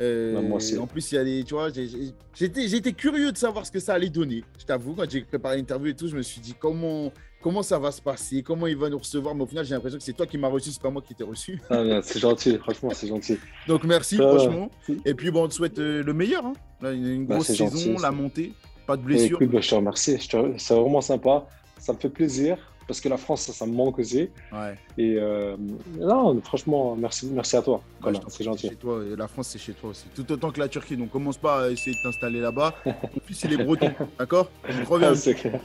Euh, 0.00 0.34
bah, 0.34 0.42
moi 0.42 0.56
aussi. 0.58 0.78
En 0.78 0.86
plus, 0.86 1.10
il 1.12 1.14
y 1.16 1.18
a 1.18 1.24
des, 1.24 1.44
tu 1.44 1.54
vois, 1.54 1.68
j'étais 1.70 2.92
curieux 2.92 3.32
de 3.32 3.36
savoir 3.36 3.66
ce 3.66 3.72
que 3.72 3.80
ça 3.80 3.94
allait 3.94 4.08
donner. 4.08 4.44
Je 4.58 4.64
t'avoue, 4.64 4.94
quand 4.94 5.10
j'ai 5.10 5.22
préparé 5.22 5.56
l'interview 5.56 5.88
et 5.88 5.94
tout, 5.94 6.08
je 6.08 6.16
me 6.16 6.22
suis 6.22 6.40
dit 6.40 6.54
comment, 6.58 7.12
comment 7.42 7.62
ça 7.62 7.78
va 7.78 7.90
se 7.90 8.00
passer, 8.00 8.42
comment 8.42 8.66
il 8.66 8.76
va 8.76 8.88
nous 8.88 8.98
recevoir? 8.98 9.34
Mais 9.34 9.42
au 9.42 9.46
final, 9.46 9.64
j'ai 9.64 9.74
l'impression 9.74 9.98
que 9.98 10.04
c'est 10.04 10.12
toi 10.12 10.26
qui 10.26 10.38
m'as 10.38 10.48
reçu, 10.48 10.70
c'est 10.70 10.82
pas 10.82 10.90
moi 10.90 11.02
qui 11.02 11.14
t'ai 11.14 11.24
reçu. 11.24 11.60
Ah, 11.70 12.00
c'est 12.02 12.20
gentil, 12.20 12.58
franchement, 12.58 12.90
c'est 12.94 13.08
gentil. 13.08 13.38
Donc 13.66 13.84
merci, 13.84 14.16
franchement. 14.16 14.70
Et 15.04 15.14
puis 15.14 15.30
bon, 15.30 15.44
on 15.44 15.48
te 15.48 15.54
souhaite 15.54 15.78
le 15.78 16.12
meilleur. 16.12 16.46
Hein. 16.46 16.54
une 16.92 17.26
bah, 17.26 17.34
grosse 17.34 17.48
saison, 17.48 17.98
la 17.98 18.12
montée. 18.12 18.52
Pas 18.88 18.96
de 18.96 19.02
blessure. 19.02 19.36
Écoute, 19.36 19.50
bah, 19.52 19.60
je 19.60 19.68
te 19.68 19.74
remercie. 19.74 20.16
C'est 20.56 20.74
vraiment 20.74 21.02
sympa. 21.02 21.46
Ça 21.78 21.92
me 21.92 21.98
fait 21.98 22.08
plaisir 22.08 22.56
parce 22.86 23.02
que 23.02 23.10
la 23.10 23.18
France, 23.18 23.42
ça, 23.42 23.66
me 23.66 23.72
manque 23.72 23.98
aussi. 23.98 24.30
Ouais. 24.50 24.78
Et 24.96 25.16
euh, 25.18 25.58
non, 25.98 26.40
franchement, 26.40 26.96
merci, 26.96 27.28
merci 27.30 27.56
à 27.56 27.60
toi. 27.60 27.82
c'est 28.28 28.44
gentil. 28.44 28.70
Chez 28.70 28.76
toi, 28.76 29.02
et 29.04 29.14
la 29.14 29.28
France, 29.28 29.48
c'est 29.48 29.58
chez 29.58 29.74
toi 29.74 29.90
aussi. 29.90 30.06
Tout 30.14 30.32
autant 30.32 30.50
que 30.50 30.58
la 30.58 30.68
Turquie. 30.68 30.96
Donc, 30.96 31.10
commence 31.10 31.36
pas 31.36 31.66
à 31.66 31.68
essayer 31.68 31.94
de 31.94 32.02
t'installer 32.02 32.40
là-bas. 32.40 32.74
En 32.86 33.20
plus, 33.26 33.34
c'est 33.34 33.48
les 33.48 33.62
Bretons. 33.62 33.92
D'accord? 34.18 34.50
Reviens. 34.88 35.12
Ah, 35.12 35.58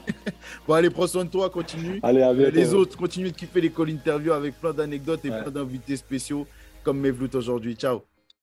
bon, 0.68 0.74
allez, 0.74 0.90
prends 0.90 1.06
soin 1.06 1.24
de 1.24 1.30
toi. 1.30 1.48
Continue. 1.48 2.00
Allez, 2.02 2.20
à 2.20 2.34
bientôt. 2.34 2.54
Les 2.54 2.74
autres, 2.74 2.98
continuent 2.98 3.30
de 3.30 3.36
kiffer 3.36 3.62
les 3.62 3.70
call 3.70 3.88
interviews 3.88 4.32
avec 4.32 4.60
plein 4.60 4.74
d'anecdotes 4.74 5.24
et 5.24 5.30
plein 5.30 5.50
d'invités 5.50 5.96
spéciaux 5.96 6.46
comme 6.82 7.00
Mevlout 7.00 7.34
aujourd'hui. 7.34 7.74
Ciao. 7.74 8.02